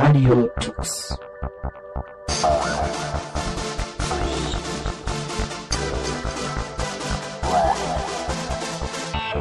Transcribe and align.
Radio 0.00 0.48
Tux. 0.60 1.18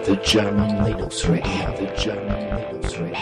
The 0.04 0.16
German 0.24 0.84
Linux 0.84 1.30
Radio, 1.30 1.76
the 1.78 1.86
German 1.96 2.58
Linux 2.58 2.98
Radio. 2.98 3.18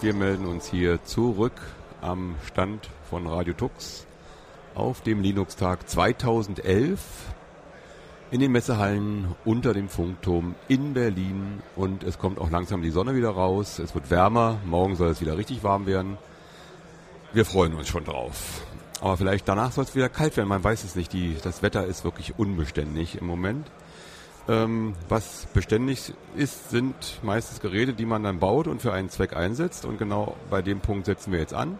Wir 0.00 0.14
melden 0.14 0.46
uns 0.46 0.68
hier 0.68 1.04
zurück 1.04 1.60
am 2.00 2.36
Stand 2.46 2.88
von 3.10 3.26
Radio 3.26 3.52
Tux 3.52 4.06
auf 4.74 5.02
dem 5.02 5.20
Linux-Tag 5.20 5.86
2011 5.86 6.98
in 8.30 8.40
den 8.40 8.52
Messehallen 8.52 9.34
unter 9.44 9.72
dem 9.72 9.88
Funkturm 9.88 10.54
in 10.68 10.94
Berlin 10.94 11.62
und 11.76 12.02
es 12.02 12.18
kommt 12.18 12.38
auch 12.38 12.50
langsam 12.50 12.82
die 12.82 12.90
Sonne 12.90 13.14
wieder 13.14 13.30
raus. 13.30 13.78
Es 13.78 13.94
wird 13.94 14.10
wärmer, 14.10 14.58
morgen 14.64 14.96
soll 14.96 15.10
es 15.10 15.20
wieder 15.20 15.38
richtig 15.38 15.62
warm 15.62 15.86
werden. 15.86 16.18
Wir 17.32 17.44
freuen 17.44 17.74
uns 17.74 17.88
schon 17.88 18.04
drauf. 18.04 18.62
Aber 19.00 19.16
vielleicht 19.16 19.46
danach 19.46 19.72
soll 19.72 19.84
es 19.84 19.94
wieder 19.94 20.08
kalt 20.08 20.36
werden, 20.36 20.48
man 20.48 20.64
weiß 20.64 20.82
es 20.84 20.96
nicht. 20.96 21.12
Die, 21.12 21.36
das 21.42 21.62
Wetter 21.62 21.84
ist 21.84 22.04
wirklich 22.04 22.38
unbeständig 22.38 23.16
im 23.20 23.26
Moment. 23.26 23.70
Ähm, 24.48 24.94
was 25.08 25.46
beständig 25.52 26.12
ist, 26.36 26.70
sind 26.70 26.94
meistens 27.22 27.60
Geräte, 27.60 27.92
die 27.92 28.06
man 28.06 28.22
dann 28.22 28.38
baut 28.38 28.68
und 28.68 28.80
für 28.80 28.92
einen 28.92 29.10
Zweck 29.10 29.36
einsetzt. 29.36 29.84
Und 29.84 29.98
genau 29.98 30.36
bei 30.50 30.62
dem 30.62 30.80
Punkt 30.80 31.06
setzen 31.06 31.32
wir 31.32 31.40
jetzt 31.40 31.54
an. 31.54 31.78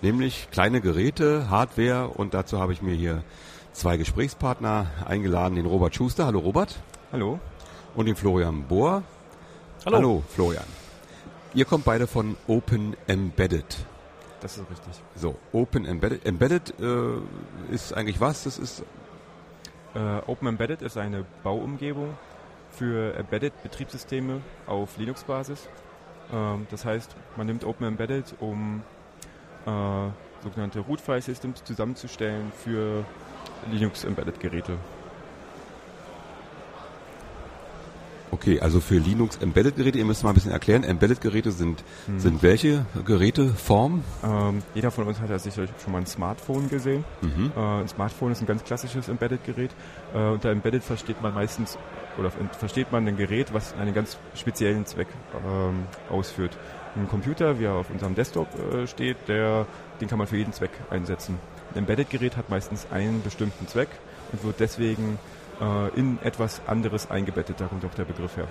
Nämlich 0.00 0.48
kleine 0.50 0.80
Geräte, 0.80 1.50
Hardware 1.50 2.08
und 2.08 2.34
dazu 2.34 2.58
habe 2.60 2.72
ich 2.72 2.82
mir 2.82 2.94
hier 2.94 3.22
zwei 3.74 3.96
Gesprächspartner 3.96 4.86
eingeladen, 5.04 5.56
den 5.56 5.66
Robert 5.66 5.94
Schuster. 5.94 6.26
Hallo 6.26 6.38
Robert. 6.38 6.80
Hallo. 7.12 7.38
Und 7.94 8.06
den 8.06 8.16
Florian 8.16 8.62
Bohr. 8.62 9.02
Hallo. 9.84 9.96
Hallo 9.96 10.22
Florian. 10.28 10.64
Ihr 11.52 11.66
kommt 11.66 11.84
beide 11.84 12.06
von 12.06 12.36
Open 12.48 12.96
Embedded. 13.06 13.86
Das 14.40 14.56
ist 14.56 14.70
richtig. 14.70 15.02
So, 15.14 15.36
Open 15.52 15.84
Embedded. 15.84 16.24
Embedded 16.24 16.74
äh, 16.80 17.72
ist 17.72 17.92
eigentlich 17.92 18.20
was? 18.20 18.44
Das 18.44 18.58
ist 18.58 18.82
Äh, 19.94 20.18
Open 20.26 20.48
Embedded 20.48 20.82
ist 20.82 20.96
eine 20.96 21.24
Bauumgebung 21.44 22.14
für 22.70 23.14
Embedded-Betriebssysteme 23.14 24.40
auf 24.66 24.96
Linux-Basis. 24.96 25.68
Ähm, 26.32 26.66
das 26.70 26.84
heißt, 26.84 27.14
man 27.36 27.46
nimmt 27.46 27.64
Open 27.64 27.86
Embedded, 27.86 28.34
um 28.40 28.82
äh, 29.66 29.70
sogenannte 30.42 30.80
Root-File-Systems 30.80 31.62
zusammenzustellen 31.62 32.50
für 32.64 33.04
Linux-Embedded-Geräte. 33.70 34.78
okay, 38.44 38.60
also 38.60 38.80
für 38.80 38.98
Linux 38.98 39.38
Embedded 39.38 39.76
Geräte, 39.76 39.98
ihr 39.98 40.04
müsst 40.04 40.22
mal 40.22 40.30
ein 40.30 40.34
bisschen 40.34 40.50
erklären. 40.50 40.84
Embedded 40.84 41.20
Geräte 41.20 41.52
sind 41.52 41.82
sind 42.18 42.42
welche 42.42 42.84
Geräteform? 43.04 44.04
Ähm, 44.22 44.62
jeder 44.74 44.90
von 44.90 45.06
uns 45.06 45.20
hat 45.20 45.30
ja 45.30 45.38
sicherlich 45.38 45.70
schon 45.82 45.92
mal 45.92 46.00
ein 46.00 46.06
Smartphone 46.06 46.68
gesehen. 46.68 47.04
Mhm. 47.22 47.52
Äh, 47.56 47.60
ein 47.60 47.88
Smartphone 47.88 48.32
ist 48.32 48.42
ein 48.42 48.46
ganz 48.46 48.62
klassisches 48.64 49.08
Embedded-Gerät. 49.08 49.70
Äh, 50.14 50.18
unter 50.18 50.50
Embedded 50.50 50.82
versteht 50.82 51.22
man 51.22 51.32
meistens 51.32 51.78
oder 52.18 52.30
versteht 52.58 52.92
man 52.92 53.08
ein 53.08 53.16
Gerät, 53.16 53.54
was 53.54 53.74
einen 53.74 53.94
ganz 53.94 54.18
speziellen 54.34 54.84
Zweck 54.84 55.08
ähm, 55.46 55.84
ausführt. 56.10 56.56
Ein 56.96 57.08
Computer, 57.08 57.58
wie 57.58 57.64
er 57.64 57.74
auf 57.74 57.90
unserem 57.90 58.14
Desktop 58.14 58.48
äh, 58.72 58.86
steht, 58.86 59.16
der, 59.26 59.66
den 60.00 60.08
kann 60.08 60.18
man 60.18 60.26
für 60.26 60.36
jeden 60.36 60.52
Zweck 60.52 60.70
einsetzen. 60.90 61.38
Ein 61.74 61.78
Embedded-Gerät 61.80 62.36
hat 62.36 62.50
meistens 62.50 62.86
einen 62.90 63.22
bestimmten 63.22 63.66
Zweck 63.68 63.88
und 64.32 64.44
wird 64.44 64.60
deswegen 64.60 65.18
äh, 65.60 65.88
in 65.98 66.18
etwas 66.22 66.60
anderes 66.66 67.10
eingebettet. 67.10 67.56
Da 67.60 67.66
kommt 67.66 67.84
auch 67.84 67.94
der 67.94 68.04
Begriff 68.04 68.36
her. 68.36 68.46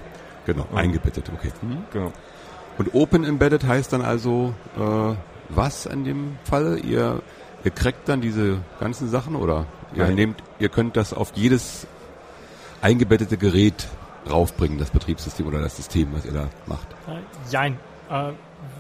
Genau, 0.46 0.66
Mhm. 0.72 0.78
eingebettet, 0.78 1.32
okay. 1.34 1.52
Mhm. 1.62 1.84
Genau. 1.92 2.12
Und 2.78 2.94
Open 2.94 3.24
Embedded 3.24 3.66
heißt 3.66 3.94
dann 3.94 4.02
also 4.02 4.54
äh, 4.78 5.16
was 5.50 5.86
in 5.86 6.04
dem 6.04 6.38
Fall? 6.44 6.80
Ihr, 6.84 7.22
ihr 7.64 7.72
crackt 7.72 8.10
dann 8.10 8.20
diese 8.22 8.58
ganzen 8.80 9.10
Sachen 9.10 9.36
oder 9.36 9.66
ihr 9.94 10.06
Nein. 10.06 10.16
nehmt, 10.16 10.44
ihr 10.60 10.70
könnt 10.70 10.98
das 10.98 11.14
auf 11.14 11.32
jedes 11.36 11.86
eingebettete 12.82 13.38
Gerät 13.38 13.88
raufbringen, 14.30 14.78
das 14.80 14.90
Betriebssystem 14.90 15.46
oder 15.48 15.62
das 15.62 15.76
System, 15.78 16.10
was 16.14 16.26
ihr 16.26 16.32
da 16.34 16.50
macht. 16.66 16.88
Äh, 17.08 17.20
jein. 17.52 17.78
Äh, 18.10 18.32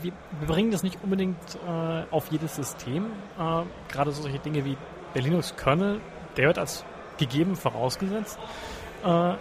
wir, 0.02 0.12
bringen 0.48 0.72
das 0.72 0.84
nicht 0.84 0.98
unbedingt 1.04 1.38
äh, 1.68 2.04
auf 2.12 2.32
jedes 2.32 2.56
System. 2.56 3.06
Äh, 3.40 3.64
Gerade 3.92 4.12
solche 4.12 4.40
Dinge 4.40 4.66
wie 4.66 4.78
der 5.16 5.22
Linux-Kernel, 5.22 6.02
der 6.38 6.48
wird 6.48 6.58
als 6.58 6.84
gegeben 7.18 7.56
vorausgesetzt. 7.56 8.40
Äh, 9.04 9.34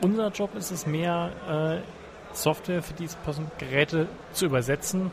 unser 0.00 0.28
Job 0.28 0.54
ist 0.54 0.70
es 0.70 0.86
mehr, 0.86 1.82
äh, 1.82 2.34
Software 2.34 2.82
für 2.82 2.94
diese 2.94 3.16
Person 3.18 3.50
Geräte 3.58 4.08
zu 4.32 4.46
übersetzen, 4.46 5.12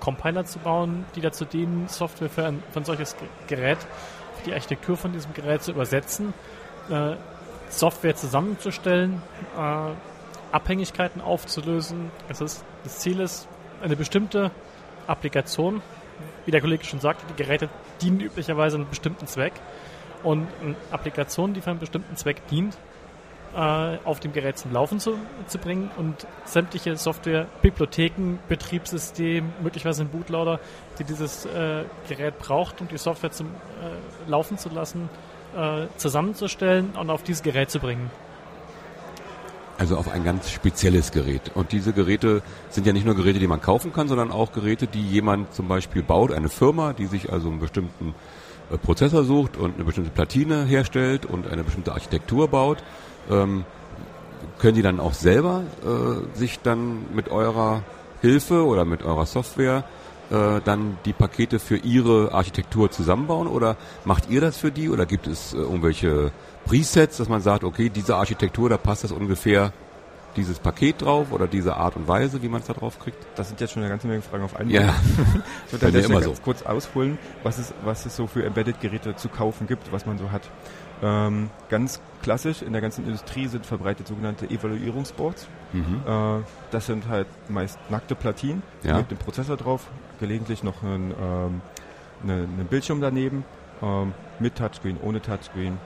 Compiler 0.00 0.44
zu 0.44 0.58
bauen, 0.58 1.04
die 1.14 1.20
dazu 1.20 1.44
dienen, 1.44 1.88
Software 1.88 2.28
für 2.28 2.46
ein, 2.46 2.62
für 2.72 2.80
ein 2.80 2.84
solches 2.84 3.16
Ge- 3.16 3.28
Gerät, 3.46 3.78
für 4.36 4.44
die 4.46 4.52
Architektur 4.52 4.96
von 4.96 5.12
diesem 5.12 5.32
Gerät 5.34 5.62
zu 5.62 5.70
übersetzen, 5.70 6.34
äh, 6.90 7.14
Software 7.68 8.16
zusammenzustellen, 8.16 9.22
äh, 9.56 9.90
Abhängigkeiten 10.50 11.20
aufzulösen. 11.20 12.10
Es 12.28 12.40
ist, 12.40 12.64
das 12.82 12.98
Ziel 13.00 13.20
ist, 13.20 13.46
eine 13.82 13.96
bestimmte 13.96 14.50
Applikation, 15.06 15.82
wie 16.44 16.50
der 16.50 16.60
Kollege 16.60 16.84
schon 16.84 17.00
sagte, 17.00 17.24
die 17.28 17.42
Geräte 17.42 17.68
dienen 18.00 18.20
üblicherweise 18.20 18.76
einem 18.76 18.88
bestimmten 18.88 19.26
Zweck. 19.26 19.52
Und 20.22 20.48
eine 20.62 20.74
Applikation, 20.90 21.54
die 21.54 21.60
für 21.60 21.70
einen 21.70 21.78
bestimmten 21.78 22.16
Zweck 22.16 22.46
dient, 22.48 22.76
äh, 23.54 23.98
auf 24.04 24.20
dem 24.20 24.32
Gerät 24.32 24.58
zum 24.58 24.72
Laufen 24.72 25.00
zu, 25.00 25.18
zu 25.46 25.58
bringen 25.58 25.90
und 25.96 26.26
sämtliche 26.44 26.96
Software, 26.96 27.46
Bibliotheken, 27.62 28.38
Betriebssystem, 28.48 29.52
möglicherweise 29.62 30.02
ein 30.02 30.08
Bootloader, 30.08 30.60
die 30.98 31.04
dieses 31.04 31.46
äh, 31.46 31.84
Gerät 32.08 32.38
braucht, 32.38 32.80
um 32.80 32.88
die 32.88 32.98
Software 32.98 33.30
zum 33.30 33.48
äh, 33.48 34.30
Laufen 34.30 34.58
zu 34.58 34.68
lassen, 34.68 35.08
äh, 35.56 35.86
zusammenzustellen 35.96 36.90
und 36.98 37.10
auf 37.10 37.22
dieses 37.22 37.42
Gerät 37.42 37.70
zu 37.70 37.78
bringen. 37.78 38.10
Also 39.78 39.96
auf 39.96 40.10
ein 40.10 40.24
ganz 40.24 40.50
spezielles 40.50 41.12
Gerät. 41.12 41.52
Und 41.54 41.70
diese 41.70 41.92
Geräte 41.92 42.42
sind 42.68 42.84
ja 42.86 42.92
nicht 42.92 43.06
nur 43.06 43.14
Geräte, 43.14 43.38
die 43.38 43.46
man 43.46 43.62
kaufen 43.62 43.92
kann, 43.92 44.08
sondern 44.08 44.32
auch 44.32 44.50
Geräte, 44.52 44.88
die 44.88 45.02
jemand 45.02 45.54
zum 45.54 45.68
Beispiel 45.68 46.02
baut, 46.02 46.32
eine 46.32 46.48
Firma, 46.48 46.92
die 46.92 47.06
sich 47.06 47.32
also 47.32 47.48
einen 47.48 47.60
bestimmten 47.60 48.14
äh, 48.72 48.76
Prozessor 48.76 49.22
sucht 49.22 49.56
und 49.56 49.76
eine 49.76 49.84
bestimmte 49.84 50.10
Platine 50.10 50.64
herstellt 50.64 51.26
und 51.26 51.46
eine 51.46 51.62
bestimmte 51.62 51.92
Architektur 51.92 52.48
baut. 52.48 52.78
Ähm, 53.30 53.64
können 54.58 54.74
die 54.74 54.82
dann 54.82 54.98
auch 54.98 55.14
selber 55.14 55.62
äh, 55.84 56.36
sich 56.36 56.58
dann 56.58 57.06
mit 57.14 57.28
eurer 57.28 57.82
Hilfe 58.20 58.66
oder 58.66 58.84
mit 58.84 59.04
eurer 59.04 59.26
Software 59.26 59.84
äh, 60.30 60.60
dann 60.64 60.98
die 61.04 61.12
Pakete 61.12 61.58
für 61.58 61.76
ihre 61.76 62.32
Architektur 62.32 62.90
zusammenbauen 62.90 63.48
oder 63.48 63.76
macht 64.04 64.28
ihr 64.28 64.40
das 64.40 64.56
für 64.58 64.70
die 64.70 64.90
oder 64.90 65.06
gibt 65.06 65.26
es 65.26 65.54
äh, 65.54 65.56
irgendwelche 65.56 66.32
Presets, 66.66 67.16
dass 67.16 67.28
man 67.28 67.40
sagt, 67.40 67.64
okay, 67.64 67.88
diese 67.88 68.16
Architektur, 68.16 68.68
da 68.68 68.76
passt 68.76 69.04
das 69.04 69.12
ungefähr 69.12 69.72
dieses 70.36 70.58
Paket 70.58 71.02
drauf 71.02 71.32
oder 71.32 71.46
diese 71.46 71.76
Art 71.76 71.96
und 71.96 72.06
Weise, 72.06 72.42
wie 72.42 72.48
man 72.48 72.60
es 72.60 72.66
da 72.66 72.74
drauf 72.74 72.98
kriegt? 72.98 73.18
Das 73.36 73.48
sind 73.48 73.60
jetzt 73.60 73.72
schon 73.72 73.82
eine 73.82 73.90
ganze 73.90 74.06
Menge 74.06 74.22
Fragen 74.22 74.44
auf 74.44 74.54
einmal. 74.54 74.74
Ja, 74.74 74.94
Ich 75.66 75.72
würde 75.72 75.90
der 75.90 76.04
immer 76.04 76.04
Stelle 76.04 76.22
so. 76.22 76.30
ganz 76.30 76.42
kurz 76.42 76.62
ausholen, 76.62 77.18
was 77.42 77.58
es, 77.58 77.74
was 77.84 78.06
es 78.06 78.14
so 78.14 78.26
für 78.26 78.44
Embedded-Geräte 78.44 79.16
zu 79.16 79.28
kaufen 79.28 79.66
gibt, 79.66 79.90
was 79.92 80.06
man 80.06 80.18
so 80.18 80.30
hat. 80.30 80.42
Ähm, 81.02 81.50
ganz 81.68 82.00
klassisch 82.22 82.62
in 82.62 82.72
der 82.72 82.82
ganzen 82.82 83.04
Industrie 83.06 83.46
sind 83.46 83.64
verbreitet 83.64 84.08
sogenannte 84.08 84.50
Evaluierungsboards. 84.50 85.46
mhm. 85.72 86.02
Äh, 86.06 86.40
das 86.70 86.86
sind 86.86 87.08
halt 87.08 87.26
meist 87.48 87.78
nackte 87.90 88.14
Platinen 88.14 88.62
Ja. 88.82 88.96
mit 88.98 89.10
dem 89.10 89.18
Prozessor 89.18 89.56
drauf, 89.56 89.86
gelegentlich 90.18 90.62
noch 90.64 90.82
ein, 90.82 91.14
ähm, 91.20 91.60
eine, 92.24 92.32
einen 92.34 92.66
Bildschirm 92.68 93.00
daneben, 93.00 93.44
ähm, 93.82 94.12
mit 94.40 94.56
Touchscreen, 94.56 94.98
ohne 95.00 95.20
Touchscreen. 95.22 95.78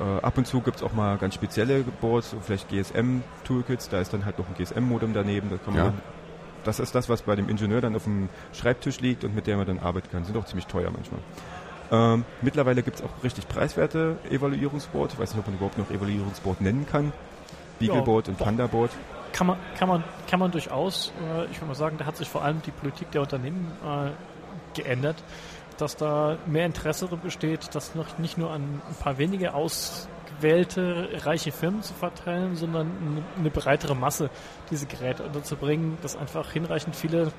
Äh, 0.00 0.04
ab 0.04 0.36
und 0.36 0.46
zu 0.46 0.60
gibt 0.60 0.76
es 0.78 0.82
auch 0.82 0.92
mal 0.92 1.16
ganz 1.18 1.34
spezielle 1.34 1.82
Boards, 2.00 2.34
vielleicht 2.42 2.68
GSM-Toolkits, 2.68 3.88
da 3.88 4.00
ist 4.00 4.12
dann 4.12 4.24
halt 4.24 4.38
noch 4.38 4.48
ein 4.48 4.54
GSM-Modem 4.54 5.14
daneben. 5.14 5.48
Das, 5.50 5.62
kann 5.64 5.74
man 5.74 5.84
Ja. 5.86 5.92
das 6.64 6.78
ist 6.80 6.94
das, 6.94 7.08
was 7.08 7.22
bei 7.22 7.36
dem 7.36 7.48
Ingenieur 7.48 7.80
dann 7.80 7.94
auf 7.96 8.04
dem 8.04 8.28
Schreibtisch 8.52 9.00
liegt 9.00 9.24
und 9.24 9.34
mit 9.34 9.46
der 9.46 9.56
man 9.56 9.66
dann 9.66 9.78
arbeiten 9.78 10.08
kann. 10.10 10.24
Sind 10.24 10.36
auch 10.36 10.44
ziemlich 10.44 10.66
teuer 10.66 10.90
manchmal. 10.90 11.20
Ähm, 11.92 12.24
mittlerweile 12.40 12.82
gibt 12.82 12.96
es 12.96 13.02
auch 13.04 13.22
richtig 13.22 13.46
preiswerte 13.48 14.16
Evaluierungsboard. 14.30 15.12
Ich 15.12 15.18
weiß 15.18 15.34
nicht, 15.34 15.40
ob 15.40 15.46
man 15.46 15.56
überhaupt 15.56 15.76
noch 15.76 15.90
Evaluierungsboard 15.90 16.62
nennen 16.62 16.86
kann. 16.90 17.12
Beagleboard 17.78 18.28
und 18.28 18.40
doch. 18.40 18.46
Pandaboard. 18.46 18.90
Kann 19.32 19.46
man, 19.46 19.58
kann 19.78 19.88
man, 19.88 20.04
kann 20.28 20.40
man 20.40 20.50
durchaus, 20.50 21.12
äh, 21.20 21.44
ich 21.50 21.58
würde 21.58 21.66
mal 21.66 21.74
sagen, 21.74 21.98
da 21.98 22.06
hat 22.06 22.16
sich 22.16 22.28
vor 22.28 22.42
allem 22.42 22.62
die 22.62 22.70
Politik 22.70 23.10
der 23.10 23.20
Unternehmen 23.20 23.70
äh, 23.84 24.10
geändert, 24.74 25.22
dass 25.76 25.96
da 25.96 26.38
mehr 26.46 26.64
Interesse 26.64 27.08
besteht, 27.08 27.74
das 27.74 27.94
noch 27.94 28.18
nicht 28.18 28.38
nur 28.38 28.50
an 28.50 28.80
ein 28.88 28.94
paar 28.98 29.18
wenige 29.18 29.52
ausgewählte 29.52 31.08
reiche 31.24 31.52
Firmen 31.52 31.82
zu 31.82 31.92
verteilen, 31.92 32.56
sondern 32.56 33.22
eine 33.38 33.50
breitere 33.50 33.94
Masse 33.94 34.30
diese 34.70 34.86
Geräte 34.86 35.24
unterzubringen, 35.24 35.98
dass 36.00 36.16
einfach 36.16 36.52
hinreichend 36.52 36.96
viele 36.96 37.32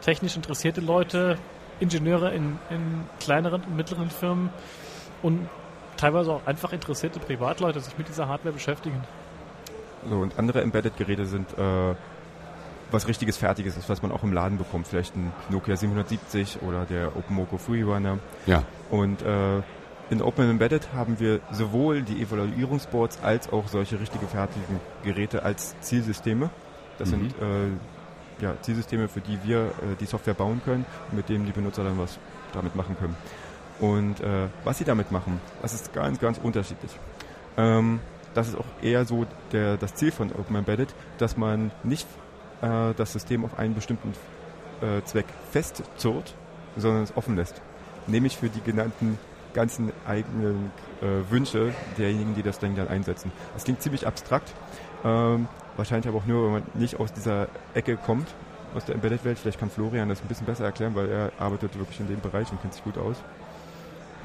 technisch 0.00 0.36
interessierte 0.36 0.80
Leute, 0.80 1.38
Ingenieure 1.82 2.32
in, 2.32 2.58
in 2.70 3.04
kleineren 3.20 3.62
und 3.62 3.76
mittleren 3.76 4.08
Firmen 4.10 4.50
und 5.22 5.48
teilweise 5.96 6.32
auch 6.32 6.46
einfach 6.46 6.72
interessierte 6.72 7.20
Privatleute 7.20 7.80
sich 7.80 7.96
mit 7.98 8.08
dieser 8.08 8.28
Hardware 8.28 8.52
beschäftigen. 8.54 9.02
So, 10.08 10.16
und 10.16 10.38
andere 10.38 10.62
Embedded-Geräte 10.62 11.26
sind 11.26 11.56
äh, 11.58 11.94
was 12.90 13.06
richtiges 13.08 13.36
Fertiges 13.36 13.76
ist, 13.76 13.88
was 13.88 14.02
man 14.02 14.12
auch 14.12 14.22
im 14.22 14.32
Laden 14.32 14.58
bekommt. 14.58 14.86
Vielleicht 14.86 15.14
ein 15.16 15.32
Nokia 15.50 15.76
770 15.76 16.62
oder 16.62 16.84
der 16.84 17.16
OpenMoko 17.16 17.56
Freerunner. 17.58 18.18
Ja. 18.46 18.64
Und 18.90 19.22
äh, 19.22 19.58
in 20.10 20.20
Open 20.20 20.50
Embedded 20.50 20.88
haben 20.94 21.18
wir 21.20 21.40
sowohl 21.52 22.02
die 22.02 22.20
Evaluierungsboards 22.20 23.20
als 23.22 23.50
auch 23.52 23.68
solche 23.68 23.98
richtige 23.98 24.26
fertigen 24.26 24.80
Geräte 25.04 25.42
als 25.42 25.74
Zielsysteme. 25.80 26.50
Das 26.98 27.08
Mhm. 27.10 27.12
sind 27.12 27.30
äh, 27.40 27.68
ja, 28.42 28.60
Zielsysteme, 28.60 29.08
für 29.08 29.20
die 29.20 29.38
wir 29.44 29.66
äh, 29.66 29.70
die 29.98 30.06
Software 30.06 30.34
bauen 30.34 30.60
können 30.64 30.84
und 31.10 31.16
mit 31.16 31.28
denen 31.28 31.46
die 31.46 31.52
Benutzer 31.52 31.84
dann 31.84 31.98
was 31.98 32.18
damit 32.52 32.76
machen 32.76 32.96
können. 32.98 33.16
Und 33.80 34.20
äh, 34.20 34.48
was 34.64 34.78
sie 34.78 34.84
damit 34.84 35.10
machen, 35.10 35.40
das 35.62 35.72
ist 35.72 35.92
ganz, 35.92 36.20
ganz 36.20 36.38
unterschiedlich. 36.38 36.92
Ähm, 37.56 38.00
das 38.34 38.48
ist 38.48 38.56
auch 38.56 38.66
eher 38.82 39.04
so 39.04 39.26
der, 39.52 39.76
das 39.76 39.94
Ziel 39.94 40.10
von 40.10 40.30
Open 40.32 40.56
Embedded, 40.56 40.94
dass 41.18 41.36
man 41.36 41.70
nicht 41.82 42.06
äh, 42.60 42.94
das 42.94 43.12
System 43.12 43.44
auf 43.44 43.58
einen 43.58 43.74
bestimmten 43.74 44.12
äh, 44.80 45.02
Zweck 45.04 45.26
festzurrt, 45.50 46.34
sondern 46.76 47.02
es 47.02 47.16
offen 47.16 47.36
lässt. 47.36 47.62
Nämlich 48.06 48.36
für 48.36 48.48
die 48.48 48.60
genannten 48.60 49.18
ganzen 49.54 49.92
eigenen 50.06 50.70
äh, 51.00 51.30
Wünsche 51.30 51.74
derjenigen, 51.98 52.34
die 52.34 52.42
das 52.42 52.58
Ding 52.58 52.74
dann 52.74 52.88
einsetzen. 52.88 53.30
Das 53.54 53.64
klingt 53.64 53.82
ziemlich 53.82 54.06
abstrakt, 54.06 54.52
ähm, 55.04 55.46
wahrscheinlich 55.76 56.08
aber 56.08 56.18
auch 56.18 56.26
nur, 56.26 56.46
wenn 56.46 56.52
man 56.52 56.62
nicht 56.74 56.98
aus 56.98 57.12
dieser 57.12 57.48
Ecke 57.74 57.96
kommt, 57.96 58.28
aus 58.74 58.84
der 58.84 58.94
Embedded-Welt. 58.94 59.38
Vielleicht 59.38 59.58
kann 59.58 59.70
Florian 59.70 60.08
das 60.08 60.20
ein 60.20 60.28
bisschen 60.28 60.46
besser 60.46 60.64
erklären, 60.64 60.94
weil 60.94 61.08
er 61.08 61.32
arbeitet 61.38 61.78
wirklich 61.78 62.00
in 62.00 62.08
dem 62.08 62.20
Bereich 62.20 62.50
und 62.50 62.60
kennt 62.60 62.74
sich 62.74 62.84
gut 62.84 62.98
aus. 62.98 63.16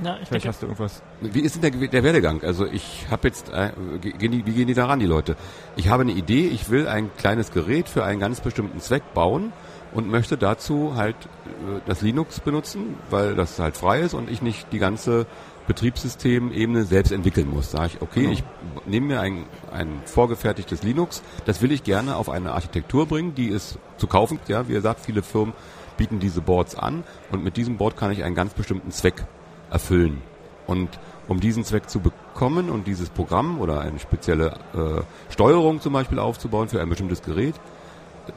Ja, 0.04 0.14
ich 0.22 0.28
Vielleicht 0.28 0.32
denke, 0.32 0.48
hast 0.50 0.62
du 0.62 0.66
irgendwas. 0.68 1.02
Wie 1.22 1.40
ist 1.40 1.56
denn 1.56 1.80
der, 1.80 1.88
der 1.88 2.04
Werdegang? 2.04 2.44
Also 2.44 2.66
ich 2.68 3.08
habe 3.10 3.28
jetzt, 3.28 3.50
äh, 3.50 3.72
wie 4.02 4.12
gehen 4.12 4.68
die 4.68 4.74
da 4.76 4.86
ran, 4.86 5.00
die 5.00 5.08
Leute? 5.08 5.36
Ich 5.76 5.90
habe 5.90 6.04
eine 6.04 6.12
Idee, 6.12 6.48
ich 6.48 6.70
will 6.70 6.88
ein 6.88 7.10
kleines 7.18 7.52
Gerät 7.52 7.90
für 7.90 8.04
einen 8.04 8.20
ganz 8.20 8.42
bestimmten 8.42 8.80
Zweck 8.80 9.14
bauen 9.16 9.54
und 9.98 10.10
möchte 10.10 10.38
dazu 10.38 10.94
halt 10.96 11.16
äh, 11.16 11.82
das 11.88 12.02
Linux 12.02 12.40
benutzen, 12.40 12.96
weil 13.10 13.34
das 13.36 13.58
halt 13.58 13.76
frei 13.76 14.02
ist 14.02 14.14
und 14.14 14.30
ich 14.30 14.44
nicht 14.44 14.72
die 14.72 14.78
ganze 14.78 15.26
Betriebssystemebene 15.66 16.84
selbst 16.86 17.12
entwickeln 17.12 17.50
muss. 17.50 17.72
Sage 17.72 17.88
ich, 17.96 18.02
okay, 18.02 18.22
Genau. 18.22 18.34
ich 18.34 18.44
nehme 18.86 19.08
mir 19.08 19.22
ein, 19.22 19.46
ein 19.72 19.90
vorgefertigtes 20.06 20.84
Linux, 20.84 21.24
das 21.46 21.64
will 21.64 21.72
ich 21.72 21.84
gerne 21.84 22.16
auf 22.16 22.30
eine 22.30 22.54
Architektur 22.54 23.08
bringen, 23.08 23.34
die 23.34 23.50
es 23.50 23.80
zu 23.98 24.06
kaufen. 24.06 24.40
Ja, 24.48 24.68
wie 24.70 24.74
gesagt, 24.74 25.00
viele 25.04 25.24
Firmen 25.24 25.56
bieten 25.98 26.20
diese 26.20 26.42
Boards 26.42 26.76
an 26.76 27.04
und 27.32 27.44
mit 27.44 27.58
diesem 27.58 27.78
Board 27.78 27.98
kann 27.98 28.12
ich 28.12 28.24
einen 28.24 28.36
ganz 28.36 28.54
bestimmten 28.54 28.92
Zweck 28.92 29.26
erfüllen. 29.72 30.22
Und 30.68 30.90
um 31.28 31.40
diesen 31.40 31.64
Zweck 31.64 31.90
zu 31.90 32.02
bekommen 32.02 32.70
und 32.70 32.86
dieses 32.86 33.10
Programm 33.10 33.60
oder 33.60 33.82
eine 33.82 33.98
spezielle 33.98 34.60
äh, 34.76 35.32
Steuerung 35.34 35.82
zum 35.82 35.92
Beispiel 35.94 36.20
aufzubauen 36.20 36.70
für 36.70 36.80
ein 36.82 36.88
bestimmtes 36.88 37.24
Gerät, 37.24 37.56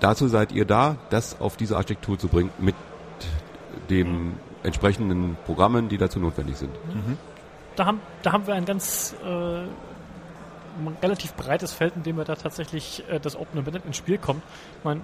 dazu 0.01 0.29
seid 0.29 0.53
ihr 0.53 0.65
da, 0.65 0.97
das 1.11 1.41
auf 1.41 1.57
diese 1.57 1.77
Architektur 1.77 2.19
zu 2.19 2.29
bringen 2.29 2.51
mit 2.59 2.75
den 3.89 4.35
entsprechenden 4.63 5.37
Programmen, 5.47 5.89
die 5.89 5.99
dazu 5.99 6.21
notwendig 6.21 6.57
sind. 6.57 6.71
da 7.77 7.87
haben, 7.87 8.01
da 8.23 8.33
haben 8.33 8.47
wir 8.47 8.55
ein 8.55 8.65
ganz 8.65 9.15
äh, 9.25 9.63
relativ 11.03 11.35
breites 11.35 11.73
Feld, 11.73 11.97
in 11.97 12.03
dem 12.03 12.17
wir 12.17 12.25
da 12.25 12.35
tatsächlich 12.37 13.05
äh, 13.11 13.19
das 13.19 13.37
Open 13.37 13.59
Embedded 13.59 13.85
ins 13.87 13.97
Spiel 13.97 14.19
kommt. 14.19 14.43
Ich 14.79 14.85
meine, 14.85 15.01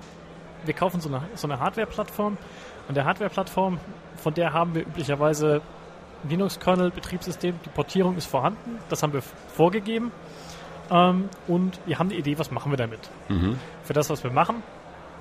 wir 0.64 0.74
kaufen 0.74 1.00
so 1.00 1.08
eine, 1.08 1.22
so 1.34 1.48
eine 1.48 1.58
Hardware-Plattform. 1.58 2.36
Und 2.88 2.96
der 2.96 3.04
Hardware-Plattform, 3.04 3.80
von 4.16 4.34
der 4.34 4.52
haben 4.52 4.74
wir 4.74 4.82
üblicherweise 4.82 5.62
Linux-Kernel, 6.28 6.90
Betriebssystem, 6.90 7.58
die 7.64 7.68
Portierung 7.70 8.16
ist 8.16 8.26
vorhanden, 8.26 8.78
das 8.88 9.02
haben 9.02 9.12
wir 9.12 9.22
vorgegeben 9.22 10.12
ähm, 10.90 11.28
und 11.46 11.80
wir 11.86 11.98
haben 11.98 12.10
eine 12.10 12.18
Idee, 12.18 12.38
was 12.38 12.50
machen 12.50 12.72
wir 12.72 12.76
damit. 12.76 13.00
Mhm. 13.28 13.58
Für 13.84 13.92
das, 13.92 14.10
was 14.10 14.22
wir 14.22 14.30
machen, 14.30 14.62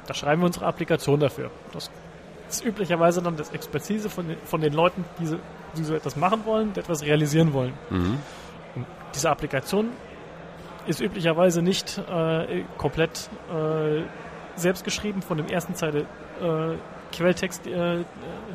da 0.07 0.13
schreiben 0.13 0.41
wir 0.41 0.47
unsere 0.47 0.65
Applikation 0.65 1.19
dafür. 1.19 1.51
Das 1.73 1.89
ist 2.49 2.65
üblicherweise 2.65 3.21
dann 3.21 3.37
das 3.37 3.51
Expertise 3.51 4.09
von 4.09 4.27
den, 4.27 4.37
von 4.43 4.61
den 4.61 4.73
Leuten, 4.73 5.03
die 5.19 5.25
so, 5.25 5.37
die 5.77 5.83
so 5.83 5.95
etwas 5.95 6.15
machen 6.15 6.45
wollen, 6.45 6.73
die 6.73 6.79
etwas 6.79 7.03
realisieren 7.03 7.53
wollen. 7.53 7.73
Mhm. 7.89 8.19
Und 8.75 8.85
diese 9.13 9.29
Applikation 9.29 9.89
ist 10.85 11.01
üblicherweise 11.01 11.61
nicht 11.61 11.97
äh, 11.97 12.63
komplett 12.77 13.29
äh, 13.51 14.03
selbst 14.55 14.83
geschrieben 14.83 15.21
von 15.21 15.37
dem 15.37 15.47
ersten 15.47 15.75
Zeile 15.75 16.01
äh, 16.41 16.77
Quelltext, 17.11 17.65
äh, 17.67 18.03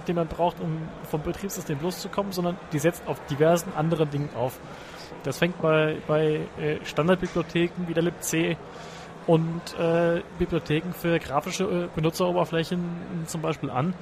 den 0.06 0.17
man 0.17 0.29
braucht, 0.29 0.61
um 0.61 0.89
vom 1.11 1.23
Betriebssystem 1.23 1.81
loszukommen, 1.81 2.33
sondern 2.33 2.56
die 2.73 2.79
setzt 2.79 3.06
auf 3.06 3.25
diversen 3.27 3.73
anderen 3.75 4.11
Dingen 4.11 4.31
auf. 4.37 4.59
Das 5.22 5.38
fängt 5.38 5.61
bei, 5.61 5.99
bei 6.06 6.40
äh, 6.58 6.84
Standardbibliotheken 6.84 7.88
wie 7.88 7.94
der 7.94 8.02
libc 8.02 8.56
und 9.26 9.78
äh, 9.78 10.22
Bibliotheken 10.38 10.93
für 10.93 11.19
grafische 11.19 11.64
äh, 11.64 11.88
Benutzeroberflächen 11.94 12.81
zum 13.26 13.43
Beispiel 13.43 13.70
an. 13.70 13.94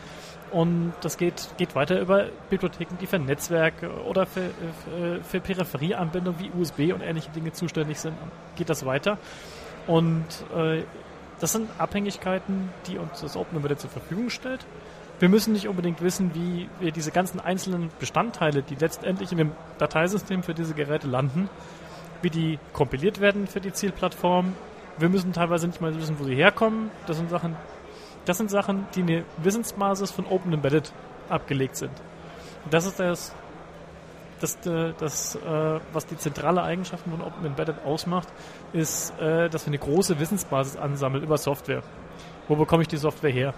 Und 0.51 0.95
das 1.03 1.19
geht, 1.19 1.51
geht 1.59 1.75
weiter 1.75 2.01
über 2.01 2.29
Bibliotheken, 2.49 2.97
die 2.99 3.07
für 3.07 3.19
Netzwerk 3.19 3.75
oder 4.09 4.25
für, 4.25 4.51
für, 4.85 5.23
für 5.23 5.41
Peripherieanbindungen 5.41 6.41
wie 6.41 6.51
USB 6.59 6.95
und 6.95 7.03
ähnliche 7.03 7.31
Dinge 7.31 7.53
zuständig 7.53 8.01
sind. 8.01 8.17
Geht 8.57 8.71
das 8.71 8.87
weiter. 8.87 9.19
Und 9.87 10.25
äh, 10.57 10.85
das 11.41 11.53
sind 11.53 11.69
Abhängigkeiten, 11.79 12.71
die 12.87 12.99
uns 12.99 13.21
das 13.21 13.37
Open 13.37 13.57
Embedded 13.57 13.81
zur 13.81 13.91
Verfügung 13.91 14.31
stellt. 14.31 14.65
Wir 15.21 15.29
müssen 15.29 15.53
nicht 15.53 15.67
unbedingt 15.67 16.01
wissen, 16.01 16.33
wie 16.35 16.69
wir 16.79 16.93
diese 16.93 17.11
ganzen 17.11 17.41
einzelnen 17.41 17.91
Bestandteile, 17.99 18.63
die 18.63 18.77
letztendlich 18.77 19.33
in 19.33 19.39
dem 19.39 19.53
Dateisystem 19.79 20.45
für 20.45 20.55
diese 20.55 20.75
Geräte 20.75 21.09
landen, 21.09 21.51
wie 22.23 22.31
die 22.31 22.59
kompiliert 22.73 23.21
werden 23.21 23.49
für 23.49 23.61
die 23.61 23.73
Zielplattform. 23.73 24.55
Wir 24.99 25.09
müssen 25.09 25.33
teilweise 25.33 25.67
nicht 25.67 25.81
mal 25.81 25.95
wissen, 25.97 26.21
wo 26.21 26.25
sie 26.25 26.37
herkommen. 26.37 26.91
Das 27.07 27.17
sind 27.17 27.31
Sachen, 27.31 27.57
das 28.27 28.39
sind 28.39 28.51
Sachen, 28.51 28.87
die 28.95 29.03
eine 29.03 29.25
Wissensbasis 29.39 30.13
von 30.13 30.27
Open 30.27 30.53
Embedded 30.53 30.93
abgelegt 31.29 31.77
sind. 31.77 31.93
Und 32.65 32.73
das 32.73 32.87
ist 32.87 33.01
das, 33.01 33.35
das, 34.41 34.55
äh, 34.67 34.93
das 34.99 35.35
äh, 35.35 35.81
was 35.93 36.07
die 36.07 36.17
zentrale 36.17 36.63
Eigenschaften 36.63 37.11
von 37.11 37.23
Open 37.23 37.45
Embedded 37.45 37.85
ausmacht, 37.85 38.29
ist, 38.73 39.19
äh, 39.19 39.49
dass 39.49 39.67
wir 39.67 39.71
eine 39.71 39.79
große 39.79 40.21
Wissensbasis 40.21 40.77
ansammeln 40.77 41.25
über 41.25 41.39
Software. 41.39 41.83
Wo 42.47 42.55
bekomme 42.55 42.83
ich 42.83 42.89
die 42.89 42.97
Software 42.97 43.33
her? 43.33 43.55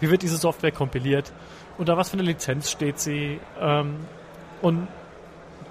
Wie 0.00 0.10
wird 0.10 0.22
diese 0.22 0.36
Software 0.36 0.72
kompiliert? 0.72 1.32
Unter 1.76 1.96
was 1.96 2.10
für 2.10 2.14
eine 2.14 2.22
Lizenz 2.22 2.70
steht 2.70 2.98
sie? 2.98 3.40
Ähm, 3.60 3.96
und 4.62 4.88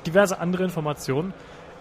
diverse 0.06 0.40
andere 0.40 0.64
Informationen 0.64 1.34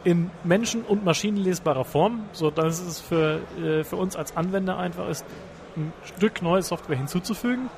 in 0.05 0.31
menschen- 0.45 0.83
und 0.83 1.05
maschinenlesbarer 1.05 1.85
Form, 1.85 2.25
so 2.33 2.50
dass 2.50 2.81
es 2.81 3.00
für, 3.00 3.41
äh, 3.61 3.85
für 3.85 3.97
uns 3.97 4.17
als 4.17 4.37
Anwender 4.37 4.79
einfach 4.79 5.09
ist, 5.09 5.25
ein 5.76 5.93
Stück 6.05 6.43
neue 6.43 6.62
Software 6.62 6.97
hinzuzufügen 6.97 7.69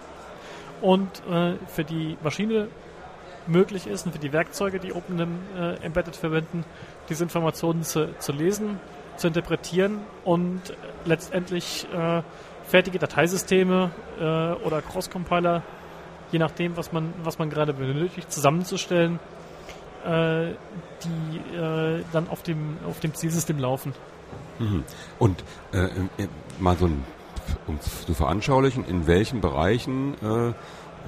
und 0.81 1.23
äh, 1.31 1.55
für 1.67 1.85
die 1.85 2.17
Maschine 2.23 2.69
möglich 3.47 3.87
ist 3.87 4.07
und 4.07 4.13
für 4.13 4.19
die 4.19 4.33
Werkzeuge, 4.33 4.79
die 4.79 4.93
Open 4.93 5.19
äh, 5.57 5.75
Embedded 5.83 6.17
verwenden, 6.17 6.65
diese 7.09 7.25
Informationen 7.25 7.83
zu, 7.83 8.15
zu 8.19 8.33
lesen, 8.33 8.79
zu 9.17 9.29
interpretieren 9.29 10.01
und 10.25 10.61
letztendlich 11.05 11.87
äh, 11.93 12.23
fertige 12.69 12.99
Dateisysteme 12.99 13.91
äh, 14.19 14.23
oder 14.65 14.83
Cross-Compiler, 14.83 15.63
je 16.31 16.39
nachdem, 16.39 16.77
was 16.77 16.93
man, 16.93 17.13
was 17.23 17.39
man 17.39 17.51
gerade 17.51 17.73
benötigt, 17.73 18.31
zusammenzustellen, 18.31 19.19
äh, 20.05 20.53
die 21.03 21.57
äh, 21.57 22.05
dann 22.13 22.29
auf 22.29 22.43
dem, 22.43 22.79
auf 22.87 23.01
dem 23.01 23.15
Zielsystem 23.15 23.59
laufen. 23.59 23.95
Mhm. 24.59 24.85
Und 25.19 25.43
äh, 25.73 25.89
mal 26.59 26.77
so 26.77 26.87
ein, 26.87 27.05
um 27.67 27.81
zu 27.81 28.15
veranschaulichen, 28.15 28.85
in 28.85 29.07
welchen 29.07 29.41
Bereichen 29.41 30.15
äh, 30.23 30.53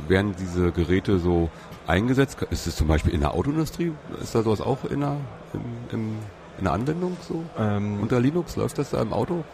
werden 0.09 0.35
diese 0.38 0.73
Geräte 0.73 1.19
so 1.19 1.50
eingesetzt? 1.87 2.40
Ist 2.50 2.67
es 2.67 2.76
zum 2.76 2.88
Beispiel 2.88 3.12
in 3.12 3.21
der 3.21 3.35
Autoindustrie? 3.35 3.93
Ist 4.23 4.35
da 4.35 4.43
sowas 4.43 4.61
auch 4.61 4.85
in 4.85 5.00
der, 5.00 5.17
im, 5.52 5.61
im, 5.93 6.19
in 6.59 6.64
der 6.64 6.73
Anwendung 6.73 7.17
so? 7.21 7.45
Ähm, 7.59 8.00
Unter 8.00 8.21
Linux 8.21 8.57
läuft 8.57 8.79
das 8.79 8.90
da 8.90 9.02
im 9.02 9.12
Auto? 9.12 9.45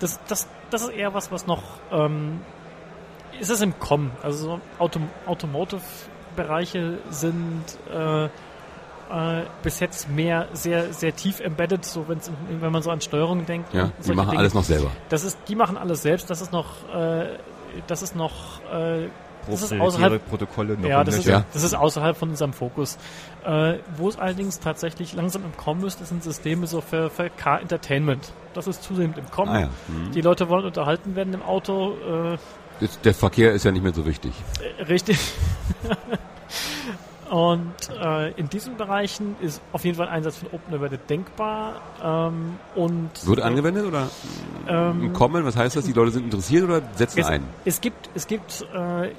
Das, 0.00 0.20
das, 0.28 0.46
das 0.70 0.82
ist 0.82 0.90
eher 0.90 1.14
was, 1.14 1.32
was 1.32 1.46
noch 1.46 1.62
ähm, 1.90 2.40
ist 3.40 3.50
es 3.50 3.60
im 3.60 3.78
Kommen. 3.78 4.12
Also 4.22 4.38
so 4.38 4.60
Auto, 4.78 5.00
Automotive-Bereiche 5.26 6.98
sind 7.10 7.64
äh, 7.90 8.24
äh, 8.24 9.44
bis 9.62 9.80
jetzt 9.80 10.08
mehr 10.08 10.48
sehr, 10.52 10.92
sehr 10.92 11.14
tief 11.14 11.40
embedded, 11.40 11.84
so 11.84 12.08
wenn's, 12.08 12.30
wenn 12.48 12.72
man 12.72 12.82
so 12.82 12.90
an 12.90 13.00
Steuerung 13.00 13.46
denkt. 13.46 13.72
Ja, 13.72 13.90
die 14.04 14.12
machen 14.12 14.30
Dinge. 14.30 14.40
alles 14.40 14.54
noch 14.54 14.64
selber. 14.64 14.90
Das 15.08 15.24
ist, 15.24 15.38
die 15.48 15.54
machen 15.54 15.76
alles 15.76 16.02
selbst. 16.02 16.30
Das 16.30 16.40
ist 16.40 16.52
noch, 16.52 16.88
äh, 16.94 17.38
das 17.86 18.02
ist 18.02 18.16
noch, 18.16 18.60
äh, 18.72 19.08
das 19.46 19.62
ist 19.62 19.80
außerhalb, 19.80 20.28
Protokolle 20.28 20.76
noch 20.76 20.88
ja, 20.88 21.04
das 21.04 21.18
ist. 21.18 21.26
Ja. 21.26 21.44
das 21.52 21.62
ist 21.62 21.74
außerhalb 21.74 22.16
von 22.16 22.30
unserem 22.30 22.52
Fokus. 22.52 22.98
Äh, 23.44 23.78
wo 23.96 24.08
es 24.08 24.18
allerdings 24.18 24.60
tatsächlich 24.60 25.14
langsam 25.14 25.44
im 25.44 25.56
Kommen 25.56 25.84
ist, 25.84 26.00
das 26.00 26.08
sind 26.08 26.22
Systeme 26.22 26.66
so 26.66 26.80
für, 26.80 27.10
für 27.10 27.30
Car 27.30 27.60
Entertainment. 27.60 28.32
Das 28.54 28.66
ist 28.66 28.82
zunehmend 28.82 29.18
im 29.18 29.30
Kommen. 29.30 29.50
Ah 29.50 29.60
ja. 29.60 29.68
Mhm. 29.88 30.12
Die 30.12 30.20
Leute 30.20 30.48
wollen 30.48 30.64
unterhalten 30.64 31.14
werden 31.16 31.34
im 31.34 31.42
Auto. 31.42 31.94
Äh, 31.94 32.38
Jetzt, 32.80 33.04
der 33.04 33.14
Verkehr 33.14 33.52
ist 33.52 33.64
ja 33.64 33.72
nicht 33.72 33.82
mehr 33.82 33.94
so 33.94 34.06
wichtig. 34.06 34.32
äh, 34.78 34.82
richtig. 34.84 35.18
Und 37.30 37.74
äh, 38.02 38.30
in 38.32 38.48
diesen 38.48 38.76
Bereichen 38.76 39.36
ist 39.40 39.60
auf 39.72 39.84
jeden 39.84 39.96
Fall 39.96 40.08
Einsatz 40.08 40.36
von 40.38 40.48
Open 40.52 40.74
Embedded 40.74 41.10
denkbar. 41.10 41.80
Ähm, 42.02 42.58
und 42.74 43.10
Wird 43.26 43.40
angewendet 43.40 43.84
oder 43.86 44.08
ähm, 44.66 45.12
kommen? 45.12 45.44
Was 45.44 45.56
heißt 45.56 45.76
das? 45.76 45.84
Die 45.84 45.92
Leute 45.92 46.12
sind 46.12 46.24
interessiert 46.24 46.64
oder 46.64 46.82
setzen 46.94 47.20
es, 47.20 47.26
ein? 47.26 47.42
Es 47.64 47.80
gibt, 47.80 48.08
es 48.14 48.26
gibt 48.26 48.66
äh, 48.74 49.10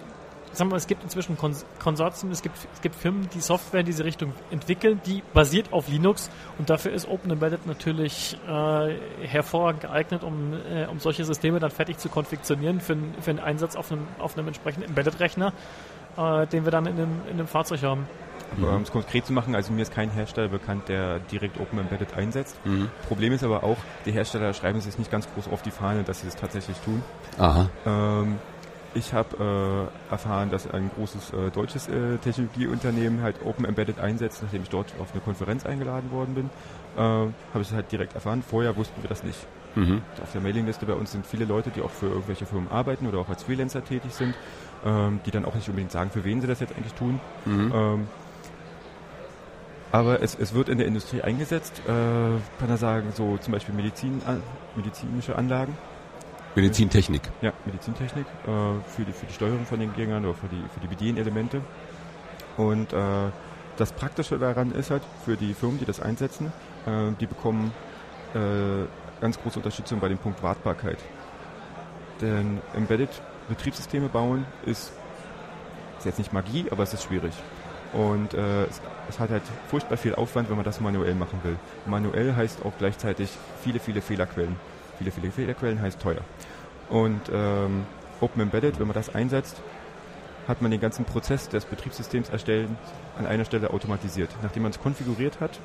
sagen 0.53 0.71
wir, 0.71 0.75
es 0.75 0.87
gibt 0.87 1.03
inzwischen 1.03 1.37
Kons 1.37 1.65
Konsortien, 1.79 2.31
es 2.31 2.41
gibt, 2.41 2.55
es 2.73 2.81
gibt 2.81 2.95
Firmen, 2.95 3.29
die 3.33 3.39
Software 3.39 3.81
in 3.81 3.85
diese 3.85 4.03
Richtung 4.03 4.33
entwickeln, 4.51 5.01
die 5.05 5.23
basiert 5.33 5.71
auf 5.73 5.87
Linux 5.87 6.29
und 6.57 6.69
dafür 6.69 6.91
ist 6.91 7.07
Open 7.07 7.31
Embedded 7.31 7.65
natürlich 7.65 8.37
äh, 8.47 9.27
hervorragend 9.27 9.81
geeignet, 9.81 10.23
um, 10.23 10.53
äh, 10.53 10.85
um 10.87 10.99
solche 10.99 11.23
Systeme 11.23 11.59
dann 11.59 11.71
fertig 11.71 11.97
zu 11.97 12.09
konfektionieren 12.09 12.79
für, 12.79 12.97
für 13.21 13.31
einen 13.31 13.39
Einsatz 13.39 13.75
auf 13.75 13.91
einem, 13.91 14.07
auf 14.17 14.37
einem 14.37 14.47
entsprechenden 14.47 14.89
Embedded-Rechner, 14.89 15.53
äh, 16.17 16.47
den 16.47 16.65
wir 16.65 16.71
dann 16.71 16.85
in 16.85 16.97
einem, 16.97 17.21
in 17.27 17.33
einem 17.33 17.47
Fahrzeug 17.47 17.83
haben. 17.83 18.07
Aber 18.57 18.75
um 18.75 18.81
es 18.81 18.91
konkret 18.91 19.25
zu 19.25 19.33
machen, 19.33 19.55
also 19.55 19.71
mir 19.71 19.83
ist 19.83 19.93
kein 19.93 20.09
Hersteller 20.09 20.47
bekannt, 20.47 20.89
der 20.89 21.19
direkt 21.19 21.59
Open 21.59 21.79
Embedded 21.79 22.15
einsetzt. 22.15 22.59
Mhm. 22.65 22.89
Problem 23.07 23.33
ist 23.33 23.43
aber 23.43 23.63
auch, 23.63 23.77
die 24.05 24.11
Hersteller 24.11 24.53
schreiben 24.53 24.79
es 24.79 24.85
jetzt 24.85 24.97
nicht 24.97 25.11
ganz 25.11 25.27
groß 25.33 25.49
auf 25.49 25.61
die 25.61 25.71
Fahne, 25.71 26.03
dass 26.03 26.21
sie 26.21 26.25
das 26.25 26.35
tatsächlich 26.35 26.77
tun. 26.79 27.03
Aha. 27.37 27.69
Ähm, 27.85 28.39
ich 28.93 29.13
habe 29.13 29.89
äh, 30.09 30.11
erfahren, 30.11 30.49
dass 30.49 30.69
ein 30.69 30.89
großes 30.95 31.33
äh, 31.33 31.51
deutsches 31.51 31.87
äh, 31.87 32.17
Technologieunternehmen 32.17 33.21
halt 33.21 33.37
Open 33.45 33.65
Embedded 33.65 33.99
einsetzt, 33.99 34.41
nachdem 34.43 34.63
ich 34.63 34.69
dort 34.69 34.93
auf 34.99 35.11
eine 35.11 35.21
Konferenz 35.21 35.65
eingeladen 35.65 36.11
worden 36.11 36.35
bin. 36.35 36.49
Äh, 36.97 36.99
habe 36.99 37.33
ich 37.61 37.69
es 37.69 37.73
halt 37.73 37.91
direkt 37.91 38.15
erfahren. 38.15 38.43
Vorher 38.47 38.75
wussten 38.75 39.01
wir 39.01 39.09
das 39.09 39.23
nicht. 39.23 39.37
Mhm. 39.75 40.01
Auf 40.21 40.31
der 40.31 40.41
Mailingliste 40.41 40.85
bei 40.85 40.93
uns 40.93 41.11
sind 41.11 41.25
viele 41.25 41.45
Leute, 41.45 41.69
die 41.69 41.81
auch 41.81 41.91
für 41.91 42.07
irgendwelche 42.07 42.45
Firmen 42.45 42.71
arbeiten 42.71 43.07
oder 43.07 43.19
auch 43.19 43.29
als 43.29 43.43
Freelancer 43.43 43.83
tätig 43.83 44.13
sind, 44.13 44.33
ähm, 44.85 45.19
die 45.25 45.31
dann 45.31 45.45
auch 45.45 45.55
nicht 45.55 45.69
unbedingt 45.69 45.91
sagen, 45.91 46.09
für 46.09 46.23
wen 46.23 46.41
sie 46.41 46.47
das 46.47 46.59
jetzt 46.59 46.75
eigentlich 46.75 46.93
tun. 46.93 47.19
Mhm. 47.45 47.71
Ähm, 47.73 48.07
aber 49.91 50.21
es, 50.21 50.35
es 50.35 50.53
wird 50.53 50.69
in 50.69 50.77
der 50.77 50.87
Industrie 50.87 51.21
eingesetzt, 51.21 51.81
äh, 51.87 51.91
kann 52.59 52.69
er 52.69 52.77
sagen, 52.77 53.11
so 53.13 53.37
zum 53.37 53.53
Beispiel 53.53 53.73
Medizin, 53.73 54.21
medizinische 54.75 55.35
Anlagen. 55.35 55.75
Medizintechnik. 56.55 57.21
Ja, 57.41 57.53
Medizintechnik 57.65 58.25
äh, 58.25 58.47
für, 58.87 59.05
die, 59.05 59.11
für 59.11 59.25
die 59.25 59.33
Steuerung 59.33 59.65
von 59.65 59.79
den 59.79 59.93
Gängern 59.93 60.25
oder 60.25 60.33
für 60.33 60.47
die, 60.47 60.61
für 60.73 60.79
die 60.79 60.87
Bedienelemente. 60.87 61.61
Und 62.57 62.91
äh, 62.91 63.29
das 63.77 63.93
Praktische 63.93 64.37
daran 64.37 64.71
ist 64.71 64.91
halt 64.91 65.03
für 65.23 65.37
die 65.37 65.53
Firmen, 65.53 65.79
die 65.79 65.85
das 65.85 66.01
einsetzen, 66.01 66.51
äh, 66.85 67.11
die 67.19 67.27
bekommen 67.27 67.71
äh, 68.33 68.85
ganz 69.21 69.39
große 69.39 69.59
Unterstützung 69.59 69.99
bei 69.99 70.09
dem 70.09 70.17
Punkt 70.17 70.43
Wartbarkeit. 70.43 70.97
Denn 72.21 72.61
Embedded 72.75 73.09
Betriebssysteme 73.47 74.09
bauen 74.09 74.45
ist, 74.65 74.91
ist 75.97 76.05
jetzt 76.05 76.19
nicht 76.19 76.33
Magie, 76.33 76.65
aber 76.71 76.83
es 76.83 76.93
ist 76.93 77.03
schwierig. 77.03 77.33
Und 77.93 78.33
äh, 78.33 78.65
es, 78.65 78.81
es, 79.09 79.19
hat 79.19 79.31
halt 79.31 79.41
furchtbar 79.67 79.97
viel 79.97 80.13
Aufwand, 80.13 80.49
wenn 80.49 80.55
man 80.55 80.65
das 80.65 80.79
manuell 80.79 81.15
machen 81.15 81.39
will. 81.43 81.57
Manuell 81.87 82.35
heißt 82.35 82.63
auch 82.63 82.73
gleichzeitig 82.77 83.29
viele, 83.63 83.79
viele 83.79 84.01
Fehlerquellen. 84.01 84.55
Viele, 84.99 85.11
viele 85.11 85.31
Fehlerquellen 85.31 85.81
heißt 85.81 85.99
teuer. 85.99 86.21
Und 86.89 87.21
ähm, 87.33 87.85
Open 88.21 88.41
Embedded, 88.41 88.79
wenn 88.79 88.87
man 88.87 88.93
das 88.93 89.13
einsetzt, 89.15 89.61
hat 90.47 90.61
man 90.61 90.71
den 90.71 90.81
ganzen 90.81 91.05
Prozess 91.05 91.47
des 91.47 91.65
Betriebssystems 91.65 92.29
erstellen 92.29 92.77
an 93.17 93.25
einer 93.25 93.45
Stelle 93.45 93.71
automatisiert. 93.71 94.29
Nachdem 94.41 94.63
man 94.63 94.71
es 94.71 94.79
konfiguriert 94.79 95.39
hat, 95.39 95.59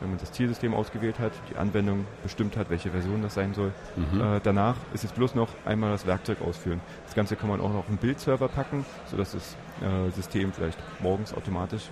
wenn 0.00 0.10
man 0.10 0.18
das 0.18 0.32
Zielsystem 0.32 0.74
ausgewählt 0.74 1.20
hat, 1.20 1.32
die 1.48 1.56
Anwendung 1.56 2.06
bestimmt 2.24 2.56
hat, 2.56 2.70
welche 2.70 2.90
Version 2.90 3.22
das 3.22 3.34
sein 3.34 3.54
soll, 3.54 3.72
mhm. 3.94 4.20
äh, 4.20 4.40
danach 4.42 4.74
ist 4.94 5.04
es 5.04 5.12
bloß 5.12 5.36
noch 5.36 5.48
einmal 5.64 5.92
das 5.92 6.06
Werkzeug 6.06 6.42
ausführen. 6.42 6.80
Das 7.04 7.14
Ganze 7.14 7.36
kann 7.36 7.48
man 7.48 7.60
auch 7.60 7.68
noch 7.68 7.80
auf 7.80 7.88
einen 7.88 7.98
Bildserver 7.98 8.48
packen, 8.48 8.84
sodass 9.06 9.32
das 9.32 9.56
äh, 9.80 10.10
System 10.10 10.52
vielleicht 10.52 10.78
morgens 11.00 11.32
automatisch, 11.32 11.84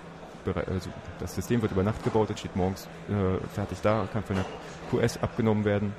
also 0.45 0.89
das 1.19 1.35
System 1.35 1.61
wird 1.61 1.71
über 1.71 1.83
Nacht 1.83 2.03
gebaut, 2.03 2.29
es 2.31 2.39
steht 2.39 2.55
morgens 2.55 2.89
äh, 3.07 3.47
fertig 3.53 3.79
da, 3.81 4.07
kann 4.11 4.23
von 4.23 4.35
der 4.35 4.45
QS 4.89 5.21
abgenommen 5.21 5.63
werden. 5.63 5.93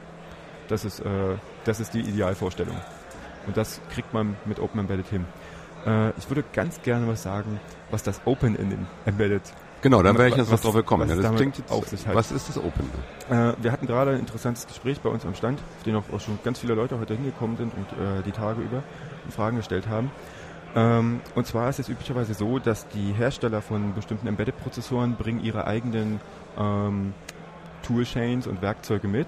Das 0.73 0.87
ist, 0.87 1.01
äh, 1.01 1.05
das 1.67 1.81
ist 1.81 1.93
die 1.93 2.01
Idealvorstellung. 2.01 2.75
Und 3.47 3.59
das 3.59 3.79
kriegt 3.93 4.15
man 4.15 4.37
mit 4.47 4.59
Open 4.59 4.81
Embedded 4.81 5.07
hin. 5.07 5.27
Äh, 5.85 6.11
ich 6.17 6.31
würde 6.31 6.45
ganz 6.55 6.81
gerne 6.81 7.07
was 7.07 7.23
sagen, 7.23 7.61
was 7.91 8.03
das 8.03 8.23
Open 8.25 8.57
in 8.57 8.87
Embedded 9.05 9.43
Genau, 9.83 10.03
dann 10.03 10.17
wäre 10.17 10.29
ich 10.29 10.37
jetzt 10.37 10.47
was, 10.47 10.53
was 10.53 10.61
drauf 10.63 10.75
gekommen. 10.75 11.11
Was, 11.11 11.17
ja, 11.17 11.23
das 11.23 11.35
klingt 11.35 11.59
jetzt, 11.59 11.71
auf 11.71 11.89
sich 11.89 12.07
halt. 12.07 12.17
was 12.17 12.33
ist 12.33 12.49
das 12.49 12.57
Open? 12.57 12.89
Äh, 13.29 13.53
wir 13.61 13.71
hatten 13.71 13.87
gerade 13.87 14.13
ein 14.13 14.21
interessantes 14.21 14.67
Gespräch 14.67 15.01
bei 15.01 15.11
uns 15.11 15.27
am 15.27 15.35
Stand, 15.35 15.61
auf 15.61 15.83
dem 15.83 15.97
auch 15.97 16.21
schon 16.21 16.39
ganz 16.43 16.61
viele 16.61 16.73
Leute 16.73 16.99
heute 16.99 17.15
hingekommen 17.15 17.59
sind 17.59 17.75
und 17.75 17.87
äh, 17.93 18.23
die 18.25 18.31
Tage 18.31 18.63
über 18.63 18.83
Fragen 19.29 19.59
gestellt 19.59 19.89
haben. 19.89 20.11
Ähm, 20.75 21.21
und 21.35 21.47
zwar 21.47 21.69
ist 21.69 21.81
es 21.81 21.91
üblicherweise 21.91 22.33
so, 22.33 22.61
dass 22.61 22.89
die 22.89 23.13
Hersteller 23.13 23.61
von 23.61 23.93
bestimmten 23.93 24.27
Embedded-Prozessoren 24.27 25.17
bringen 25.17 25.41
ihre 25.41 25.67
eigenen 25.67 26.21
ähm, 26.57 27.13
Toolchains 27.83 28.47
und 28.47 28.63
Werkzeuge 28.63 29.09
mit 29.09 29.27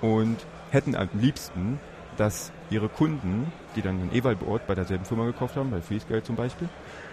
und 0.00 0.36
hätten 0.70 0.94
am 0.94 1.08
liebsten, 1.14 1.80
dass 2.16 2.52
ihre 2.70 2.88
Kunden, 2.88 3.52
die 3.76 3.82
dann 3.82 4.00
ein 4.00 4.12
Evalboard 4.12 4.66
bei 4.66 4.74
derselben 4.74 5.04
Firma 5.04 5.24
gekauft 5.24 5.56
haben, 5.56 5.70
bei 5.70 5.80
Freescale 5.80 6.22
zum 6.22 6.36
Beispiel, 6.36 6.68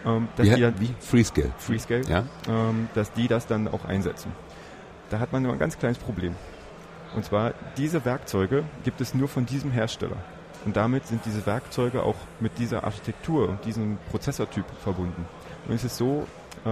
ähm, 0.05 0.27
dass 0.35 0.47
wie, 0.47 0.55
die 0.55 0.61
dann, 0.61 0.79
wie 0.79 0.93
Freescale, 0.99 1.51
Freescale 1.57 2.03
ja? 2.09 2.23
ähm, 2.49 2.89
dass 2.95 3.13
die 3.13 3.27
das 3.27 3.47
dann 3.47 3.67
auch 3.67 3.85
einsetzen. 3.85 4.31
Da 5.09 5.19
hat 5.19 5.31
man 5.31 5.43
nur 5.43 5.53
ein 5.53 5.59
ganz 5.59 5.77
kleines 5.77 5.99
Problem. 5.99 6.35
Und 7.15 7.23
zwar, 7.23 7.53
diese 7.77 8.03
Werkzeuge 8.03 8.63
gibt 8.83 8.99
es 8.99 9.13
nur 9.13 9.27
von 9.27 9.45
diesem 9.45 9.71
Hersteller. 9.71 10.17
Und 10.65 10.75
damit 10.75 11.05
sind 11.05 11.23
diese 11.25 11.45
Werkzeuge 11.45 12.01
auch 12.03 12.15
mit 12.39 12.57
dieser 12.57 12.83
Architektur 12.83 13.49
und 13.49 13.63
diesem 13.65 13.99
Prozessortyp 14.09 14.65
verbunden. 14.83 15.25
Und 15.67 15.75
es 15.75 15.83
ist 15.83 15.97
so, 15.97 16.25
äh, 16.65 16.69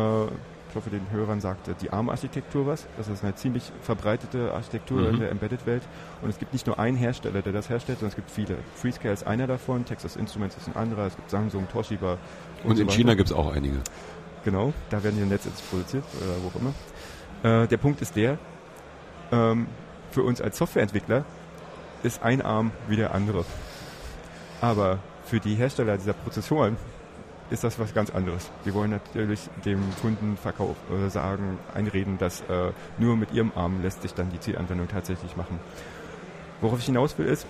ich 0.73 0.75
hoffe, 0.75 0.89
den 0.89 1.11
Hörern 1.11 1.39
sagt 1.39 1.69
die 1.83 1.93
ARM-Architektur 1.93 2.65
was. 2.65 2.87
Das 2.97 3.07
ist 3.07 3.23
eine 3.23 3.35
ziemlich 3.35 3.71
verbreitete 3.83 4.51
Architektur 4.53 5.01
mhm. 5.01 5.13
in 5.13 5.19
der 5.19 5.29
Embedded-Welt. 5.29 5.83
Und 6.23 6.31
es 6.31 6.39
gibt 6.39 6.51
nicht 6.51 6.65
nur 6.65 6.79
einen 6.79 6.97
Hersteller, 6.97 7.43
der 7.43 7.53
das 7.53 7.69
herstellt, 7.69 7.99
sondern 7.99 8.09
es 8.09 8.15
gibt 8.15 8.31
viele. 8.31 8.57
Freescale 8.73 9.13
ist 9.13 9.27
einer 9.27 9.45
davon, 9.45 9.85
Texas 9.85 10.15
Instruments 10.15 10.57
ist 10.57 10.67
ein 10.67 10.75
anderer, 10.75 11.05
es 11.05 11.15
gibt 11.15 11.29
Samsung, 11.29 11.67
Toshiba. 11.71 12.17
Und, 12.63 12.71
und 12.71 12.79
in 12.79 12.89
so 12.89 12.95
China 12.95 13.13
gibt 13.13 13.29
es 13.29 13.35
auch 13.35 13.53
einige. 13.53 13.81
Genau, 14.43 14.73
da 14.89 15.03
werden 15.03 15.19
die 15.19 15.25
Netze 15.25 15.49
produziert 15.69 16.05
oder 16.19 16.31
wo 16.41 16.47
auch 16.47 16.59
immer. 16.59 17.63
Äh, 17.63 17.67
der 17.67 17.77
Punkt 17.77 18.01
ist 18.01 18.15
der, 18.15 18.39
ähm, 19.31 19.67
für 20.09 20.23
uns 20.23 20.41
als 20.41 20.57
Softwareentwickler 20.57 21.23
ist 22.01 22.23
ein 22.23 22.41
Arm 22.41 22.71
wie 22.87 22.95
der 22.95 23.13
andere. 23.13 23.45
Aber 24.59 24.97
für 25.23 25.39
die 25.39 25.53
Hersteller 25.53 25.97
dieser 25.97 26.13
Prozessoren 26.13 26.77
ist 27.49 27.63
das 27.63 27.77
was 27.79 27.93
ganz 27.93 28.09
anderes. 28.09 28.49
Die 28.65 28.73
wollen 28.73 28.91
natürlich 28.91 29.49
dem 29.65 29.81
Kunden 30.01 30.37
Verkauf 30.37 30.75
äh, 30.91 31.09
sagen, 31.09 31.59
einreden, 31.73 32.17
dass 32.17 32.41
äh, 32.41 32.71
nur 32.97 33.15
mit 33.15 33.31
ihrem 33.33 33.51
Arm 33.55 33.81
lässt 33.81 34.01
sich 34.01 34.13
dann 34.13 34.29
die 34.31 34.39
Zielanwendung 34.39 34.87
tatsächlich 34.87 35.35
machen. 35.35 35.59
Worauf 36.61 36.79
ich 36.79 36.85
hinaus 36.85 37.17
will 37.17 37.27
ist... 37.27 37.45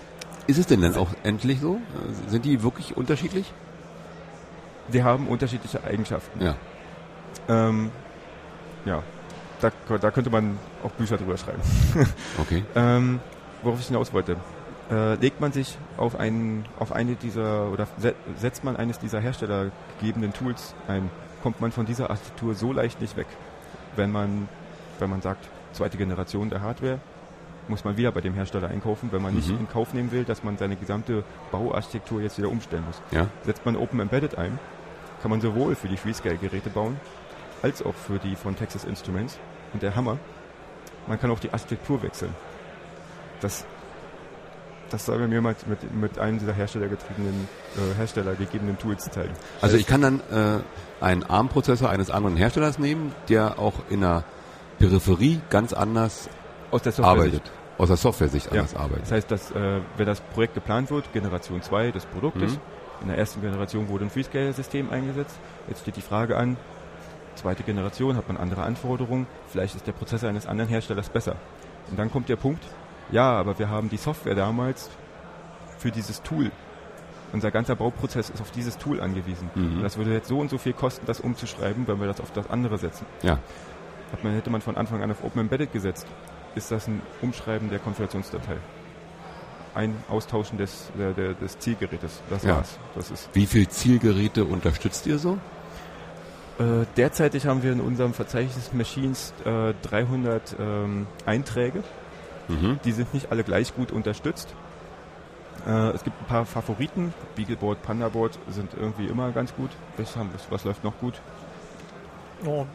Ist 0.46 0.58
es 0.58 0.66
denn 0.66 0.82
dann 0.82 0.94
auch 0.96 1.08
endlich 1.22 1.60
so? 1.60 1.80
Sind 2.28 2.44
die 2.44 2.62
wirklich 2.62 2.96
unterschiedlich? 2.96 3.50
Die 4.92 5.02
haben 5.02 5.28
unterschiedliche 5.28 5.82
Eigenschaften. 5.84 6.42
Ja. 6.42 6.54
Ähm, 7.48 7.90
ja, 8.84 9.02
da, 9.60 9.70
da, 9.98 10.10
könnte 10.10 10.28
man 10.28 10.58
auch 10.82 10.90
Bücher 10.90 11.16
drüber 11.16 11.38
schreiben. 11.38 11.62
okay. 12.38 12.62
ähm, 12.74 13.20
worauf 13.62 13.80
ich 13.80 13.86
hinaus 13.86 14.12
wollte 14.12 14.36
äh, 14.90 15.14
legt 15.14 15.40
man 15.40 15.52
sich 15.52 15.78
auf, 15.96 16.16
einen, 16.16 16.66
auf 16.78 16.92
eine 16.92 17.14
dieser 17.14 17.70
oder 17.70 17.86
setzt 18.36 18.64
man 18.64 18.76
eines 18.76 18.98
dieser 18.98 19.20
herstellergegebenen 19.20 20.32
Tools 20.32 20.74
ein, 20.88 21.10
kommt 21.42 21.60
man 21.60 21.72
von 21.72 21.86
dieser 21.86 22.10
Architektur 22.10 22.54
so 22.54 22.72
leicht 22.72 23.00
nicht 23.00 23.16
weg. 23.16 23.26
Wenn 23.96 24.10
man, 24.10 24.48
wenn 24.98 25.10
man 25.10 25.22
sagt, 25.22 25.48
zweite 25.72 25.96
Generation 25.96 26.50
der 26.50 26.60
Hardware, 26.60 26.98
muss 27.68 27.84
man 27.84 27.96
wieder 27.96 28.12
bei 28.12 28.20
dem 28.20 28.34
Hersteller 28.34 28.68
einkaufen, 28.68 29.10
wenn 29.12 29.22
man 29.22 29.32
mhm. 29.32 29.38
nicht 29.38 29.50
in 29.50 29.68
Kauf 29.68 29.94
nehmen 29.94 30.12
will, 30.12 30.24
dass 30.24 30.44
man 30.44 30.58
seine 30.58 30.76
gesamte 30.76 31.24
Bauarchitektur 31.50 32.20
jetzt 32.20 32.36
wieder 32.38 32.50
umstellen 32.50 32.84
muss. 32.86 33.00
Ja. 33.10 33.28
Setzt 33.44 33.64
man 33.64 33.76
Open 33.76 34.00
Embedded 34.00 34.36
ein, 34.36 34.58
kann 35.22 35.30
man 35.30 35.40
sowohl 35.40 35.74
für 35.74 35.88
die 35.88 35.96
Freescale-Geräte 35.96 36.68
bauen, 36.70 36.98
als 37.62 37.82
auch 37.82 37.94
für 37.94 38.18
die 38.18 38.36
von 38.36 38.56
Texas 38.56 38.84
Instruments. 38.84 39.38
Und 39.72 39.82
der 39.82 39.96
Hammer, 39.96 40.18
man 41.06 41.18
kann 41.18 41.30
auch 41.30 41.40
die 41.40 41.52
Architektur 41.52 42.02
wechseln. 42.02 42.34
Das 43.40 43.64
das 44.94 45.06
soll 45.06 45.26
mir 45.26 45.40
mal 45.40 45.56
mit, 45.66 45.94
mit 45.94 46.18
einem 46.18 46.38
dieser 46.38 46.52
herstellergetriebenen, 46.52 47.48
äh, 47.76 47.98
Hersteller 47.98 48.34
gegebenen 48.36 48.78
Tools 48.78 49.04
teilen. 49.10 49.32
Also 49.60 49.76
ich 49.76 49.86
kann 49.86 50.00
dann 50.00 50.20
äh, 50.30 51.04
einen 51.04 51.24
ARM-Prozessor 51.24 51.90
eines 51.90 52.10
anderen 52.10 52.36
Herstellers 52.36 52.78
nehmen, 52.78 53.12
der 53.28 53.58
auch 53.58 53.74
in 53.90 54.02
der 54.02 54.24
Peripherie 54.78 55.40
ganz 55.50 55.72
anders 55.72 56.28
aus 56.70 56.82
der 56.82 56.96
arbeitet. 57.00 57.42
Aus 57.76 57.88
der 57.88 57.96
Software-Sicht 57.96 58.52
anders 58.52 58.72
ja. 58.72 58.78
arbeitet. 58.78 59.02
Das 59.02 59.12
heißt, 59.12 59.30
dass, 59.30 59.50
äh, 59.50 59.80
wenn 59.96 60.06
das 60.06 60.20
Projekt 60.20 60.54
geplant 60.54 60.92
wird, 60.92 61.12
Generation 61.12 61.60
2 61.60 61.90
des 61.90 62.06
Produktes, 62.06 62.52
mhm. 62.52 62.60
in 63.02 63.08
der 63.08 63.18
ersten 63.18 63.40
Generation 63.40 63.88
wurde 63.88 64.04
ein 64.04 64.10
Freescale-System 64.10 64.90
eingesetzt. 64.90 65.34
Jetzt 65.66 65.80
steht 65.80 65.96
die 65.96 66.02
Frage 66.02 66.36
an, 66.36 66.56
zweite 67.34 67.64
Generation 67.64 68.16
hat 68.16 68.28
man 68.28 68.36
andere 68.36 68.62
Anforderungen, 68.62 69.26
vielleicht 69.48 69.74
ist 69.74 69.88
der 69.88 69.92
Prozessor 69.92 70.28
eines 70.28 70.46
anderen 70.46 70.70
Herstellers 70.70 71.08
besser. 71.08 71.34
Und 71.90 71.98
dann 71.98 72.12
kommt 72.12 72.28
der 72.28 72.36
Punkt, 72.36 72.62
ja, 73.10 73.30
aber 73.32 73.58
wir 73.58 73.68
haben 73.68 73.88
die 73.90 73.96
Software 73.96 74.34
damals 74.34 74.90
für 75.78 75.90
dieses 75.90 76.22
Tool 76.22 76.50
unser 77.34 77.50
ganzer 77.50 77.74
Bauprozess 77.74 78.30
ist 78.30 78.40
auf 78.40 78.52
dieses 78.52 78.78
Tool 78.78 79.00
angewiesen. 79.00 79.50
Mhm. 79.56 79.82
Das 79.82 79.96
würde 79.98 80.12
jetzt 80.12 80.28
so 80.28 80.38
und 80.38 80.50
so 80.50 80.56
viel 80.56 80.72
kosten, 80.72 81.04
das 81.04 81.18
umzuschreiben, 81.18 81.86
wenn 81.88 81.98
wir 81.98 82.06
das 82.06 82.20
auf 82.20 82.30
das 82.30 82.48
andere 82.48 82.78
setzen. 82.78 83.04
Ja. 83.22 83.40
Hat 84.12 84.22
man, 84.22 84.34
hätte 84.34 84.50
man 84.50 84.60
von 84.60 84.76
Anfang 84.76 85.02
an 85.02 85.10
auf 85.10 85.24
Open 85.24 85.40
Embedded 85.40 85.72
gesetzt, 85.72 86.06
ist 86.54 86.70
das 86.70 86.86
ein 86.86 87.02
Umschreiben 87.22 87.70
der 87.70 87.80
Konfigurationsdatei. 87.80 88.56
Ein 89.74 89.96
Austauschen 90.08 90.58
des, 90.58 90.92
der, 90.96 91.12
der, 91.12 91.34
des 91.34 91.58
Zielgerätes. 91.58 92.22
Das 92.30 92.44
Ja. 92.44 92.56
war's. 92.58 92.78
Das 92.94 93.10
ist 93.10 93.28
Wie 93.32 93.46
viel 93.46 93.68
Zielgeräte 93.68 94.44
unterstützt 94.44 95.04
ihr 95.08 95.18
so? 95.18 95.36
Äh, 96.60 96.86
derzeitig 96.96 97.46
haben 97.48 97.64
wir 97.64 97.72
in 97.72 97.80
unserem 97.80 98.14
Verzeichnis 98.14 98.72
Machines 98.72 99.34
äh, 99.44 99.74
300 99.82 100.54
ähm, 100.60 101.08
Einträge. 101.26 101.82
Mhm. 102.48 102.78
Die 102.84 102.92
sind 102.92 103.14
nicht 103.14 103.30
alle 103.30 103.44
gleich 103.44 103.74
gut 103.74 103.90
unterstützt. 103.90 104.54
Äh, 105.66 105.90
es 105.90 106.04
gibt 106.04 106.20
ein 106.20 106.26
paar 106.26 106.44
Favoriten. 106.44 107.14
Beagleboard, 107.36 107.82
Pandaboard 107.82 108.38
sind 108.50 108.74
irgendwie 108.74 109.06
immer 109.06 109.32
ganz 109.32 109.54
gut. 109.54 109.70
Was, 109.96 110.16
haben, 110.16 110.30
was, 110.32 110.50
was 110.50 110.64
läuft 110.64 110.84
noch 110.84 110.98
gut? 110.98 111.20
Oh, 112.44 112.66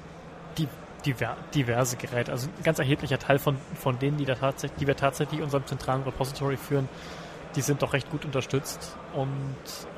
die, 0.57 0.67
diver, 1.05 1.37
diverse 1.53 1.97
Geräte. 1.97 2.31
Also 2.31 2.47
ein 2.47 2.63
ganz 2.63 2.79
erheblicher 2.79 3.19
Teil 3.19 3.39
von, 3.39 3.57
von 3.75 3.99
denen, 3.99 4.17
die, 4.17 4.25
da 4.25 4.35
tatsächlich, 4.35 4.79
die 4.79 4.87
wir 4.87 4.95
tatsächlich 4.95 5.39
in 5.39 5.43
unserem 5.45 5.65
zentralen 5.65 6.03
Repository 6.03 6.57
führen, 6.57 6.89
die 7.55 7.61
sind 7.61 7.81
doch 7.81 7.93
recht 7.93 8.09
gut 8.09 8.25
unterstützt. 8.25 8.95
Und 9.13 9.27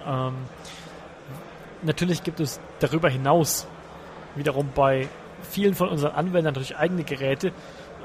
ähm, 0.06 0.36
natürlich 1.82 2.24
gibt 2.24 2.40
es 2.40 2.60
darüber 2.80 3.10
hinaus 3.10 3.68
wiederum 4.36 4.70
bei 4.74 5.08
vielen 5.44 5.74
von 5.76 5.90
unseren 5.90 6.14
Anwendern 6.14 6.54
natürlich 6.54 6.78
eigene 6.78 7.04
Geräte, 7.04 7.52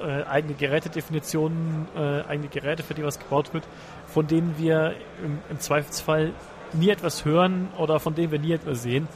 äh, 0.02 0.24
eigene 0.24 0.54
Gerätedefinitionen, 0.54 1.88
äh, 1.96 2.22
eigene 2.28 2.48
Geräte, 2.48 2.82
für 2.82 2.94
die 2.94 3.04
was 3.04 3.18
gebaut 3.18 3.52
wird, 3.54 3.64
von 4.06 4.26
denen 4.26 4.56
wir 4.58 4.94
im, 5.22 5.38
im 5.50 5.60
Zweifelsfall 5.60 6.32
nie 6.72 6.90
etwas 6.90 7.24
hören 7.24 7.68
oder 7.78 8.00
von 8.00 8.14
denen 8.14 8.32
wir 8.32 8.38
nie 8.38 8.52
etwas 8.52 8.82
sehen. 8.82 9.08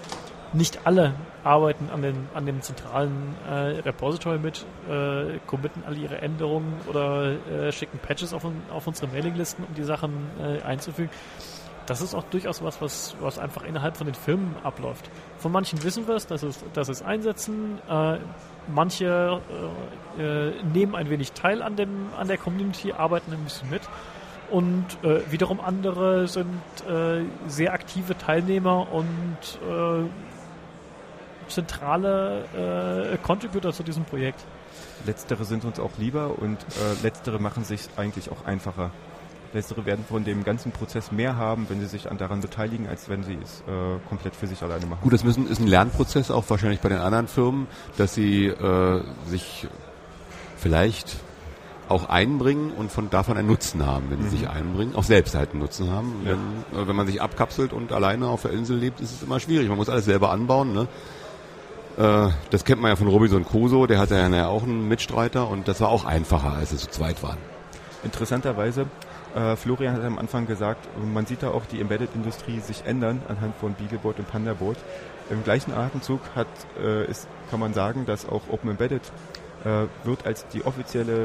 Nicht 0.53 0.85
alle 0.85 1.15
arbeiten 1.45 1.91
an, 1.91 2.03
den, 2.03 2.29
an 2.35 2.45
dem 2.45 2.61
zentralen 2.61 3.37
äh, 3.49 3.81
Repository 3.81 4.39
mit, 4.39 4.67
äh, 4.89 5.39
committen 5.47 5.85
alle 5.87 5.97
ihre 5.97 6.21
Änderungen 6.21 6.75
oder 6.89 7.37
äh, 7.49 7.71
schicken 7.71 7.99
Patches 7.99 8.35
auf, 8.35 8.45
auf 8.71 8.87
unsere 8.87 9.07
Mailinglisten, 9.13 9.65
um 9.65 9.75
die 9.75 9.85
Sachen 9.85 10.13
äh, 10.41 10.61
einzufügen. 10.63 11.11
Das 11.87 12.01
ist 12.01 12.15
auch 12.15 12.25
durchaus 12.25 12.63
was, 12.63 12.81
was, 12.81 13.17
was 13.21 13.39
einfach 13.39 13.65
innerhalb 13.65 13.97
von 13.97 14.07
den 14.07 14.15
Firmen 14.15 14.55
abläuft. 14.63 15.11
Von 15.39 15.51
manchen 15.51 15.83
wissen 15.83 16.07
wir 16.07 16.15
es, 16.15 16.27
dass 16.27 16.43
es, 16.43 16.65
dass 16.73 16.89
es 16.89 17.03
einsetzen. 17.03 17.79
Äh, 17.89 18.19
manche 18.75 19.41
äh, 20.19 20.23
äh, 20.23 20.53
nehmen 20.73 20.95
ein 20.95 21.11
wenig 21.11 21.33
teil 21.33 21.63
an, 21.63 21.77
dem, 21.77 22.09
an 22.19 22.29
der 22.29 22.39
Community, 22.39 22.93
arbeiten 22.93 23.33
ein 23.33 23.45
bisschen 23.45 23.71
mit. 23.71 23.83
Und 24.51 24.87
äh, 25.05 25.21
wiederum 25.31 25.61
andere 25.61 26.27
sind 26.27 26.61
äh, 26.89 27.23
sehr 27.47 27.73
aktive 27.73 28.19
Teilnehmer 28.19 28.93
und 28.93 29.37
äh, 29.69 30.09
zentrale 31.49 33.13
äh, 33.13 33.19
Contributor 33.19 33.73
zu 33.73 33.83
diesem 33.83 34.05
Projekt. 34.05 34.45
Letztere 35.07 35.45
sind 35.45 35.65
uns 35.65 35.81
auch 35.81 35.93
lieber 35.99 36.39
und 36.39 36.59
letztere 37.03 37.39
machen 37.41 37.65
sich 37.65 37.89
eigentlich 37.97 38.31
auch 38.31 38.45
einfacher. 38.45 38.91
Letztere 39.53 39.85
werden 39.85 40.05
von 40.09 40.25
dem 40.25 40.45
ganzen 40.45 40.71
Prozess 40.71 41.11
mehr 41.11 41.37
haben, 41.37 41.67
wenn 41.69 41.81
sie 41.81 41.87
sich 41.87 42.11
an 42.11 42.19
daran 42.19 42.41
beteiligen, 42.41 42.87
als 42.87 43.09
wenn 43.09 43.25
sie 43.25 43.37
es 43.43 43.63
äh, 43.63 43.99
komplett 44.09 44.37
für 44.37 44.47
sich 44.47 44.63
alleine 44.63 44.87
machen. 44.87 45.01
Gut, 45.03 45.13
das 45.13 45.25
müssen, 45.25 45.49
ist 45.49 45.61
ein 45.61 45.67
Lernprozess 45.67 46.31
auch 46.31 46.45
wahrscheinlich 46.49 46.81
bei 46.81 46.89
den 46.89 46.99
anderen 46.99 47.27
Firmen, 47.27 47.67
dass 47.97 48.15
sie 48.15 48.47
äh, 48.47 49.03
sich 49.27 49.67
vielleicht 50.57 51.17
auch 51.89 52.09
einbringen 52.09 52.71
und 52.73 52.93
von 52.93 53.11
davon 53.11 53.37
einen 53.37 53.49
Nutzen 53.49 53.85
haben, 53.85 54.07
wenn 54.11 54.23
sie 54.23 54.37
sich 54.37 54.49
einbringen, 54.49 54.95
auch 54.95 55.03
selbst 55.03 55.35
halt 55.35 55.51
einen 55.51 55.61
Nutzen 55.61 55.91
haben. 55.91 56.23
Ja. 56.25 56.31
Wenn, 56.31 56.83
äh, 56.83 56.89
wenn 56.89 56.95
man 56.95 57.07
sich 57.07 57.21
abkapselt 57.21 57.73
und 57.73 57.93
alleine 57.93 58.29
auf 58.29 58.43
der 58.43 58.53
Insel 58.53 58.77
lebt, 58.77 59.01
ist 59.01 59.13
es 59.13 59.23
immer 59.23 59.41
schwierig. 59.41 59.69
Man 59.69 59.77
muss 59.77 59.89
alles 59.89 60.05
selber 60.05 60.31
anbauen. 60.31 60.73
Ne? 60.73 60.87
Äh, 61.99 62.31
das 62.51 62.65
kennt 62.65 62.81
man 62.81 62.91
ja 62.91 62.97
von 62.97 63.09
Robinson 63.09 63.45
Crusoe, 63.45 63.89
der 63.89 63.99
hatte 63.99 64.15
ja 64.15 64.47
auch 64.47 64.63
einen 64.63 64.87
Mitstreiter 64.87 65.49
und 65.49 65.67
das 65.67 65.81
war 65.81 65.89
auch 65.89 66.05
einfacher, 66.05 66.53
als 66.53 66.71
es 66.71 66.83
zu 66.83 66.91
zweit 66.91 67.23
waren. 67.25 67.39
Interessanterweise, 68.05 68.87
äh, 69.35 69.57
Florian 69.57 69.95
hat 69.95 70.05
am 70.05 70.19
Anfang 70.19 70.47
gesagt, 70.47 70.89
man 71.13 71.27
sieht 71.27 71.43
da 71.43 71.51
auch 71.51 71.65
die 71.67 71.81
Embedded-Industrie 71.81 72.61
sich 72.61 72.85
ändern 72.87 73.23
anhand 73.29 73.55
von 73.57 73.75
Beagleboard 73.75 74.19
und 74.19 74.29
Pandaboard. 74.29 74.79
Im 75.31 75.45
gleichen 75.45 75.73
Atemzug 75.73 76.21
hat, 76.35 76.49
äh, 76.83 77.05
ist, 77.07 77.29
kann 77.51 77.61
man 77.61 77.73
sagen, 77.75 78.07
dass 78.07 78.29
auch 78.29 78.43
Open 78.51 78.71
Embedded 78.71 79.03
äh, 79.65 79.87
wird 80.05 80.27
als 80.27 80.47
die 80.49 80.65
offizielle 80.65 81.25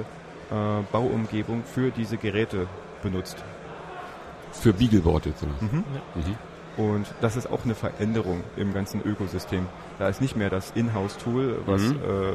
äh, 0.51 0.83
Bauumgebung 0.91 1.63
für 1.63 1.89
diese 1.91 2.17
Geräte 2.17 2.67
benutzt. 3.01 3.43
Für 4.51 4.73
Beagleboard 4.73 5.25
jetzt. 5.25 5.43
Oder? 5.43 5.51
Mhm. 5.61 5.83
Mhm. 6.15 6.35
Und 6.77 7.07
das 7.21 7.35
ist 7.37 7.49
auch 7.49 7.63
eine 7.63 7.73
Veränderung 7.73 8.43
im 8.57 8.73
ganzen 8.73 9.01
Ökosystem. 9.03 9.65
Da 9.97 10.09
ist 10.09 10.21
nicht 10.21 10.35
mehr 10.35 10.49
das 10.49 10.71
Inhouse-Tool, 10.75 11.59
was, 11.65 11.81
Mhm. 11.81 11.95
äh, 11.95 12.33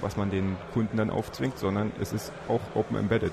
was 0.00 0.16
man 0.16 0.30
den 0.30 0.56
Kunden 0.72 0.96
dann 0.96 1.10
aufzwingt, 1.10 1.58
sondern 1.58 1.92
es 2.00 2.12
ist 2.12 2.32
auch 2.48 2.60
Open 2.74 2.96
Embedded. 2.96 3.32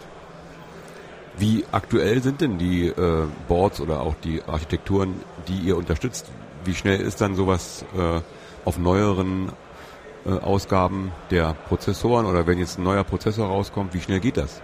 Wie 1.40 1.64
aktuell 1.72 2.22
sind 2.22 2.42
denn 2.42 2.58
die 2.58 2.88
äh, 2.88 3.26
Boards 3.48 3.80
oder 3.80 4.02
auch 4.02 4.16
die 4.16 4.44
Architekturen, 4.44 5.22
die 5.48 5.58
ihr 5.60 5.78
unterstützt? 5.78 6.30
Wie 6.66 6.76
schnell 6.76 7.00
ist 7.00 7.22
dann 7.22 7.36
sowas 7.36 7.86
äh, 7.98 8.20
auf 8.66 8.78
neueren 8.78 9.54
äh, 10.26 10.32
Ausgaben 10.32 11.14
der 11.32 11.54
Prozessoren 11.70 12.26
oder 12.26 12.46
wenn 12.46 12.60
jetzt 12.60 12.78
ein 12.78 12.84
neuer 12.84 13.06
Prozessor 13.06 13.48
rauskommt, 13.48 13.94
wie 13.94 14.02
schnell 14.02 14.20
geht 14.20 14.36
das? 14.36 14.62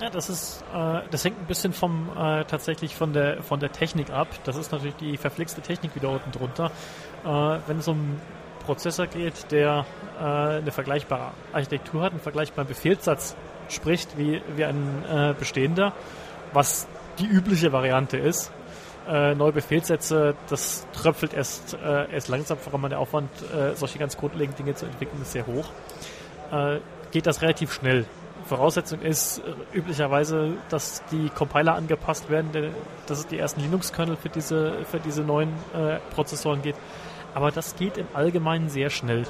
Ja, 0.00 0.10
das 0.10 0.30
ist, 0.30 0.62
äh, 0.72 1.00
das 1.10 1.24
hängt 1.24 1.40
ein 1.40 1.46
bisschen 1.46 1.72
vom 1.72 2.08
äh, 2.16 2.44
tatsächlich 2.44 2.94
von 2.94 3.12
der 3.12 3.42
von 3.42 3.58
der 3.58 3.72
Technik 3.72 4.10
ab. 4.10 4.28
Das 4.44 4.54
ist 4.54 4.70
natürlich 4.70 4.96
die 4.96 5.16
verflixte 5.16 5.60
Technik 5.60 5.96
wieder 5.96 6.10
unten 6.10 6.30
drunter. 6.30 6.70
Äh, 7.24 7.58
wenn 7.66 7.78
es 7.78 7.88
um 7.88 8.20
Prozessor 8.64 9.08
geht, 9.08 9.50
der 9.50 9.86
äh, 10.20 10.24
eine 10.24 10.70
vergleichbare 10.70 11.32
Architektur 11.52 12.02
hat, 12.02 12.12
einen 12.12 12.20
vergleichbaren 12.20 12.68
Befehlssatz 12.68 13.34
spricht 13.72 14.16
wie, 14.18 14.40
wie 14.56 14.64
ein 14.64 15.04
äh, 15.10 15.34
bestehender, 15.38 15.92
was 16.52 16.86
die 17.18 17.26
übliche 17.26 17.72
Variante 17.72 18.16
ist. 18.18 18.52
Äh, 19.08 19.34
neue 19.34 19.52
Befehlssätze, 19.52 20.34
das 20.48 20.86
tröpfelt 20.92 21.34
erst, 21.34 21.74
äh, 21.74 22.12
erst 22.12 22.28
langsam, 22.28 22.56
vor 22.58 22.72
allem 22.74 22.88
der 22.88 23.00
Aufwand, 23.00 23.30
äh, 23.52 23.74
solche 23.74 23.98
ganz 23.98 24.16
grundlegenden 24.16 24.64
Dinge 24.64 24.76
zu 24.76 24.86
entwickeln, 24.86 25.20
ist 25.22 25.32
sehr 25.32 25.46
hoch. 25.46 25.70
Äh, 26.52 26.78
geht 27.10 27.26
das 27.26 27.42
relativ 27.42 27.72
schnell. 27.72 28.04
Voraussetzung 28.46 29.00
ist 29.00 29.38
äh, 29.38 29.76
üblicherweise, 29.76 30.52
dass 30.68 31.02
die 31.10 31.30
Compiler 31.30 31.74
angepasst 31.74 32.30
werden, 32.30 32.52
denn- 32.52 32.74
dass 33.06 33.18
es 33.18 33.26
die 33.26 33.38
ersten 33.38 33.60
Linux-Kernel 33.60 34.16
für 34.16 34.28
diese, 34.28 34.84
für 34.84 35.00
diese 35.00 35.22
neuen 35.22 35.50
äh, 35.74 35.98
Prozessoren 36.14 36.62
geht. 36.62 36.76
Aber 37.34 37.50
das 37.50 37.74
geht 37.76 37.98
im 37.98 38.06
Allgemeinen 38.14 38.68
sehr 38.68 38.90
schnell. 38.90 39.24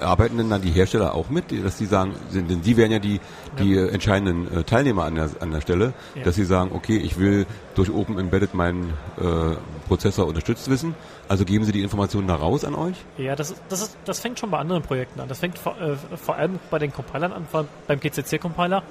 Arbeiten 0.00 0.36
denn 0.38 0.50
dann 0.50 0.62
die 0.62 0.70
Hersteller 0.70 1.14
auch 1.14 1.30
mit, 1.30 1.44
dass 1.64 1.76
die 1.76 1.86
sagen, 1.86 2.14
sind, 2.30 2.50
denn 2.50 2.62
die 2.62 2.76
wären 2.76 2.90
ja 2.90 2.98
die, 2.98 3.20
die 3.58 3.76
äh, 3.76 3.88
entscheidenden 3.88 4.52
äh, 4.60 4.64
Teilnehmer 4.64 5.04
an 5.04 5.14
der, 5.14 5.30
an 5.40 5.50
der 5.52 5.60
Stelle, 5.60 5.92
Ja. 6.14 6.24
dass 6.24 6.34
sie 6.34 6.44
sagen, 6.44 6.70
okay, 6.74 6.96
ich 6.96 7.18
will 7.18 7.46
durch 7.74 7.90
Open 7.92 8.18
Embedded 8.18 8.54
meinen 8.54 8.90
äh, 9.18 9.56
Prozessor 9.88 10.26
unterstützt 10.26 10.68
wissen, 10.70 10.94
also 11.28 11.44
geben 11.44 11.64
sie 11.64 11.72
die 11.72 11.82
Informationen 11.82 12.26
da 12.26 12.34
raus 12.34 12.64
an 12.64 12.74
euch? 12.74 12.96
Ja, 13.16 13.36
das, 13.36 13.54
das, 13.68 13.82
ist, 13.82 13.96
das 14.04 14.18
fängt 14.20 14.38
schon 14.40 14.50
bei 14.50 14.58
anderen 14.58 14.82
Projekten 14.82 15.20
an. 15.20 15.28
Das 15.28 15.38
fängt 15.38 15.58
vor, 15.58 15.80
äh, 15.80 15.96
vor 16.16 16.34
allem 16.36 16.58
bei 16.70 16.78
den 16.78 16.92
Compilern 16.92 17.32
an, 17.32 17.46
beim 17.86 18.00
GCC-Compiler. 18.00 18.82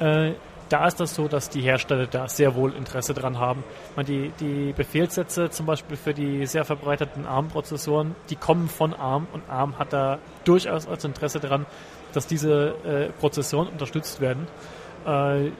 Äh, 0.00 0.32
da 0.68 0.86
ist 0.86 0.98
das 1.00 1.14
so, 1.14 1.28
dass 1.28 1.50
die 1.50 1.60
Hersteller 1.60 2.06
da 2.06 2.28
sehr 2.28 2.54
wohl 2.54 2.72
Interesse 2.72 3.14
dran 3.14 3.38
haben. 3.38 3.64
Man, 3.96 4.06
die, 4.06 4.32
die 4.40 4.72
Befehlssätze 4.72 5.50
zum 5.50 5.66
Beispiel 5.66 5.96
für 5.96 6.14
die 6.14 6.46
sehr 6.46 6.64
verbreiteten 6.64 7.26
ARM-Prozessoren, 7.26 8.14
die 8.30 8.36
kommen 8.36 8.68
von 8.68 8.94
ARM 8.94 9.26
und 9.32 9.42
ARM 9.48 9.78
hat 9.78 9.92
da 9.92 10.18
durchaus 10.44 10.88
als 10.88 11.04
Interesse 11.04 11.40
dran, 11.40 11.66
dass 12.12 12.26
diese 12.26 12.74
äh, 12.84 13.08
Prozessoren 13.20 13.68
unterstützt 13.68 14.20
werden. 14.20 14.46
Äh, 15.06 15.50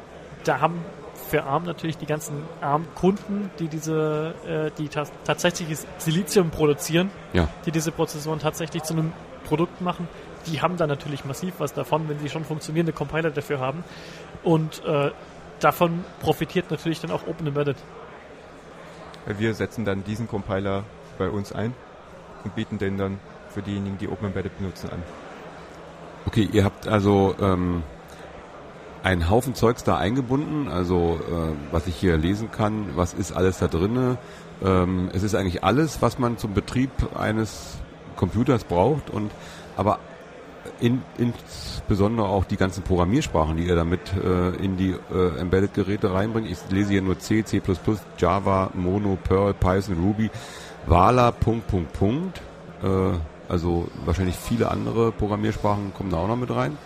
da 0.44 0.60
haben 0.60 0.84
für 1.28 1.44
ARM 1.44 1.64
natürlich 1.64 1.96
die 1.96 2.06
ganzen 2.06 2.42
ARM-Kunden, 2.60 3.50
die 3.58 3.68
diese, 3.68 4.34
äh, 4.46 4.70
die 4.78 4.88
ta 4.88 5.04
tatsächliches 5.24 5.86
Silizium 5.98 6.50
produzieren, 6.50 7.10
Ja. 7.32 7.48
die 7.66 7.70
diese 7.72 7.92
Prozessoren 7.92 8.38
tatsächlich 8.38 8.82
zu 8.82 8.94
einem 8.94 9.12
Produkt 9.44 9.80
machen, 9.80 10.08
die 10.46 10.60
haben 10.60 10.76
da 10.76 10.86
natürlich 10.86 11.24
massiv 11.24 11.54
was 11.58 11.72
davon, 11.72 12.08
wenn 12.08 12.18
sie 12.18 12.28
schon 12.28 12.44
funktionierende 12.44 12.92
Compiler 12.92 13.30
dafür 13.30 13.60
haben. 13.60 13.84
Und 14.42 14.84
äh, 14.84 15.10
davon 15.60 16.04
profitiert 16.20 16.70
natürlich 16.70 17.00
dann 17.00 17.10
auch 17.10 17.26
Open 17.26 17.46
Embedded. 17.46 17.76
Wir 19.26 19.54
setzen 19.54 19.84
dann 19.84 20.04
diesen 20.04 20.28
Compiler 20.28 20.84
bei 21.18 21.30
uns 21.30 21.52
ein 21.52 21.74
und 22.44 22.54
bieten 22.54 22.78
den 22.78 22.98
dann 22.98 23.18
für 23.48 23.62
diejenigen, 23.62 23.98
die 23.98 24.08
Open 24.08 24.26
Embedded 24.26 24.56
benutzen, 24.58 24.90
an. 24.90 25.02
Okay, 26.26 26.48
ihr 26.52 26.64
habt 26.64 26.88
also 26.88 27.34
ähm, 27.40 27.82
einen 29.02 29.30
Haufen 29.30 29.54
Zeugs 29.54 29.84
da 29.84 29.96
eingebunden, 29.98 30.68
also 30.68 31.20
äh, 31.20 31.72
was 31.72 31.86
ich 31.86 31.96
hier 31.96 32.16
lesen 32.16 32.50
kann, 32.50 32.96
was 32.96 33.14
ist 33.14 33.32
alles 33.32 33.58
da 33.58 33.68
drinne. 33.68 34.18
Ähm, 34.64 35.10
es 35.12 35.22
ist 35.22 35.34
eigentlich 35.34 35.62
alles, 35.62 36.02
was 36.02 36.18
man 36.18 36.38
zum 36.38 36.54
Betrieb 36.54 36.90
eines 37.14 37.76
Computers 38.16 38.64
braucht 38.64 39.10
und 39.10 39.30
aber 39.76 39.98
in, 40.80 41.02
insbesondere 41.18 42.28
auch 42.28 42.44
die 42.44 42.56
ganzen 42.56 42.82
Programmiersprachen, 42.82 43.56
die 43.56 43.64
ihr 43.64 43.76
damit 43.76 44.00
äh, 44.12 44.50
in 44.56 44.76
die 44.76 44.90
äh, 44.90 45.38
Embedded-Geräte 45.38 46.12
reinbringt. 46.12 46.50
Ich 46.50 46.58
lese 46.70 46.92
hier 46.92 47.02
nur 47.02 47.18
C, 47.18 47.44
C++, 47.44 47.60
Java, 48.18 48.70
Mono, 48.74 49.18
Perl, 49.22 49.54
Python, 49.54 49.96
Ruby, 50.02 50.30
Vala, 50.86 51.30
Punkt, 51.30 51.68
Punkt, 51.68 51.92
Punkt. 51.92 52.40
Äh, 52.82 53.18
also 53.48 53.88
wahrscheinlich 54.04 54.36
viele 54.36 54.70
andere 54.70 55.12
Programmiersprachen 55.12 55.92
kommen 55.94 56.10
da 56.10 56.18
auch 56.18 56.28
noch 56.28 56.36
mit 56.36 56.50
rein. 56.50 56.76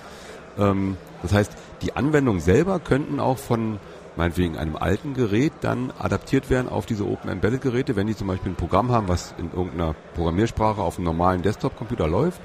Ähm, 0.58 0.96
das 1.22 1.32
heißt, 1.32 1.52
die 1.82 1.96
Anwendungen 1.96 2.40
selber 2.40 2.78
könnten 2.80 3.20
auch 3.20 3.38
von 3.38 3.78
meinetwegen 4.16 4.58
einem 4.58 4.76
alten 4.76 5.14
Gerät 5.14 5.52
dann 5.60 5.92
adaptiert 5.96 6.50
werden 6.50 6.68
auf 6.68 6.86
diese 6.86 7.06
Open 7.06 7.30
Embedded 7.30 7.62
Geräte, 7.62 7.94
wenn 7.94 8.08
die 8.08 8.16
zum 8.16 8.26
Beispiel 8.26 8.52
ein 8.52 8.56
Programm 8.56 8.90
haben, 8.90 9.06
was 9.06 9.32
in 9.38 9.52
irgendeiner 9.52 9.94
Programmiersprache 10.14 10.82
auf 10.82 10.96
einem 10.96 11.04
normalen 11.04 11.42
Desktop-Computer 11.42 12.08
läuft, 12.08 12.40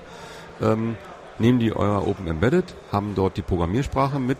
ähm, 0.62 0.96
nehmen 1.40 1.60
die 1.60 1.76
euer 1.76 2.08
Open 2.08 2.28
Embedded, 2.28 2.66
haben 2.92 3.16
dort 3.16 3.38
die 3.38 3.42
Programmiersprache 3.42 4.20
mit, 4.20 4.38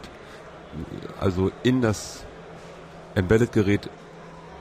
also 1.20 1.52
in 1.64 1.82
das 1.82 2.26
Embedded 3.16 3.52
Gerät 3.52 3.90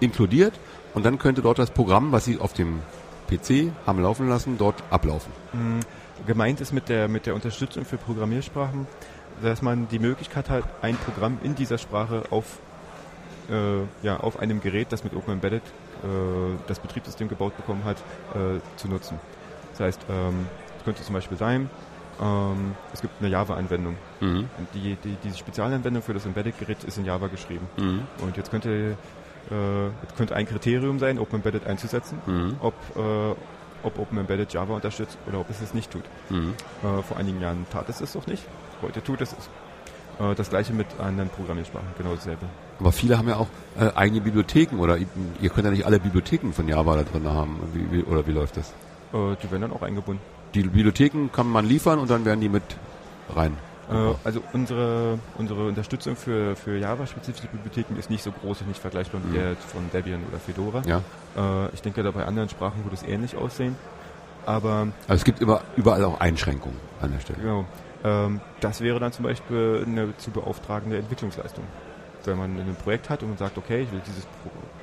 inkludiert 0.00 0.54
und 0.94 1.04
dann 1.04 1.18
könnte 1.18 1.42
dort 1.42 1.58
das 1.58 1.70
Programm, 1.70 2.12
was 2.12 2.24
sie 2.24 2.38
auf 2.38 2.52
dem 2.52 2.80
PC 3.28 3.72
haben 3.86 4.02
laufen 4.02 4.28
lassen, 4.28 4.58
dort 4.58 4.82
ablaufen. 4.90 5.32
Mhm. 5.52 5.80
Gemeint 6.26 6.60
ist 6.60 6.72
mit 6.72 6.88
der, 6.88 7.08
mit 7.08 7.26
der 7.26 7.34
Unterstützung 7.34 7.84
für 7.84 7.96
Programmiersprachen, 7.96 8.86
dass 9.42 9.62
man 9.62 9.88
die 9.88 9.98
Möglichkeit 9.98 10.50
hat, 10.50 10.64
ein 10.82 10.96
Programm 10.96 11.38
in 11.42 11.54
dieser 11.54 11.78
Sprache 11.78 12.24
auf, 12.30 12.58
äh, 13.50 14.06
ja, 14.06 14.18
auf 14.18 14.38
einem 14.38 14.60
Gerät, 14.60 14.92
das 14.92 15.02
mit 15.02 15.16
Open 15.16 15.34
Embedded 15.34 15.62
äh, 15.62 16.06
das 16.68 16.78
Betriebssystem 16.78 17.28
gebaut 17.28 17.56
bekommen 17.56 17.84
hat, 17.84 17.96
äh, 18.34 18.60
zu 18.76 18.88
nutzen. 18.88 19.18
Das 19.72 19.80
heißt, 19.80 20.00
ähm, 20.10 20.46
es 20.78 20.84
könnte 20.84 21.02
zum 21.02 21.14
Beispiel 21.14 21.38
sein, 21.38 21.70
ähm, 22.20 22.74
es 22.92 23.00
gibt 23.00 23.14
eine 23.20 23.28
Java-Anwendung. 23.28 23.96
Mhm. 24.20 24.48
Die, 24.74 24.96
die, 25.02 25.16
diese 25.24 25.38
Spezialanwendung 25.38 26.02
für 26.02 26.14
das 26.14 26.26
Embedded-Gerät 26.26 26.84
ist 26.84 26.98
in 26.98 27.04
Java 27.04 27.26
geschrieben. 27.28 27.66
Mhm. 27.78 28.02
Und 28.20 28.36
jetzt 28.36 28.50
könnte, 28.50 28.96
äh, 29.50 29.84
jetzt 30.02 30.16
könnte 30.16 30.34
ein 30.36 30.46
Kriterium 30.46 30.98
sein, 30.98 31.18
Open 31.18 31.36
Embedded 31.36 31.66
einzusetzen, 31.66 32.18
Mhm. 32.26 32.56
ob, 32.60 32.74
äh, 32.96 33.34
ob 33.84 33.98
Open 33.98 34.18
Embedded 34.18 34.52
Java 34.52 34.74
unterstützt 34.74 35.18
oder 35.26 35.40
ob 35.40 35.50
es 35.50 35.60
es 35.60 35.74
nicht 35.74 35.90
tut. 35.90 36.04
Mhm. 36.30 36.54
Äh, 36.82 37.02
vor 37.02 37.16
einigen 37.16 37.40
Jahren 37.40 37.66
tat 37.70 37.88
es 37.88 38.00
es 38.00 38.12
doch 38.12 38.26
nicht. 38.26 38.44
Heute 38.82 39.02
tut 39.02 39.20
es 39.20 39.32
es. 39.32 39.48
Äh, 40.24 40.34
das 40.34 40.50
gleiche 40.50 40.72
mit 40.72 40.86
anderen 41.00 41.30
Programmiersprachen, 41.30 41.88
genau 41.98 42.14
dasselbe. 42.14 42.46
Aber 42.78 42.92
viele 42.92 43.16
haben 43.18 43.28
ja 43.28 43.36
auch 43.36 43.48
äh, 43.78 43.90
eigene 43.94 44.20
Bibliotheken 44.20 44.76
oder 44.78 44.98
ihr 44.98 45.06
ihr 45.40 45.50
könnt 45.50 45.64
ja 45.64 45.70
nicht 45.70 45.86
alle 45.86 45.98
Bibliotheken 46.00 46.52
von 46.52 46.68
Java 46.68 46.96
da 46.96 47.02
drin 47.04 47.28
haben. 47.28 47.60
Wie, 47.72 47.90
wie, 47.98 48.02
oder 48.04 48.26
wie 48.26 48.32
läuft 48.32 48.56
das? 48.56 48.70
Äh, 49.12 49.36
die 49.42 49.50
werden 49.50 49.62
dann 49.62 49.72
auch 49.72 49.82
eingebunden. 49.82 50.22
Die 50.54 50.62
Bibliotheken 50.62 51.28
kann 51.32 51.48
man 51.48 51.64
liefern 51.66 51.98
und 51.98 52.10
dann 52.10 52.24
werden 52.24 52.40
die 52.40 52.48
mit 52.48 52.62
rein. 53.34 53.56
Äh, 53.90 53.94
also 54.24 54.42
unsere, 54.52 55.18
unsere 55.38 55.66
Unterstützung 55.68 56.14
für, 56.16 56.54
für 56.56 56.76
Java-spezifische 56.78 57.48
Bibliotheken 57.48 57.98
ist 57.98 58.10
nicht 58.10 58.22
so 58.22 58.30
groß 58.32 58.60
und 58.62 58.68
nicht 58.68 58.80
vergleichbar 58.80 59.20
mit 59.20 59.30
Mhm. 59.30 59.34
der 59.34 59.50
jetzt 59.52 59.64
von 59.64 59.82
Debian 59.92 60.20
oder 60.28 60.38
Fedora. 60.38 60.82
Ja. 60.86 61.00
Äh, 61.36 61.74
ich 61.74 61.82
denke, 61.82 62.02
da 62.02 62.10
bei 62.10 62.24
anderen 62.24 62.48
Sprachen 62.48 62.84
würde 62.84 62.94
es 62.96 63.02
ähnlich 63.02 63.36
aussehen. 63.36 63.76
Aber 64.44 64.88
Also 65.08 65.20
es 65.20 65.24
gibt 65.24 65.40
immer, 65.40 65.60
überall 65.76 66.04
auch 66.04 66.20
Einschränkungen 66.20 66.76
an 67.00 67.12
der 67.12 67.20
Stelle. 67.20 67.38
genau, 67.40 67.64
ähm, 68.04 68.40
das 68.60 68.80
wäre 68.80 68.98
dann 68.98 69.12
zum 69.12 69.24
Beispiel 69.24 69.84
eine 69.86 70.16
zu 70.16 70.30
beauftragende 70.32 70.98
Entwicklungsleistung. 70.98 71.64
Wenn 72.24 72.38
man 72.38 72.50
ein 72.58 72.76
Projekt 72.82 73.08
hat 73.10 73.22
und 73.22 73.30
man 73.30 73.38
sagt, 73.38 73.56
okay, 73.58 73.82
ich 73.82 73.92
will 73.92 74.00
dieses 74.06 74.26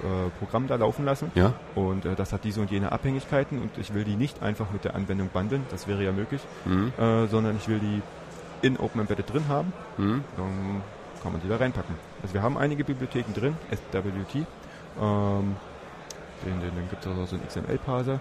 äh, 0.03 0.29
Programm 0.39 0.67
da 0.67 0.75
laufen 0.75 1.05
lassen 1.05 1.31
Ja? 1.35 1.53
und 1.75 2.05
äh, 2.05 2.15
das 2.15 2.31
hat 2.33 2.43
diese 2.43 2.61
und 2.61 2.71
jene 2.71 2.91
Abhängigkeiten 2.91 3.59
und 3.61 3.77
ich 3.77 3.93
will 3.93 4.03
die 4.03 4.15
nicht 4.15 4.41
einfach 4.41 4.71
mit 4.71 4.83
der 4.85 4.95
Anwendung 4.95 5.27
bundeln, 5.29 5.65
das 5.71 5.87
wäre 5.87 6.03
ja 6.03 6.11
möglich, 6.11 6.41
Mhm. 6.65 6.91
äh, 6.97 7.27
sondern 7.27 7.57
ich 7.57 7.67
will 7.67 7.79
die 7.79 8.01
in 8.61 8.77
Open 8.77 9.01
Embedded 9.01 9.31
drin 9.31 9.45
haben 9.47 9.71
Mhm. 9.97 10.23
dann 10.37 10.81
kann 11.23 11.31
man 11.33 11.41
die 11.41 11.49
da 11.49 11.57
reinpacken. 11.57 11.95
Also 12.21 12.33
wir 12.33 12.41
haben 12.41 12.57
einige 12.57 12.83
Bibliotheken 12.83 13.33
drin, 13.33 13.57
SWT, 13.71 14.45
ähm, 15.01 15.55
den, 16.45 16.59
den, 16.61 16.75
den 16.75 16.89
gibt 16.89 17.05
es 17.05 17.11
auch 17.11 17.25
so 17.27 17.35
einen 17.35 17.45
XML-Parser, 17.47 18.19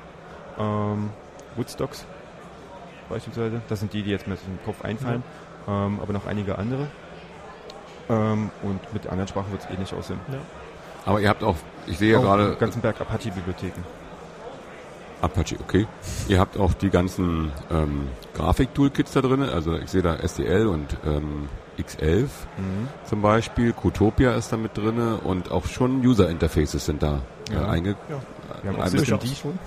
ähm, 0.58 1.10
Woodstocks 1.56 2.04
beispielsweise, 3.08 3.62
das 3.68 3.80
sind 3.80 3.92
die, 3.92 4.02
die 4.02 4.10
jetzt 4.10 4.26
mir 4.26 4.34
im 4.34 4.58
Kopf 4.64 4.84
einfallen, 4.84 5.22
ähm, 5.68 5.98
aber 6.02 6.12
noch 6.12 6.26
einige 6.26 6.58
andere. 6.58 6.88
Ähm, 8.10 8.50
und 8.62 8.92
mit 8.92 9.06
anderen 9.06 9.28
Sprachen 9.28 9.50
wird 9.52 9.62
es 9.64 9.70
ähnlich 9.70 9.92
aussehen. 9.94 10.18
Aber 11.08 11.20
ihr 11.22 11.28
habt 11.30 11.42
auch, 11.42 11.56
ich 11.86 11.96
sehe 11.98 12.12
ja 12.12 12.20
gerade 12.20 12.44
einen 12.48 12.58
ganzen 12.58 12.82
Berg 12.82 13.00
Apache-Bibliotheken. 13.00 13.82
Apache, 15.22 15.56
okay. 15.60 15.86
Ihr 16.28 16.38
habt 16.38 16.58
auch 16.58 16.74
die 16.74 16.90
ganzen 16.90 17.50
ähm, 17.70 18.08
Grafik-Toolkits 18.34 19.12
da 19.12 19.22
drin, 19.22 19.42
also 19.42 19.74
ich 19.76 19.88
sehe 19.90 20.02
da 20.02 20.16
SDL 20.16 20.66
und 20.66 20.96
ähm, 21.06 21.48
X11 21.78 22.24
Mhm. 22.58 22.88
zum 23.08 23.22
Beispiel, 23.22 23.72
Qtopia 23.72 24.32
ist 24.34 24.52
da 24.52 24.56
mit 24.58 24.76
drin 24.76 24.98
und 25.24 25.50
auch 25.50 25.64
schon 25.66 26.04
User-Interfaces 26.06 26.84
sind 26.84 27.02
da 27.02 27.22
äh, 27.50 27.54
Ja. 27.54 27.68
einge... 27.68 27.96
Ja. 28.10 28.20
Wir 28.62 28.72
haben 28.72 28.80
auch 28.82 28.86
System 28.88 29.18
D 29.20 29.28
schon. 29.28 29.58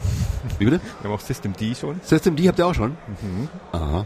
Wie 0.60 0.66
bitte? 0.66 0.80
Wir 1.02 1.10
haben 1.10 1.16
auch 1.16 1.22
System 1.22 1.54
D 1.54 1.74
schon. 1.76 2.00
System 2.04 2.36
D 2.36 2.48
habt 2.48 2.60
ihr 2.60 2.68
auch 2.68 2.74
schon? 2.76 2.92
Mhm. 3.22 3.48
Aha. 3.72 4.06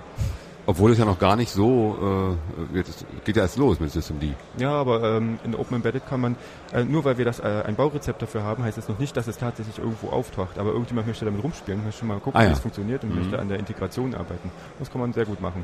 Obwohl 0.67 0.91
es 0.91 0.97
ja 0.97 1.06
noch 1.06 1.19
gar 1.19 1.36
nicht 1.36 1.51
so, 1.51 2.38
äh, 2.73 2.78
jetzt 2.78 3.06
geht 3.23 3.36
ja 3.38 3.43
erst 3.43 3.58
los 3.58 3.80
mit 3.80 3.91
System 3.91 4.19
D. 4.19 4.34
Ja, 4.58 4.71
aber 4.71 5.04
ähm, 5.17 5.38
in 5.43 5.54
Open 5.54 5.75
Embedded 5.75 6.08
kann 6.08 6.19
man, 6.21 6.36
äh, 6.73 6.84
nur 6.84 7.06
weil 7.06 7.19
wir 7.19 7.25
das 7.25 7.39
äh, 7.39 7.63
ein 7.67 7.75
Baurezept 7.75 8.21
dafür 8.23 8.41
haben, 8.43 8.63
heißt 8.63 8.78
das 8.78 8.89
noch 8.89 8.97
nicht, 8.97 9.15
dass 9.15 9.28
es 9.28 9.38
tatsächlich 9.38 9.78
irgendwo 9.78 10.10
auftaucht. 10.10 10.58
Aber 10.58 10.71
irgendjemand 10.71 11.06
möchte 11.08 11.23
damit 11.23 11.43
rumspielen, 11.43 11.84
möchte 11.86 12.04
mal 12.06 12.19
gucken, 12.19 12.39
Ah, 12.39 12.43
ja. 12.45 12.49
wie 12.49 12.54
es 12.54 12.60
funktioniert 12.60 13.04
und 13.04 13.10
Mhm. 13.13 13.19
möchte 13.21 13.38
an 13.38 13.47
der 13.47 13.60
Integration 13.60 14.15
arbeiten. 14.15 14.49
Das 14.80 14.89
kann 14.91 15.01
man 15.01 15.13
sehr 15.13 15.25
gut 15.25 15.39
machen. 15.39 15.63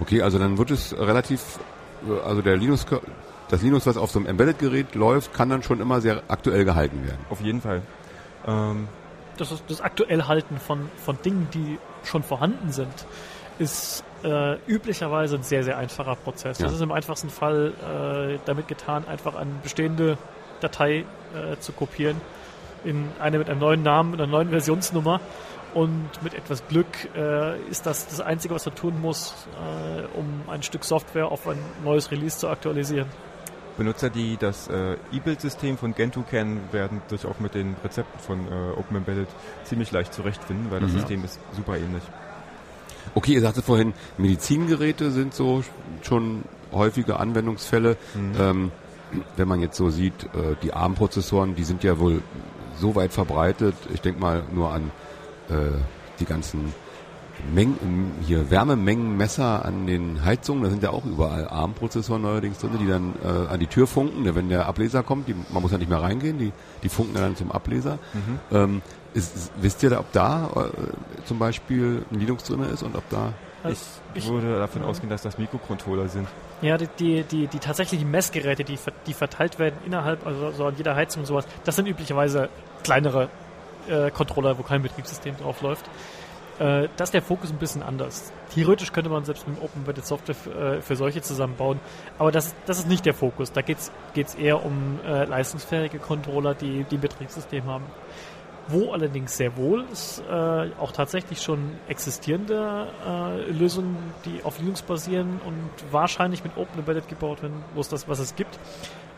Okay, 0.00 0.22
also 0.22 0.38
dann 0.38 0.56
wird 0.56 0.70
es 0.70 0.96
relativ, 0.98 1.58
äh, 2.08 2.26
also 2.26 2.40
der 2.42 2.56
Linux, 2.56 2.86
das 3.50 3.60
Linux, 3.62 3.86
was 3.86 3.96
auf 3.98 4.10
so 4.10 4.20
einem 4.20 4.28
Embedded-Gerät 4.28 4.94
läuft, 4.94 5.34
kann 5.34 5.50
dann 5.50 5.62
schon 5.62 5.80
immer 5.80 6.00
sehr 6.00 6.22
aktuell 6.28 6.64
gehalten 6.64 7.04
werden. 7.04 7.18
Auf 7.28 7.40
jeden 7.40 7.60
Fall. 7.60 7.82
Ähm, 8.46 8.88
Das, 9.36 9.52
ist 9.52 9.64
das 9.68 9.80
aktuell 9.80 10.22
Halten 10.24 10.58
von, 10.58 10.88
von 11.04 11.18
Dingen, 11.24 11.48
die 11.54 11.78
schon 12.04 12.22
vorhanden 12.22 12.72
sind, 12.72 13.06
ist 13.60 14.02
äh, 14.24 14.56
üblicherweise 14.66 15.36
ein 15.36 15.42
sehr, 15.42 15.62
sehr 15.62 15.78
einfacher 15.78 16.16
Prozess. 16.16 16.58
Ja. 16.58 16.64
Das 16.64 16.74
ist 16.74 16.80
im 16.80 16.92
einfachsten 16.92 17.30
Fall 17.30 17.72
äh, 18.34 18.38
damit 18.46 18.66
getan, 18.66 19.06
einfach 19.06 19.36
eine 19.36 19.52
bestehende 19.62 20.18
Datei 20.60 21.04
äh, 21.34 21.58
zu 21.60 21.72
kopieren 21.72 22.20
in 22.84 23.08
eine 23.20 23.38
mit 23.38 23.50
einem 23.50 23.60
neuen 23.60 23.82
Namen, 23.82 24.12
mit 24.12 24.20
einer 24.20 24.30
neuen 24.30 24.48
Versionsnummer. 24.50 25.20
Und 25.74 26.08
mit 26.22 26.34
etwas 26.34 26.66
Glück 26.66 26.86
äh, 27.14 27.60
ist 27.68 27.86
das 27.86 28.08
das 28.08 28.20
Einzige, 28.20 28.54
was 28.54 28.66
man 28.66 28.74
tun 28.74 29.00
muss, 29.00 29.46
äh, 29.54 30.18
um 30.18 30.42
ein 30.48 30.62
Stück 30.64 30.84
Software 30.84 31.30
auf 31.30 31.46
ein 31.46 31.58
neues 31.84 32.10
Release 32.10 32.38
zu 32.38 32.48
aktualisieren. 32.48 33.06
Benutzer, 33.76 34.10
die 34.10 34.36
das 34.36 34.66
äh, 34.68 34.96
E-Build-System 35.12 35.78
von 35.78 35.94
Gentoo 35.94 36.22
kennen, 36.22 36.60
werden 36.72 37.00
sich 37.06 37.24
auch 37.24 37.38
mit 37.38 37.54
den 37.54 37.76
Rezepten 37.84 38.18
von 38.18 38.48
äh, 38.48 38.72
Open 38.78 38.96
Embedded 38.96 39.28
ziemlich 39.62 39.92
leicht 39.92 40.12
zurechtfinden, 40.12 40.72
weil 40.72 40.80
das 40.80 40.90
Mhm. 40.90 40.96
System 40.98 41.24
ist 41.24 41.38
super 41.54 41.76
ähnlich. 41.76 42.02
Okay, 43.14 43.34
ihr 43.34 43.40
sagtet 43.40 43.64
vorhin, 43.64 43.92
Medizingeräte 44.18 45.10
sind 45.10 45.34
so 45.34 45.62
schon 46.02 46.42
häufige 46.72 47.18
Anwendungsfälle. 47.18 47.96
Mhm. 48.14 48.32
Ähm, 48.40 48.72
wenn 49.36 49.48
man 49.48 49.60
jetzt 49.60 49.76
so 49.76 49.90
sieht, 49.90 50.24
äh, 50.24 50.56
die 50.62 50.72
ARM-Prozessoren, 50.72 51.56
die 51.56 51.64
sind 51.64 51.82
ja 51.82 51.98
wohl 51.98 52.22
so 52.78 52.94
weit 52.94 53.12
verbreitet. 53.12 53.74
Ich 53.92 54.00
denke 54.00 54.20
mal 54.20 54.44
nur 54.52 54.72
an 54.72 54.90
äh, 55.48 55.72
die 56.20 56.24
ganzen 56.24 56.72
Mengen, 57.54 58.12
hier 58.26 58.50
Wärmemengenmesser 58.50 59.64
an 59.64 59.86
den 59.86 60.24
Heizungen. 60.24 60.62
Da 60.62 60.70
sind 60.70 60.82
ja 60.82 60.90
auch 60.90 61.04
überall 61.04 61.48
ARM-Prozessoren 61.48 62.22
neuerdings 62.22 62.58
drin, 62.58 62.72
die 62.78 62.86
dann 62.86 63.14
äh, 63.24 63.52
an 63.52 63.58
die 63.58 63.66
Tür 63.66 63.86
funken. 63.86 64.32
Wenn 64.34 64.48
der 64.48 64.66
Ableser 64.66 65.02
kommt, 65.02 65.26
die, 65.26 65.34
man 65.50 65.62
muss 65.62 65.72
ja 65.72 65.78
nicht 65.78 65.88
mehr 65.88 66.02
reingehen, 66.02 66.38
die, 66.38 66.52
die 66.82 66.88
funken 66.88 67.14
dann 67.14 67.36
zum 67.36 67.50
Ableser. 67.50 67.98
Mhm. 68.12 68.38
Ähm, 68.52 68.82
ist, 69.14 69.34
ist, 69.36 69.52
wisst 69.60 69.82
ihr, 69.82 69.90
da, 69.90 70.00
ob 70.00 70.12
da 70.12 70.50
äh, 70.54 71.24
zum 71.26 71.38
Beispiel 71.38 72.04
ein 72.10 72.20
Linux 72.20 72.44
drin 72.44 72.62
ist 72.62 72.82
und 72.82 72.96
ob 72.96 73.08
da 73.10 73.32
Ich, 73.68 73.78
Ich- 74.14 74.28
würde 74.28 74.58
davon 74.58 74.82
ausgehen, 74.84 75.10
dass 75.10 75.22
das 75.22 75.36
Mikrocontroller 75.38 76.08
sind. 76.08 76.26
Ja, 76.62 76.76
die, 76.76 76.88
die, 76.98 77.22
die, 77.24 77.46
die 77.46 77.58
tatsächlichen 77.58 78.10
Messgeräte, 78.10 78.64
die, 78.64 78.78
die 79.06 79.14
verteilt 79.14 79.58
werden 79.58 79.76
innerhalb, 79.86 80.26
also 80.26 80.50
so 80.52 80.66
an 80.66 80.74
jeder 80.76 80.94
Heizung 80.94 81.22
und 81.22 81.26
sowas, 81.26 81.46
das 81.64 81.76
sind 81.76 81.86
üblicherweise 81.88 82.48
kleinere 82.84 83.28
äh, 83.88 84.10
Controller, 84.10 84.58
wo 84.58 84.62
kein 84.62 84.82
Betriebssystem 84.82 85.36
drauf 85.38 85.62
läuft. 85.62 85.86
Äh, 86.58 86.88
da 86.96 87.04
ist 87.04 87.14
der 87.14 87.22
Fokus 87.22 87.50
ein 87.50 87.56
bisschen 87.56 87.82
anders. 87.82 88.30
Theoretisch 88.54 88.92
könnte 88.92 89.08
man 89.08 89.24
selbst 89.24 89.48
mit 89.48 89.56
Open 89.62 89.78
Embedded 89.80 90.04
Software 90.04 90.76
äh, 90.76 90.82
für 90.82 90.94
solche 90.96 91.22
zusammenbauen, 91.22 91.80
aber 92.18 92.30
das, 92.30 92.54
das 92.66 92.78
ist 92.78 92.86
nicht 92.88 93.06
der 93.06 93.14
Fokus. 93.14 93.50
Da 93.52 93.62
geht 93.62 93.78
es 93.78 94.34
eher 94.34 94.62
um 94.62 95.00
äh, 95.06 95.24
leistungsfähige 95.24 95.98
Controller, 95.98 96.54
die, 96.54 96.84
die 96.84 96.96
ein 96.96 97.00
Betriebssystem 97.00 97.64
haben. 97.64 97.84
Wo 98.70 98.92
allerdings 98.92 99.36
sehr 99.36 99.56
wohl 99.56 99.84
es 99.92 100.22
äh, 100.30 100.32
auch 100.78 100.92
tatsächlich 100.92 101.40
schon 101.42 101.72
existierende 101.88 102.88
äh, 103.06 103.50
Lösungen, 103.50 103.96
die 104.24 104.42
auf 104.44 104.58
Linux 104.58 104.82
basieren 104.82 105.40
und 105.44 105.92
wahrscheinlich 105.92 106.44
mit 106.44 106.56
Open 106.56 106.78
Embedded 106.78 107.08
gebaut 107.08 107.42
werden, 107.42 107.64
wo 107.74 107.80
es 107.80 107.88
das, 107.88 108.08
was 108.08 108.18
es 108.18 108.36
gibt. 108.36 108.58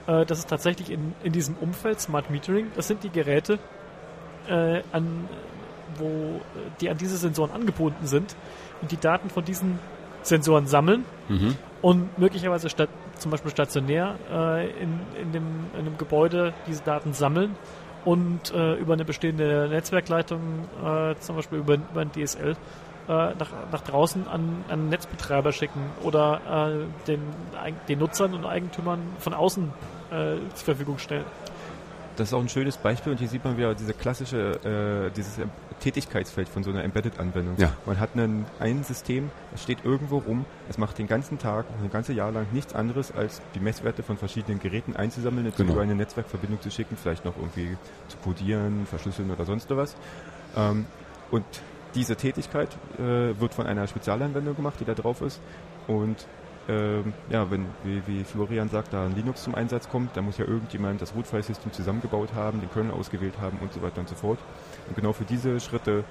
Äh, 0.07 0.25
das 0.27 0.39
ist 0.39 0.49
tatsächlich 0.49 0.91
in, 0.91 1.15
in 1.23 1.33
diesem 1.33 1.57
Umfeld 1.57 2.01
Smart 2.01 2.31
Metering. 2.31 2.71
Das 2.77 2.89
sind 2.89 3.03
die 3.05 3.11
Geräte, 3.11 3.59
äh, 4.49 4.83
an 4.93 5.29
wo 5.99 6.41
die 6.81 6.89
an 6.89 6.97
diese 6.97 7.17
Sensoren 7.19 7.51
angebunden 7.51 8.07
sind 8.07 8.35
und 8.81 8.91
die 8.91 8.97
Daten 8.97 9.29
von 9.29 9.45
diesen 9.45 9.79
Sensoren 10.23 10.67
sammeln 10.67 11.05
Mhm. 11.29 11.57
und 11.83 12.19
möglicherweise 12.19 12.69
statt, 12.69 12.89
zum 13.19 13.31
Beispiel 13.31 13.51
stationär 13.51 14.17
äh, 14.33 14.71
in, 14.83 15.01
in, 15.21 15.33
dem, 15.33 15.45
in 15.75 15.81
einem 15.81 15.99
Gebäude 15.99 16.55
diese 16.67 16.83
Daten 16.83 17.13
sammeln 17.13 17.57
und 18.05 18.53
äh, 18.53 18.75
über 18.75 18.95
eine 18.95 19.05
bestehende 19.05 19.69
Netzwerkleitung, 19.69 20.41
äh, 20.85 21.15
zum 21.21 21.37
Beispiel 21.37 21.59
über, 21.59 21.75
über 21.75 22.01
ein 22.01 22.11
DSL, 22.13 22.53
äh, 22.53 22.55
nach, 23.09 23.51
nach 23.71 23.81
draußen 23.83 24.29
an, 24.29 24.65
an 24.69 24.89
Netzbetreiber 24.89 25.53
schicken 25.53 25.81
oder 26.03 26.69
äh, 26.71 27.07
den, 27.07 27.21
den 27.89 27.99
Nutzern 27.99 28.35
und 28.35 28.47
Eigentümern 28.47 29.01
von 29.19 29.35
außen 29.35 29.73
äh, 30.11 30.37
zur 30.55 30.65
Verfügung 30.65 30.99
stellen. 30.99 31.25
Das 32.23 32.29
ist 32.29 32.35
auch 32.35 32.41
ein 32.41 32.49
schönes 32.49 32.77
Beispiel 32.77 33.11
und 33.11 33.19
hier 33.19 33.27
sieht 33.27 33.43
man 33.45 33.57
wieder 33.57 33.75
diese 33.75 33.95
klassische, 33.95 34.53
äh, 34.65 35.11
dieses 35.11 35.41
Tätigkeitsfeld 35.81 36.49
von 36.49 36.63
so 36.63 36.71
einer 36.71 36.85
Embedded-Anwendung. 36.85 37.57
Ja. 37.59 37.73
Man 37.85 37.99
hat 37.99 38.11
einen, 38.15 38.47
ein 38.61 38.85
System, 38.85 39.33
es 39.53 39.65
steht 39.65 39.85
irgendwo 39.85 40.19
rum, 40.19 40.45
es 40.69 40.79
macht 40.79 40.99
den 40.99 41.09
ganzen 41.09 41.41
Tag, 41.41 41.67
ein 41.83 41.91
ganzes 41.91 42.15
Jahr 42.15 42.31
lang 42.31 42.47
nichts 42.53 42.77
anderes, 42.77 43.11
als 43.11 43.43
die 43.57 43.59
Messwerte 43.59 44.05
von 44.05 44.19
verschiedenen 44.19 44.61
Geräten 44.61 44.95
einzusammeln, 44.95 45.47
und 45.47 45.57
Genau. 45.57 45.73
über 45.73 45.83
eine 45.83 45.97
Netzwerkverbindung 45.97 46.61
zu 46.61 46.71
schicken, 46.71 46.97
vielleicht 46.97 47.25
noch 47.25 47.37
irgendwie 47.37 47.77
zu 48.07 48.17
codieren, 48.19 48.87
verschlüsseln 48.87 49.29
oder 49.33 49.45
sonst 49.45 49.69
was. 49.71 49.97
Ähm, 50.57 50.87
und 51.33 51.45
diese 51.97 52.15
Tätigkeit 52.15 52.69
äh, 53.01 53.35
wird 53.41 53.53
von 53.53 53.67
einer 53.67 53.89
Spezialanwendung 53.89 54.55
gemacht, 54.55 54.77
die 54.79 54.85
da 54.85 54.95
drauf 54.95 55.23
ist. 55.23 55.41
Und 55.89 56.25
ähm, 56.69 57.13
ja, 57.31 57.51
wenn, 57.51 57.67
wie, 57.85 58.03
wie 58.07 58.25
Florian 58.25 58.69
sagt, 58.69 58.93
da 58.93 59.05
ein 59.07 59.17
Linux 59.17 59.43
zum 59.43 59.55
Einsatz 59.55 59.89
kommt, 59.89 60.17
da 60.17 60.23
muss 60.23 60.39
ja 60.39 60.45
irgendjemand 60.45 61.03
das 61.03 61.15
Root-File-System 61.15 61.73
zusammengebaut 61.73 62.35
haben, 62.35 62.61
den 62.61 62.71
Kernel 62.71 62.93
ausgewählt 62.93 63.35
haben 63.41 63.59
und 63.61 63.73
so 63.73 63.83
weiter 63.83 64.01
und 64.01 64.09
so 64.09 64.15
fort. 64.15 64.39
Und 64.89 64.97
genau 64.97 65.13
für 65.13 65.25
diese 65.25 65.59
Schritte 65.61 66.05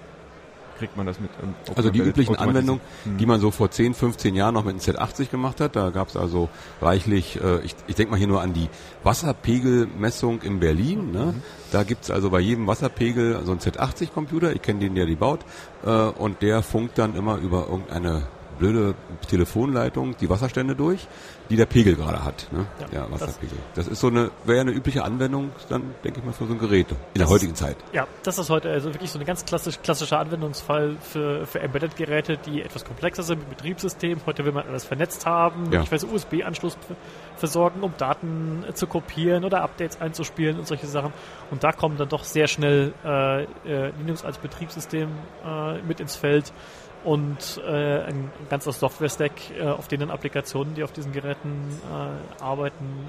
kriegt 0.81 0.97
man 0.97 1.05
das 1.05 1.19
mit. 1.19 1.29
ähm, 1.43 1.53
Also 1.75 1.91
die 1.91 1.99
üblichen 1.99 2.35
Anwendungen, 2.35 2.81
automatisiert. 2.81 3.21
die 3.21 3.25
man 3.27 3.39
so 3.39 3.51
vor 3.51 3.69
10, 3.69 3.93
15 3.93 4.33
Jahren 4.35 4.55
noch 4.55 4.63
mit 4.63 4.71
einem 4.71 4.79
Z80 4.79 5.29
gemacht 5.29 5.61
hat. 5.61 5.75
Da 5.75 5.91
gab 5.91 6.07
es 6.07 6.17
also 6.17 6.49
reichlich, 6.81 7.39
äh, 7.41 7.59
ich, 7.61 7.75
ich 7.87 7.95
denke 7.95 8.11
mal 8.11 8.17
hier 8.17 8.27
nur 8.27 8.41
an 8.41 8.53
die 8.53 8.67
Wasserpegelmessung 9.03 10.41
in 10.41 10.59
Berlin. 10.59 11.11
Ne? 11.11 11.35
Da 11.71 11.83
gibt's 11.83 12.09
also 12.09 12.31
bei 12.31 12.39
jedem 12.39 12.65
Wasserpegel 12.67 13.41
so 13.45 13.51
einen 13.51 13.59
Z80-Computer, 13.59 14.53
ich 14.55 14.61
kenne 14.61 14.79
den, 14.79 14.95
der 14.95 15.05
die 15.05 15.15
baut, 15.15 15.41
äh, 15.85 15.89
und 15.89 16.41
der 16.41 16.63
funkt 16.63 16.97
dann 16.97 17.15
immer 17.15 17.37
über 17.37 17.67
irgendeine 17.69 18.23
blöde 18.61 18.93
Telefonleitung 19.27 20.15
die 20.17 20.29
Wasserstände 20.29 20.75
durch, 20.75 21.07
die 21.49 21.55
der 21.55 21.65
Pegel 21.65 21.95
gerade 21.95 22.23
hat. 22.23 22.47
Ne? 22.51 22.65
Ja, 22.79 22.87
Ja, 23.01 23.07
das- 23.09 23.21
Wasserpegel. 23.21 23.57
Das, 23.75 23.87
ist 23.87 23.99
so 23.99 24.07
eine, 24.07 24.29
wäre 24.45 24.57
ja 24.57 24.61
eine 24.61 24.71
übliche 24.71 25.03
Anwendung, 25.03 25.51
dann 25.67 25.95
denke 26.03 26.19
ich 26.19 26.25
mal 26.25 26.31
für 26.33 26.45
so 26.45 26.53
ein 26.53 26.59
Gerät 26.59 26.91
in 26.91 26.95
der 27.15 27.23
Das- 27.23 27.29
heutigen 27.31 27.55
Zeit. 27.55 27.75
Ja, 27.91 28.07
das 28.23 28.37
ist 28.37 28.49
heute 28.49 28.69
also 28.69 28.93
wirklich 28.93 29.09
so 29.09 29.17
ein 29.19 29.25
ganz 29.25 29.43
klassisch, 29.45 29.79
klassischer 29.81 30.19
Anwendungsfall 30.19 30.97
für, 31.01 31.45
für 31.47 31.59
Embedded-Geräte, 31.59 32.37
die 32.37 32.61
etwas 32.61 32.85
komplexer 32.85 33.23
sind 33.23 33.39
mit 33.39 33.49
Betriebssystem. 33.57 34.19
Heute 34.25 34.45
will 34.45 34.51
man 34.51 34.67
alles 34.67 34.85
vernetzt 34.85 35.25
haben, 35.25 35.65
Ja. 35.71 35.79
möglicherweise 35.79 36.07
USB-Anschluss 36.07 36.75
f- 36.75 36.95
versorgen, 37.37 37.81
um 37.81 37.93
Daten 37.97 38.63
äh, 38.69 38.73
zu 38.73 38.85
kopieren 38.85 39.43
oder 39.43 39.63
Updates 39.63 39.99
einzuspielen 39.99 40.59
und 40.59 40.67
solche 40.67 40.85
Sachen. 40.87 41.11
Und 41.49 41.63
da 41.63 41.71
kommen 41.71 41.97
dann 41.97 42.09
doch 42.09 42.23
sehr 42.23 42.47
schnell 42.47 42.93
äh, 43.03 43.43
äh, 43.43 43.91
Linux 43.97 44.23
als 44.23 44.37
Betriebssystem 44.37 45.09
äh, 45.43 45.81
mit 45.81 45.99
ins 45.99 46.15
Feld 46.15 46.53
und 47.03 47.61
äh, 47.65 48.03
ein 48.03 48.31
ganzer 48.49 48.71
Software-Stack, 48.71 49.31
äh, 49.57 49.63
auf 49.63 49.87
den 49.87 50.01
dann 50.01 50.11
Applikationen, 50.11 50.75
die 50.75 50.83
auf 50.83 50.91
diesen 50.91 51.11
Geräten 51.11 51.81
äh, 51.89 52.43
arbeiten, 52.43 53.07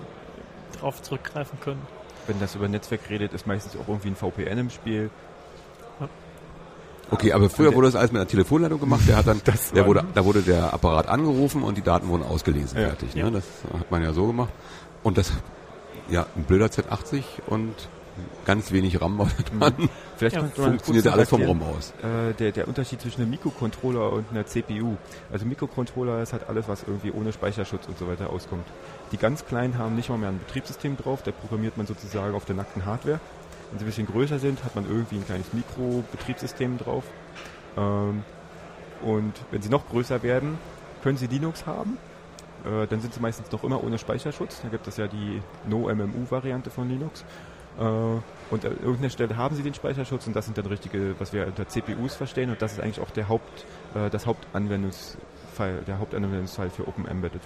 darauf 0.74 1.02
zurückgreifen 1.02 1.60
können. 1.60 1.82
Wenn 2.26 2.40
das 2.40 2.54
über 2.54 2.68
Netzwerk 2.68 3.10
redet, 3.10 3.32
ist 3.32 3.46
meistens 3.46 3.80
auch 3.80 3.88
irgendwie 3.88 4.08
ein 4.08 4.16
VPN 4.16 4.58
im 4.58 4.70
Spiel. 4.70 5.10
Okay, 7.10 7.32
aber 7.32 7.50
früher 7.50 7.74
wurde 7.74 7.88
das 7.88 7.94
alles 7.94 8.10
mit 8.10 8.20
einer 8.20 8.28
Telefonleitung 8.28 8.80
gemacht. 8.80 9.02
Der 9.06 9.16
hat 9.16 9.26
dann, 9.26 9.42
Das 9.44 9.72
der 9.72 9.86
wurde, 9.86 10.02
da 10.14 10.24
wurde 10.24 10.40
der 10.40 10.72
Apparat 10.72 11.08
angerufen 11.08 11.62
und 11.62 11.76
die 11.76 11.82
Daten 11.82 12.08
wurden 12.08 12.22
ausgelesen. 12.22 12.80
Ja. 12.80 12.88
Fertig. 12.88 13.14
Ja. 13.14 13.26
Ne? 13.26 13.32
Das 13.32 13.44
hat 13.78 13.90
man 13.90 14.02
ja 14.02 14.14
so 14.14 14.26
gemacht. 14.26 14.52
Und 15.02 15.18
das, 15.18 15.32
ja, 16.08 16.26
ein 16.36 16.44
blöder 16.44 16.66
Z80 16.66 17.22
und 17.46 17.74
ganz 18.44 18.72
wenig 18.72 19.00
RAM 19.00 19.18
dran. 19.58 19.88
Vielleicht 20.16 20.36
Ja, 20.36 20.48
kurz 20.84 21.06
alles 21.06 21.28
vom 21.28 21.42
ROM 21.42 21.62
aus. 21.62 21.92
Äh, 22.02 22.34
der, 22.34 22.52
der 22.52 22.68
Unterschied 22.68 23.00
zwischen 23.00 23.22
einem 23.22 23.30
Mikrocontroller 23.30 24.12
und 24.12 24.30
einer 24.30 24.46
CPU. 24.46 24.96
Also 25.32 25.46
Mikrocontroller 25.46 26.22
ist 26.22 26.32
halt 26.32 26.48
alles, 26.48 26.68
was 26.68 26.82
irgendwie 26.82 27.10
ohne 27.10 27.32
Speicherschutz 27.32 27.86
und 27.88 27.98
so 27.98 28.08
weiter 28.08 28.30
auskommt. 28.30 28.66
Die 29.12 29.16
ganz 29.16 29.44
kleinen 29.44 29.78
haben 29.78 29.96
nicht 29.96 30.08
mal 30.08 30.18
mehr 30.18 30.30
ein 30.30 30.38
Betriebssystem 30.38 30.96
drauf, 30.96 31.22
da 31.22 31.32
programmiert 31.32 31.76
man 31.76 31.86
sozusagen 31.86 32.34
auf 32.34 32.44
der 32.44 32.56
nackten 32.56 32.84
Hardware. 32.84 33.20
Wenn 33.70 33.78
sie 33.78 33.84
ein 33.84 33.86
bisschen 33.86 34.06
größer 34.06 34.38
sind, 34.38 34.64
hat 34.64 34.74
man 34.74 34.86
irgendwie 34.86 35.16
ein 35.16 35.24
kleines 35.24 35.52
Mikrobetriebssystem 35.52 36.78
drauf. 36.78 37.04
Ähm, 37.76 38.22
und 39.02 39.32
wenn 39.50 39.62
sie 39.62 39.70
noch 39.70 39.88
größer 39.88 40.22
werden, 40.22 40.58
können 41.02 41.16
sie 41.16 41.26
Linux 41.26 41.66
haben. 41.66 41.98
Äh, 42.64 42.86
dann 42.86 43.00
sind 43.00 43.14
sie 43.14 43.20
meistens 43.20 43.50
noch 43.50 43.64
immer 43.64 43.82
ohne 43.82 43.98
Speicherschutz. 43.98 44.60
Da 44.62 44.68
gibt 44.68 44.86
es 44.86 44.96
ja 44.96 45.08
die 45.08 45.42
No-MMU-Variante 45.68 46.70
von 46.70 46.88
Linux. 46.88 47.24
Äh, 47.78 47.82
und 47.82 48.64
an 48.66 48.72
irgendeiner 48.82 49.10
Stelle 49.10 49.36
haben 49.36 49.56
sie 49.56 49.62
den 49.62 49.72
Speicherschutz 49.74 50.26
und 50.26 50.36
das 50.36 50.44
sind 50.44 50.58
dann 50.58 50.66
richtige, 50.66 51.14
was 51.18 51.32
wir 51.32 51.46
unter 51.46 51.66
CPUs 51.66 52.14
verstehen 52.14 52.50
und 52.50 52.60
das 52.60 52.72
ist 52.74 52.80
eigentlich 52.80 53.00
auch 53.00 53.10
der 53.10 53.28
Haupt, 53.28 53.64
äh, 53.94 54.10
das 54.10 54.26
Hauptanwendungsfall, 54.26 55.82
der 55.86 55.98
Hauptanwendungsfall 55.98 56.70
für 56.70 56.86
Open 56.86 57.06
Embedded. 57.08 57.40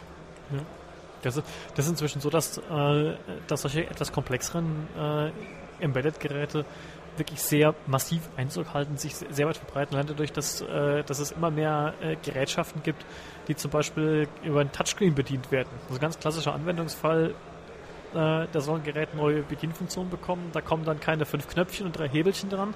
Das 1.23 1.37
ist, 1.37 1.47
das 1.75 1.85
ist 1.87 1.91
inzwischen 1.93 2.21
so, 2.21 2.29
dass, 2.31 2.59
äh, 2.59 3.15
dass 3.47 3.63
solche 3.63 3.87
etwas 3.89 4.13
komplexeren 4.13 4.87
Embedded-Geräte 5.81 6.65
wirklich 7.17 7.41
sehr 7.41 7.75
massiv 7.87 8.29
Einzug 8.37 8.75
halten, 8.75 8.97
sich 8.99 9.17
se- 9.17 9.27
sehr 9.31 9.47
weit 9.47 9.57
verbreiten, 9.57 9.95
allein 9.95 10.07
dadurch, 10.07 10.33
dass, 10.33 10.61
äh, 10.61 11.03
dass 11.05 11.19
es 11.19 11.33
immer 11.33 11.51
mehr 11.51 11.95
äh, 12.03 12.17
Gerätschaften 12.23 12.83
gibt, 12.83 13.05
die 13.49 13.57
zum 13.57 13.71
Beispiel 13.71 14.29
über 14.43 14.61
ein 14.61 14.71
Touchscreen 14.71 15.15
bedient 15.15 15.51
werden. 15.51 15.69
Also 15.89 15.99
ganz 15.99 16.19
klassischer 16.19 16.53
Anwendungsfall, 16.55 17.35
äh, 18.15 18.19
ein 18.19 18.83
Gerät 18.85 19.15
neue 19.15 19.43
Bedienfunktionen 19.43 20.11
bekommen, 20.11 20.51
da 20.53 20.61
kommen 20.61 20.85
dann 20.85 21.01
keine 21.01 21.25
fünf 21.25 21.49
Knöpfchen 21.49 21.87
und 21.87 21.99
drei 21.99 22.09
Hebelchen 22.09 22.51
dran, 22.51 22.75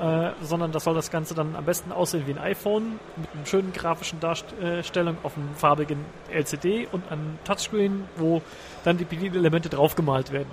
äh, 0.00 0.30
sondern 0.42 0.72
das 0.72 0.84
soll 0.84 0.94
das 0.94 1.10
Ganze 1.10 1.34
dann 1.34 1.56
am 1.56 1.64
besten 1.64 1.92
aussehen 1.92 2.26
wie 2.26 2.32
ein 2.32 2.38
iPhone 2.38 2.98
mit 3.16 3.30
einer 3.34 3.46
schönen 3.46 3.72
grafischen 3.72 4.20
Darstellung 4.20 5.16
auf 5.22 5.36
einem 5.36 5.54
farbigen 5.54 6.04
LCD 6.30 6.88
und 6.92 7.10
einem 7.10 7.38
Touchscreen, 7.44 8.04
wo 8.16 8.42
dann 8.84 8.98
die 8.98 9.04
Bedienelemente 9.04 9.68
draufgemalt 9.68 10.32
werden. 10.32 10.50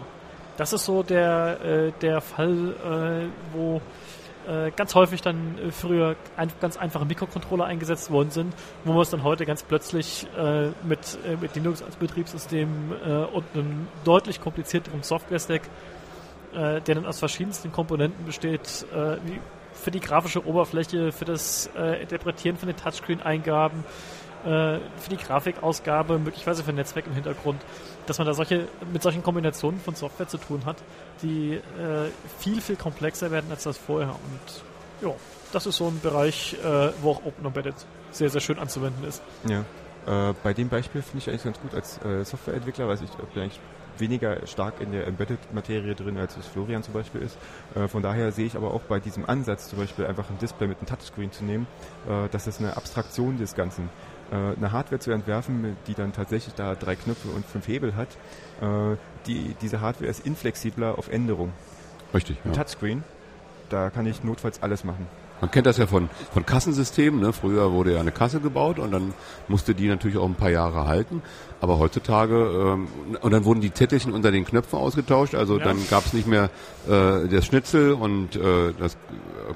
Das 0.58 0.72
ist 0.72 0.86
so 0.86 1.04
der, 1.04 1.60
äh, 1.62 1.92
der 2.02 2.22
Fall, 2.22 2.76
äh, 2.86 3.56
wo 3.56 3.82
äh, 4.48 4.72
ganz 4.72 4.96
häufig 4.96 5.22
dann 5.22 5.58
äh, 5.58 5.72
früher 5.72 6.16
ein, 6.36 6.52
ganz 6.60 6.78
einfache 6.78 7.06
Mikrocontroller 7.06 7.66
eingesetzt 7.66 8.12
worden 8.12 8.32
sind, 8.32 8.54
wo 8.84 8.94
man 8.94 9.02
es 9.02 9.10
dann 9.10 9.24
heute 9.24 9.46
ganz 9.46 9.64
plötzlich 9.64 10.28
äh, 10.38 10.70
mit, 10.84 11.18
äh, 11.26 11.38
mit 11.40 11.56
Linux 11.56 11.82
als 11.82 11.96
Betriebssystem 11.96 12.70
und 13.34 13.44
einem 13.54 13.88
deutlich 14.04 14.42
komplizierteren 14.42 15.04
Software-Stack 15.04 15.64
der 16.54 16.82
dann 16.82 17.08
aus 17.08 17.18
verschiedensten 17.18 17.72
Komponenten 17.72 18.26
besteht, 18.28 18.86
wie 19.26 19.40
für 19.74 19.90
die 19.90 20.00
grafische 20.00 20.46
Oberfläche, 20.46 21.12
für 21.12 21.26
das 21.26 21.68
Interpretieren 22.00 22.58
von 22.58 22.68
den 22.68 22.78
Touchscreen-Eingaben, 22.78 23.84
äh, 24.46 24.80
für 24.98 25.10
die 25.10 25.18
Grafikausgabe, 25.18 26.20
möglicherweise 26.20 26.64
für 26.64 26.74
Netzwerk 26.74 27.08
im 27.08 27.14
Hintergrund, 27.14 27.62
dass 28.06 28.18
man 28.18 28.28
da 28.28 28.34
solche 28.34 28.68
mit 28.92 29.02
solchen 29.02 29.24
Kombinationen 29.24 29.80
von 29.80 29.96
Software 29.96 30.28
zu 30.28 30.38
tun 30.38 30.66
hat, 30.66 30.78
die 31.22 31.54
äh, 31.56 31.62
viel, 32.40 32.62
viel 32.62 32.76
komplexer 32.76 33.32
werden 33.32 33.50
als 33.50 33.64
das 33.64 33.78
vorher. 33.78 34.10
Und 34.10 35.08
ja, 35.08 35.14
das 35.52 35.66
ist 35.66 35.78
so 35.78 35.88
ein 35.88 36.00
Bereich, 36.02 36.56
äh, 36.64 36.92
wo 37.02 37.12
auch 37.12 37.26
Open 37.26 37.46
Embedded 37.46 37.76
sehr, 38.12 38.30
sehr 38.30 38.42
schön 38.42 38.60
anzuwenden 38.60 39.04
ist. 39.06 39.22
Ja. 39.48 39.64
Äh, 40.06 40.34
bei 40.44 40.54
dem 40.54 40.70
Beispiel 40.70 41.02
finde 41.02 41.20
ich 41.20 41.30
eigentlich 41.30 41.44
ganz 41.44 41.60
gut 41.60 41.74
als 41.74 42.04
äh, 42.04 42.26
Softwareentwickler, 42.26 42.88
weil 42.88 42.96
ich 42.96 43.12
bin 43.34 43.44
eigentlich 43.44 43.60
weniger 43.98 44.46
stark 44.48 44.82
in 44.82 44.92
der 44.92 45.08
Embedded-Materie 45.08 45.96
drin, 45.96 46.18
als 46.18 46.36
es 46.38 46.48
Florian 46.48 46.84
zum 46.84 46.94
Beispiel 46.94 47.22
ist. 47.22 47.38
Äh, 47.76 47.88
von 47.88 48.02
daher 48.02 48.32
sehe 48.32 48.46
ich 48.46 48.56
aber 48.56 48.74
auch 48.74 48.82
bei 48.82 49.00
diesem 49.00 49.26
Ansatz, 49.30 49.70
zum 49.70 49.80
Beispiel 49.80 50.06
einfach 50.06 50.30
ein 50.30 50.38
Display 50.40 50.68
mit 50.68 50.80
einem 50.80 50.88
Touchscreen 50.88 51.32
zu 51.32 51.44
nehmen, 51.44 51.68
äh, 52.08 52.28
das 52.32 52.48
ist 52.48 52.60
eine 52.60 52.76
Abstraktion 52.76 53.38
des 53.38 53.56
Ganzen. 53.56 53.90
Äh, 54.34 54.56
eine 54.58 54.72
Hardware 54.72 55.00
zu 55.00 55.12
entwerfen, 55.12 55.78
die 55.86 55.94
dann 55.94 56.12
tatsächlich 56.12 56.56
da 56.56 56.74
drei 56.74 56.96
Knöpfe 56.96 57.28
und 57.30 57.46
fünf 57.46 57.68
Hebel 57.68 57.96
hat, 57.96 58.08
äh, 58.62 58.96
die, 59.28 59.56
diese 59.62 59.80
Hardware 59.80 60.10
ist 60.10 60.26
inflexibler 60.26 60.98
auf 60.98 61.08
Änderung. 61.08 61.54
Richtig. 62.14 62.38
Ein 62.44 62.52
Ja. 62.54 62.64
Touchscreen, 62.64 63.04
da 63.70 63.92
kann 63.92 64.08
ich 64.08 64.24
notfalls 64.24 64.64
alles 64.64 64.84
machen. 64.84 65.06
Man 65.44 65.52
kennt 65.52 65.68
das 65.68 65.76
ja 65.78 65.88
von, 65.88 66.10
von 66.32 66.46
Kassensystemen. 66.46 67.20
Ne? 67.20 67.34
Früher 67.34 67.74
wurde 67.74 67.96
ja 67.96 68.00
eine 68.00 68.14
Kasse 68.14 68.40
gebaut 68.40 68.80
und 68.80 68.92
dann 68.92 69.14
musste 69.50 69.76
die 69.76 69.90
natürlich 69.90 70.16
auch 70.16 70.26
ein 70.26 70.36
paar 70.36 70.52
Jahre 70.52 70.88
halten. 70.88 71.22
Aber 71.60 71.80
heutzutage, 71.80 72.36
ähm, 72.36 72.88
und 73.20 73.32
dann 73.34 73.44
wurden 73.44 73.60
die 73.60 73.74
Zettelchen 73.74 74.14
unter 74.14 74.32
den 74.32 74.46
Knöpfen 74.46 74.80
ausgetauscht. 74.80 75.36
Also 75.36 75.58
Ja. 75.58 75.66
dann 75.66 75.78
gab 75.90 76.06
es 76.06 76.14
nicht 76.14 76.28
mehr 76.30 76.50
äh, 76.88 77.28
das 77.28 77.46
Schnitzel 77.46 77.92
und 77.92 78.38
äh, 78.38 78.72
das 78.80 78.96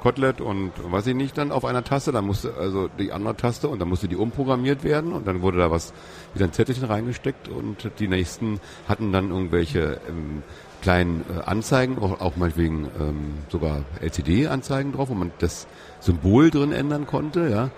Kotelett 0.03 0.41
und 0.41 0.73
weiß 0.91 1.07
ich 1.07 1.15
nicht 1.15 1.37
dann 1.37 1.53
auf 1.53 1.63
einer 1.63 1.85
Taste. 1.85 2.11
Dann 2.11 2.25
musste 2.25 2.55
also 2.59 2.89
die 2.99 3.13
andere 3.13 3.37
Taste 3.37 3.69
und 3.69 3.79
dann 3.79 3.87
musste 3.87 4.09
die 4.09 4.17
umprogrammiert 4.17 4.83
werden 4.83 5.13
und 5.13 5.25
dann 5.25 5.41
wurde 5.41 5.59
da 5.59 5.71
was 5.71 5.93
wieder 6.33 6.43
ein 6.47 6.51
Zettelchen 6.51 6.83
reingesteckt 6.83 7.47
und 7.47 7.89
die 7.99 8.09
nächsten 8.09 8.59
hatten 8.89 9.13
dann 9.13 9.29
irgendwelche 9.29 10.01
ähm, 10.09 10.43
kleinen 10.87 11.25
äh, 11.29 11.41
Anzeigen, 11.41 11.97
auch, 11.99 12.21
auch 12.21 12.37
meinetwegen 12.37 12.87
ähm, 12.97 13.33
sogar 13.49 13.81
LCD-Anzeigen 13.99 14.93
drauf, 14.93 15.09
wo 15.09 15.15
man 15.15 15.33
das 15.39 15.67
Symbol 15.99 16.49
drin 16.49 16.71
ändern 16.71 17.05
konnte, 17.05 17.49
ja. 17.49 17.71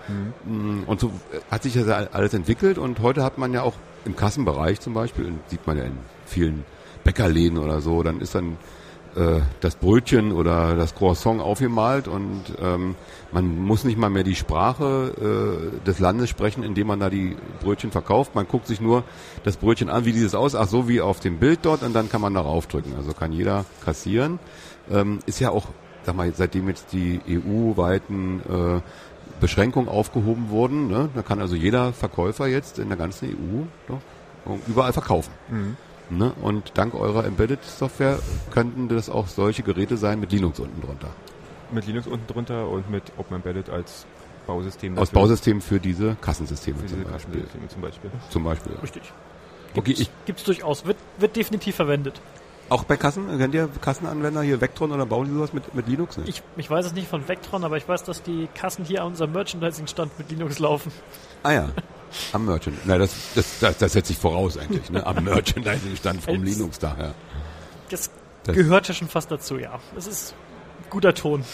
Mhm. 0.46 0.84
Und 0.86 1.00
so 1.00 1.08
äh, 1.32 1.40
hat 1.50 1.64
sich 1.64 1.74
das 1.74 1.88
alles 1.88 2.34
entwickelt 2.34 2.78
und 2.78 3.00
heute 3.00 3.24
hat 3.24 3.36
man 3.36 3.52
ja 3.52 3.62
auch 3.62 3.74
im 4.04 4.14
Kassenbereich 4.14 4.78
zum 4.78 4.94
Beispiel, 4.94 5.26
und 5.26 5.40
sieht 5.48 5.66
man 5.66 5.76
ja 5.76 5.84
in 5.84 5.98
vielen 6.24 6.64
Bäckerläden 7.02 7.58
oder 7.58 7.80
so, 7.80 8.04
dann 8.04 8.20
ist 8.20 8.36
dann 8.36 8.56
äh, 9.16 9.40
das 9.60 9.76
Brötchen 9.76 10.32
oder 10.32 10.76
das 10.76 10.94
Croissant 10.94 11.40
aufgemalt 11.40 12.06
und 12.06 12.44
ähm, 12.62 12.94
man 13.32 13.58
muss 13.58 13.84
nicht 13.84 13.98
mal 13.98 14.10
mehr 14.10 14.22
die 14.22 14.34
Sprache 14.34 15.72
äh, 15.82 15.86
des 15.86 15.98
Landes 15.98 16.28
sprechen, 16.30 16.62
in 16.62 16.74
dem 16.74 16.86
man 16.86 17.00
da 17.00 17.10
die 17.10 17.36
Brötchen 17.60 17.90
verkauft. 17.90 18.34
Man 18.34 18.46
guckt 18.46 18.66
sich 18.66 18.80
nur 18.80 19.02
das 19.44 19.56
Brötchen 19.56 19.88
an, 19.88 20.04
wie 20.04 20.12
dieses 20.12 20.34
aus, 20.34 20.54
ach 20.54 20.68
so 20.68 20.88
wie 20.88 21.00
auf 21.00 21.20
dem 21.20 21.38
Bild 21.38 21.60
dort 21.62 21.82
und 21.82 21.92
dann 21.94 22.08
kann 22.08 22.20
man 22.20 22.34
darauf 22.34 22.66
drücken. 22.66 22.94
Also 22.96 23.12
kann 23.12 23.32
jeder 23.32 23.64
kassieren. 23.84 24.38
Ähm, 24.90 25.18
ist 25.26 25.40
ja 25.40 25.50
auch, 25.50 25.66
sag 26.04 26.14
mal, 26.16 26.32
seitdem 26.34 26.68
jetzt 26.68 26.92
die 26.92 27.20
EU-weiten 27.28 28.40
äh, 28.40 28.80
Beschränkungen 29.40 29.88
aufgehoben 29.88 30.50
wurden, 30.50 30.88
ne, 30.88 31.08
da 31.14 31.22
kann 31.22 31.40
also 31.40 31.56
jeder 31.56 31.92
Verkäufer 31.92 32.46
jetzt 32.46 32.78
in 32.78 32.88
der 32.88 32.98
ganzen 32.98 33.28
EU 33.28 33.62
doch 33.88 34.00
überall 34.68 34.92
verkaufen. 34.92 35.32
Mhm. 35.48 35.76
Ne? 36.10 36.32
Und 36.42 36.72
dank 36.74 36.94
eurer 36.94 37.24
Embedded-Software 37.24 38.18
könnten 38.50 38.88
das 38.88 39.08
auch 39.08 39.28
solche 39.28 39.62
Geräte 39.62 39.96
sein 39.96 40.18
mit 40.20 40.32
Linux 40.32 40.58
unten 40.60 40.80
drunter. 40.80 41.08
Mit 41.70 41.86
Linux 41.86 42.06
unten 42.08 42.26
drunter 42.26 42.68
und 42.68 42.90
mit 42.90 43.04
Open 43.16 43.36
Embedded 43.36 43.70
als 43.70 44.06
Bausystem. 44.46 44.98
Aus 44.98 45.10
dafür. 45.10 45.22
Bausystem 45.22 45.60
für 45.60 45.78
diese 45.78 46.16
Kassensysteme 46.20 46.78
Für 46.78 46.86
zum 46.86 46.98
diese 46.98 47.10
Beispiel. 47.10 47.42
Kassensysteme 47.42 47.68
zum 47.68 47.80
Beispiel. 47.82 48.10
Zum 48.30 48.44
Beispiel. 48.44 48.72
Richtig. 48.82 49.02
Okay, 49.76 49.94
ich, 49.96 50.10
Gibt's 50.26 50.42
durchaus. 50.42 50.84
Wird, 50.84 50.96
wird 51.18 51.36
definitiv 51.36 51.76
verwendet. 51.76 52.20
auch 52.70 52.82
bei 52.82 52.96
Kassen, 52.96 53.38
kennt 53.38 53.54
ihr 53.54 53.68
Kassenanwender 53.80 54.42
hier 54.42 54.60
Vectron 54.60 54.90
oder 54.90 55.06
bauen 55.06 55.26
die 55.28 55.32
sowas 55.32 55.52
mit, 55.52 55.72
mit 55.76 55.86
Linux? 55.86 56.18
Ich, 56.26 56.42
ich 56.56 56.68
weiß 56.68 56.86
es 56.86 56.92
nicht 56.92 57.06
von 57.08 57.28
Vectron, 57.28 57.62
aber 57.62 57.76
ich 57.76 57.86
weiß, 57.88 58.02
dass 58.02 58.22
die 58.24 58.48
Kassen 58.54 58.84
hier 58.84 59.02
an 59.02 59.08
unserem 59.08 59.30
Merchandising-Stand 59.32 60.18
mit 60.18 60.30
Linux 60.30 60.58
laufen. 60.58 60.90
Ah 61.44 61.52
ja, 61.52 61.68
am 62.32 62.46
Merchant. 62.46 62.76
Na, 62.84 62.98
das, 62.98 63.14
das, 63.34 63.58
das, 63.60 63.78
das 63.78 63.92
setze 63.92 64.12
ich 64.12 64.18
voraus 64.18 64.56
eigentlich, 64.58 64.90
ne? 64.90 65.04
Am 65.06 65.22
Merchandising-Stand 65.24 66.22
vom 66.22 66.42
Linux 66.42 66.78
da, 66.78 66.96
ja. 66.98 67.14
Das, 67.88 68.10
Das- 68.44 68.54
gehört 68.56 68.88
ja 68.88 68.94
schon 68.94 69.08
fast 69.08 69.30
dazu, 69.30 69.58
ja. 69.58 69.78
Es 69.96 70.06
ist 70.06 70.34
guter 70.90 71.14
Ton. 71.14 71.44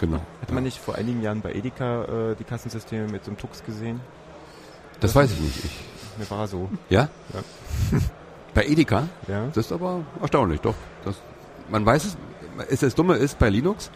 Genau. 0.00 0.20
Hat 0.42 0.52
man 0.52 0.64
nicht 0.64 0.78
vor 0.78 0.96
einigen 0.96 1.22
Jahren 1.22 1.40
bei 1.40 1.52
Edeka 1.52 2.04
äh, 2.32 2.36
die 2.36 2.44
Kassensysteme 2.44 3.08
mit 3.08 3.24
so 3.24 3.30
einem 3.30 3.38
Tux 3.38 3.64
gesehen? 3.64 4.00
Das 5.00 5.14
weiß 5.14 5.30
ich 5.32 5.40
nicht. 5.40 5.64
Ich, 5.64 5.70
Mir 6.18 6.30
war 6.30 6.46
so. 6.46 6.68
ja? 6.90 7.08
Ja. 7.32 7.98
Bei 8.54 8.64
Edeka? 8.66 9.08
Ja. 9.28 9.46
Das 9.54 9.66
ist 9.66 9.72
aber 9.72 10.00
erstaunlich, 10.20 10.60
doch. 10.60 10.74
Das, 11.04 11.16
man 11.70 11.86
weiß 11.86 12.04
es, 12.04 12.16
es, 12.68 12.80
das 12.80 12.94
Dumme 12.96 13.14
ist 13.14 13.38
bei 13.38 13.48
Linux, 13.50 13.90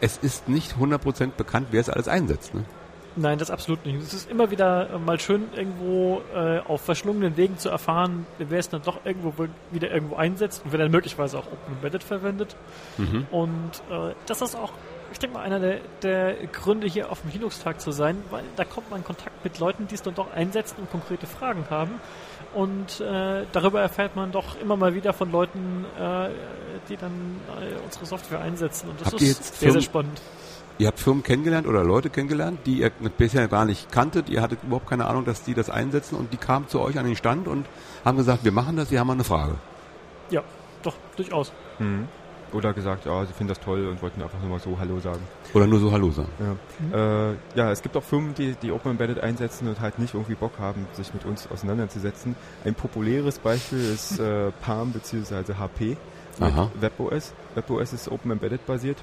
es 0.00 0.16
ist 0.16 0.48
nicht 0.48 0.74
100% 0.74 1.32
bekannt, 1.36 1.68
wer 1.70 1.80
es 1.80 1.88
alles 1.88 2.08
einsetzt. 2.08 2.52
Ne? 2.54 2.64
Nein, 3.14 3.38
das 3.38 3.50
absolut 3.50 3.84
nicht. 3.84 4.00
Es 4.02 4.14
ist 4.14 4.30
immer 4.30 4.50
wieder 4.50 4.90
äh, 4.90 4.98
mal 4.98 5.20
schön, 5.20 5.48
irgendwo 5.54 6.22
äh, 6.34 6.60
auf 6.60 6.80
verschlungenen 6.80 7.36
Wegen 7.36 7.58
zu 7.58 7.68
erfahren, 7.68 8.26
wer 8.38 8.58
es 8.58 8.68
dann 8.68 8.82
doch 8.82 9.04
irgendwo 9.04 9.34
wieder 9.70 9.90
irgendwo 9.90 10.16
einsetzt 10.16 10.64
und 10.64 10.72
wer 10.72 10.78
dann 10.78 10.90
möglicherweise 10.90 11.38
auch 11.38 11.46
Open 11.46 11.74
Embedded 11.74 12.02
verwendet. 12.02 12.56
Mhm. 12.96 13.26
Und 13.30 13.70
äh, 13.90 14.14
das 14.26 14.40
ist 14.40 14.54
auch, 14.54 14.72
ich 15.12 15.18
denke 15.18 15.36
mal, 15.36 15.44
einer 15.44 15.60
der, 15.60 15.80
der 16.02 16.34
Gründe 16.46 16.86
hier 16.86 17.10
auf 17.10 17.20
dem 17.20 17.32
Linux-Tag 17.32 17.80
zu 17.80 17.90
sein, 17.92 18.16
weil 18.30 18.44
da 18.56 18.64
kommt 18.64 18.90
man 18.90 19.00
in 19.00 19.04
Kontakt 19.04 19.44
mit 19.44 19.58
Leuten, 19.58 19.86
die 19.88 19.94
es 19.94 20.02
dann 20.02 20.14
doch 20.14 20.32
einsetzen 20.32 20.76
und 20.78 20.90
konkrete 20.90 21.26
Fragen 21.26 21.66
haben. 21.68 22.00
Und 22.54 23.00
äh, 23.00 23.44
darüber 23.52 23.80
erfährt 23.80 24.16
man 24.16 24.32
doch 24.32 24.60
immer 24.60 24.76
mal 24.76 24.94
wieder 24.94 25.12
von 25.12 25.30
Leuten, 25.30 25.84
äh, 25.98 26.28
die 26.88 26.96
dann 26.96 27.40
äh, 27.60 27.82
unsere 27.84 28.06
Software 28.06 28.40
einsetzen. 28.40 28.90
Und 28.90 29.00
das 29.00 29.08
Habt 29.08 29.22
ist 29.22 29.58
sehr, 29.58 29.72
sehr 29.72 29.80
spannend. 29.80 30.20
Ihr 30.82 30.88
habt 30.88 30.98
Firmen 30.98 31.22
kennengelernt 31.22 31.68
oder 31.68 31.84
Leute 31.84 32.10
kennengelernt, 32.10 32.58
die 32.66 32.80
ihr 32.80 32.90
bisher 33.16 33.46
gar 33.46 33.64
nicht 33.64 33.92
kanntet. 33.92 34.28
Ihr 34.28 34.42
hattet 34.42 34.64
überhaupt 34.64 34.88
keine 34.88 35.06
Ahnung, 35.06 35.24
dass 35.24 35.44
die 35.44 35.54
das 35.54 35.70
einsetzen 35.70 36.16
und 36.16 36.32
die 36.32 36.36
kamen 36.36 36.66
zu 36.66 36.80
euch 36.80 36.98
an 36.98 37.06
den 37.06 37.14
Stand 37.14 37.46
und 37.46 37.66
haben 38.04 38.18
gesagt, 38.18 38.44
wir 38.44 38.50
machen 38.50 38.74
das, 38.74 38.90
wir 38.90 38.98
haben 38.98 39.06
mal 39.06 39.12
eine 39.12 39.22
Frage. 39.22 39.54
Ja, 40.30 40.42
doch, 40.82 40.96
durchaus. 41.14 41.52
Mhm. 41.78 42.08
Oder 42.52 42.72
gesagt, 42.72 43.06
ja, 43.06 43.24
sie 43.24 43.32
finden 43.32 43.50
das 43.50 43.60
toll 43.60 43.86
und 43.86 44.02
wollten 44.02 44.22
einfach 44.22 44.40
nur 44.40 44.50
mal 44.50 44.58
so 44.58 44.76
Hallo 44.76 44.98
sagen. 44.98 45.20
Oder 45.54 45.68
nur 45.68 45.78
so 45.78 45.92
Hallo 45.92 46.10
sagen. 46.10 46.30
Ja, 46.92 47.30
äh, 47.30 47.34
ja 47.54 47.70
es 47.70 47.80
gibt 47.80 47.96
auch 47.96 48.02
Firmen, 48.02 48.34
die, 48.34 48.56
die 48.60 48.72
Open 48.72 48.90
Embedded 48.90 49.20
einsetzen 49.20 49.68
und 49.68 49.80
halt 49.80 50.00
nicht 50.00 50.14
irgendwie 50.14 50.34
Bock 50.34 50.58
haben, 50.58 50.88
sich 50.94 51.14
mit 51.14 51.24
uns 51.24 51.48
auseinanderzusetzen. 51.48 52.34
Ein 52.64 52.74
populäres 52.74 53.38
Beispiel 53.38 53.78
ist 53.78 54.18
äh, 54.18 54.50
Palm 54.62 54.90
bzw. 54.90 55.54
HP 55.54 55.96
mit 56.40 56.52
Aha. 56.52 56.70
WebOS. 56.80 57.34
WebOS 57.54 57.92
ist 57.92 58.10
Open 58.10 58.32
Embedded 58.32 58.66
basiert, 58.66 58.98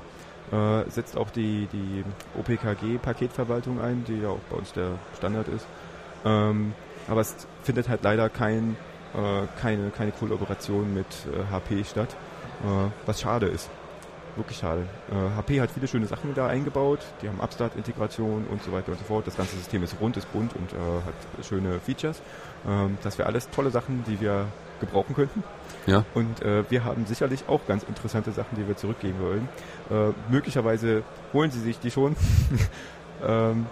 äh, 0.52 0.90
setzt 0.90 1.18
auch 1.18 1.30
die, 1.30 1.68
die 1.72 2.04
OPKG-Paketverwaltung 2.40 3.82
ein, 3.82 4.04
die 4.06 4.22
ja 4.22 4.30
auch 4.30 4.40
bei 4.50 4.58
uns 4.58 4.74
der 4.74 4.92
Standard 5.18 5.48
ist. 5.48 5.66
Ähm, 6.26 6.74
aber 7.08 7.22
es 7.22 7.36
findet 7.64 7.90
halt 7.90 8.04
leider 8.04 8.30
kein, 8.30 8.76
äh, 9.16 9.48
keine, 9.62 9.90
keine 9.90 10.12
Kollaboration 10.12 10.94
mit 10.94 11.08
äh, 11.08 11.52
HP 11.52 11.84
statt, 11.84 12.16
äh, 12.64 12.90
was 13.06 13.22
schade 13.22 13.48
ist. 13.48 13.70
Wirklich 14.36 14.60
schade. 14.60 14.86
Äh, 15.12 15.36
HP 15.36 15.60
hat 15.60 15.72
viele 15.72 15.88
schöne 15.88 16.06
Sachen 16.06 16.34
da 16.34 16.48
eingebaut. 16.48 17.00
Die 17.22 17.28
haben 17.28 17.40
Upstart-Integration 17.42 18.46
und 18.50 18.64
so 18.64 18.72
weiter 18.72 18.92
und 18.92 19.00
so 19.00 19.06
fort. 19.06 19.28
Das 19.28 19.36
ganze 19.36 19.56
System 19.58 19.84
ist 19.84 19.96
rund, 20.00 20.18
ist 20.18 20.32
bunt 20.32 20.56
und 20.56 20.72
äh, 20.72 20.76
hat 20.78 21.46
schöne 21.46 21.80
Features. 21.80 22.22
Ähm, 22.68 22.98
das 23.04 23.18
wäre 23.18 23.28
alles 23.28 23.50
tolle 23.50 23.72
Sachen, 23.72 24.04
die 24.08 24.22
wir 24.22 24.48
gebrauchen 24.80 25.16
könnten. 25.16 25.44
Ja. 25.88 26.06
Und 26.14 26.42
äh, 26.42 26.64
wir 26.70 26.84
haben 26.84 27.06
sicherlich 27.06 27.46
auch 27.48 27.62
ganz 27.68 27.84
interessante 27.84 28.32
Sachen, 28.32 28.58
die 28.58 28.68
wir 28.68 28.78
zurückgeben 28.78 29.20
wollen. 29.22 29.50
Äh, 29.90 30.14
möglicherweise 30.32 31.04
holen 31.34 31.52
sie 31.52 31.60
sich 31.60 31.80
die 31.80 31.92
schon. 31.92 32.16
ähm, 33.26 33.66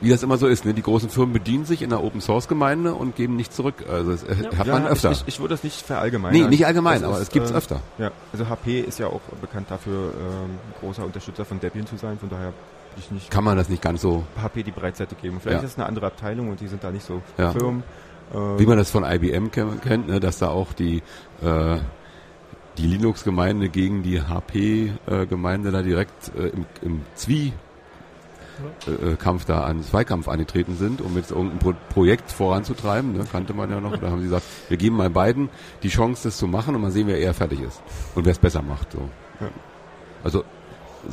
Wie 0.00 0.10
das 0.10 0.22
immer 0.22 0.36
so 0.36 0.46
ist, 0.46 0.64
ne? 0.64 0.74
die 0.74 0.82
großen 0.82 1.08
Firmen 1.10 1.32
bedienen 1.32 1.64
sich 1.64 1.82
in 1.82 1.90
der 1.90 2.02
Open 2.02 2.20
Source 2.20 2.48
Gemeinde 2.48 2.94
und 2.94 3.16
geben 3.16 3.36
nicht 3.36 3.52
zurück. 3.54 3.84
Also 3.90 4.10
das 4.12 4.24
äh, 4.24 4.36
hat 4.56 4.66
man 4.66 4.84
ja, 4.84 4.88
öfter. 4.90 5.10
Ich, 5.12 5.24
ich, 5.26 5.40
würde 5.40 5.54
das 5.54 5.64
nicht 5.64 5.80
verallgemeinern. 5.86 6.40
nee, 6.42 6.48
nicht 6.48 6.66
allgemein, 6.66 7.00
Das 7.02 7.10
aber 7.10 7.20
es 7.20 7.30
gibt's 7.30 7.50
äh, 7.50 7.54
öfter. 7.54 7.80
Ja, 7.98 8.10
also 8.32 8.48
HP 8.48 8.80
ist 8.80 8.98
ja 8.98 9.06
auch 9.06 9.20
bekannt 9.40 9.70
dafür, 9.70 10.12
ähm, 10.12 10.58
großer 10.80 11.04
Unterstützer 11.04 11.44
von 11.44 11.60
Debian 11.60 11.86
zu 11.86 11.96
sein. 11.96 12.18
Von 12.18 12.28
daher 12.28 12.46
würde 12.46 12.98
ich 12.98 13.10
nicht 13.10 13.30
Kann 13.30 13.44
man 13.44 13.56
das 13.56 13.68
nicht 13.68 13.82
ganz 13.82 14.00
so, 14.02 14.24
HP 14.42 14.62
die 14.62 14.70
Breitseite 14.70 15.14
geben. 15.14 15.38
Vielleicht 15.40 15.60
Ja. 15.62 15.66
ist 15.66 15.72
es 15.72 15.78
eine 15.78 15.86
andere 15.86 16.06
Abteilung 16.06 16.50
und 16.50 16.60
die 16.60 16.68
sind 16.68 16.82
da 16.84 16.90
nicht 16.90 17.04
so 17.06 17.22
Ja. 17.38 17.52
firm. 17.52 17.82
Wie 18.32 18.66
man 18.66 18.76
das 18.76 18.90
von 18.90 19.04
IBM 19.04 19.50
ke- 19.50 19.78
kennt, 19.82 20.08
ne? 20.08 20.18
dass 20.20 20.38
da 20.38 20.48
auch 20.48 20.72
die 20.72 21.02
äh, 21.42 21.76
die 22.78 22.86
Linux-Gemeinde 22.86 23.68
gegen 23.70 24.02
die 24.02 24.20
HP-Gemeinde 24.20 25.70
da 25.70 25.82
direkt 25.82 26.32
äh, 26.36 26.48
im, 26.48 26.66
im 26.82 27.00
Zwie 27.14 27.52
äh, 28.86 29.12
äh, 29.12 29.16
Kampf 29.16 29.44
da 29.46 29.62
an 29.64 29.82
Zweikampf 29.82 30.28
angetreten 30.28 30.76
sind, 30.76 31.00
um 31.00 31.16
jetzt 31.16 31.30
irgendein 31.30 31.58
Pro 31.58 31.72
Projekt 31.88 32.30
voranzutreiben, 32.32 33.12
ne? 33.12 33.24
kannte 33.30 33.54
man 33.54 33.70
ja 33.70 33.80
noch. 33.80 33.96
Da 33.96 34.10
haben 34.10 34.18
sie 34.18 34.24
gesagt, 34.26 34.44
wir 34.68 34.76
geben 34.76 34.96
mal 34.96 35.08
beiden 35.10 35.48
die 35.82 35.88
Chance, 35.88 36.24
das 36.24 36.36
zu 36.36 36.46
machen 36.46 36.74
und 36.74 36.82
mal 36.82 36.90
sehen, 36.90 37.06
wer 37.06 37.18
eher 37.18 37.32
fertig 37.34 37.60
ist 37.60 37.80
und 38.14 38.24
wer 38.24 38.32
es 38.32 38.38
besser 38.38 38.62
macht. 38.62 38.92
So. 38.92 38.98
Ja. 39.40 39.48
Also 40.24 40.44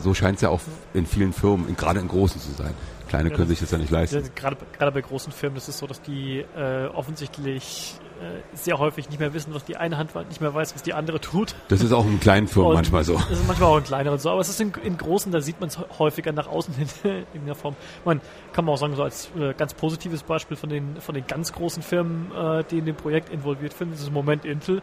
so 0.02 0.14
scheint 0.14 0.38
es 0.38 0.42
ja 0.42 0.50
auch 0.50 0.62
in 0.94 1.06
vielen 1.06 1.32
Firmen, 1.34 1.70
in, 1.70 1.78
gerade 1.78 2.00
in 2.00 2.08
großen 2.08 2.42
zu 2.42 2.52
sein. 2.54 2.74
Kleine 3.14 3.30
Ja, 3.30 3.36
können 3.36 3.48
sich 3.48 3.60
das 3.60 3.70
ja 3.70 3.78
nicht 3.78 3.92
leisten. 3.92 4.28
Gerade, 4.34 4.58
gerade 4.76 4.92
bei 4.92 5.02
großen 5.02 5.32
Firmen 5.32 5.58
ist 5.58 5.68
es 5.68 5.78
so, 5.78 5.86
dass 5.86 6.02
die 6.02 6.44
äh, 6.58 6.88
offensichtlich 6.88 7.94
äh, 8.20 8.42
sehr 8.56 8.80
häufig 8.80 9.08
nicht 9.08 9.20
mehr 9.20 9.36
wissen, 9.36 9.54
was 9.54 9.64
die 9.66 9.78
eine 9.78 10.00
Hand 10.00 10.16
nicht 10.30 10.42
mehr 10.42 10.52
weiß, 10.52 10.74
was 10.74 10.82
die 10.82 10.96
andere 10.96 11.22
tut. 11.22 11.54
Das 11.68 11.84
ist 11.84 11.92
auch 11.92 12.08
in 12.08 12.20
kleinen 12.20 12.48
Firmen 12.48 12.72
Und 12.72 12.76
manchmal 12.78 13.04
so. 13.04 13.14
Das 13.14 13.40
ist 13.40 13.46
manchmal 13.46 13.70
auch 13.70 13.78
in 13.78 13.84
kleineren 13.84 14.18
so, 14.18 14.32
aber 14.32 14.42
es 14.42 14.50
ist 14.50 14.60
in, 14.60 14.74
in 14.84 14.98
großen, 14.98 15.32
da 15.32 15.42
sieht 15.42 15.60
man 15.60 15.70
es 15.70 15.78
häufiger 16.00 16.32
nach 16.32 16.48
außen 16.48 16.74
hin 16.74 16.88
in 17.36 17.46
der 17.46 17.54
Form. 17.54 17.76
Man 18.04 18.20
kann 18.52 18.66
man 18.66 18.74
auch 18.74 18.80
sagen, 18.80 18.96
so 18.96 19.04
als 19.04 19.30
äh, 19.38 19.54
ganz 19.54 19.76
positives 19.76 20.24
Beispiel 20.24 20.58
von 20.58 20.70
den 20.70 21.00
von 21.00 21.14
den 21.14 21.28
ganz 21.28 21.54
großen 21.54 21.84
Firmen, 21.84 22.32
äh, 22.32 22.64
die 22.64 22.80
in 22.80 22.86
dem 22.86 22.96
Projekt 22.96 23.30
involviert 23.30 23.74
sind, 23.74 23.94
ist 23.94 24.08
im 24.08 24.14
Moment 24.14 24.44
Intel. 24.44 24.82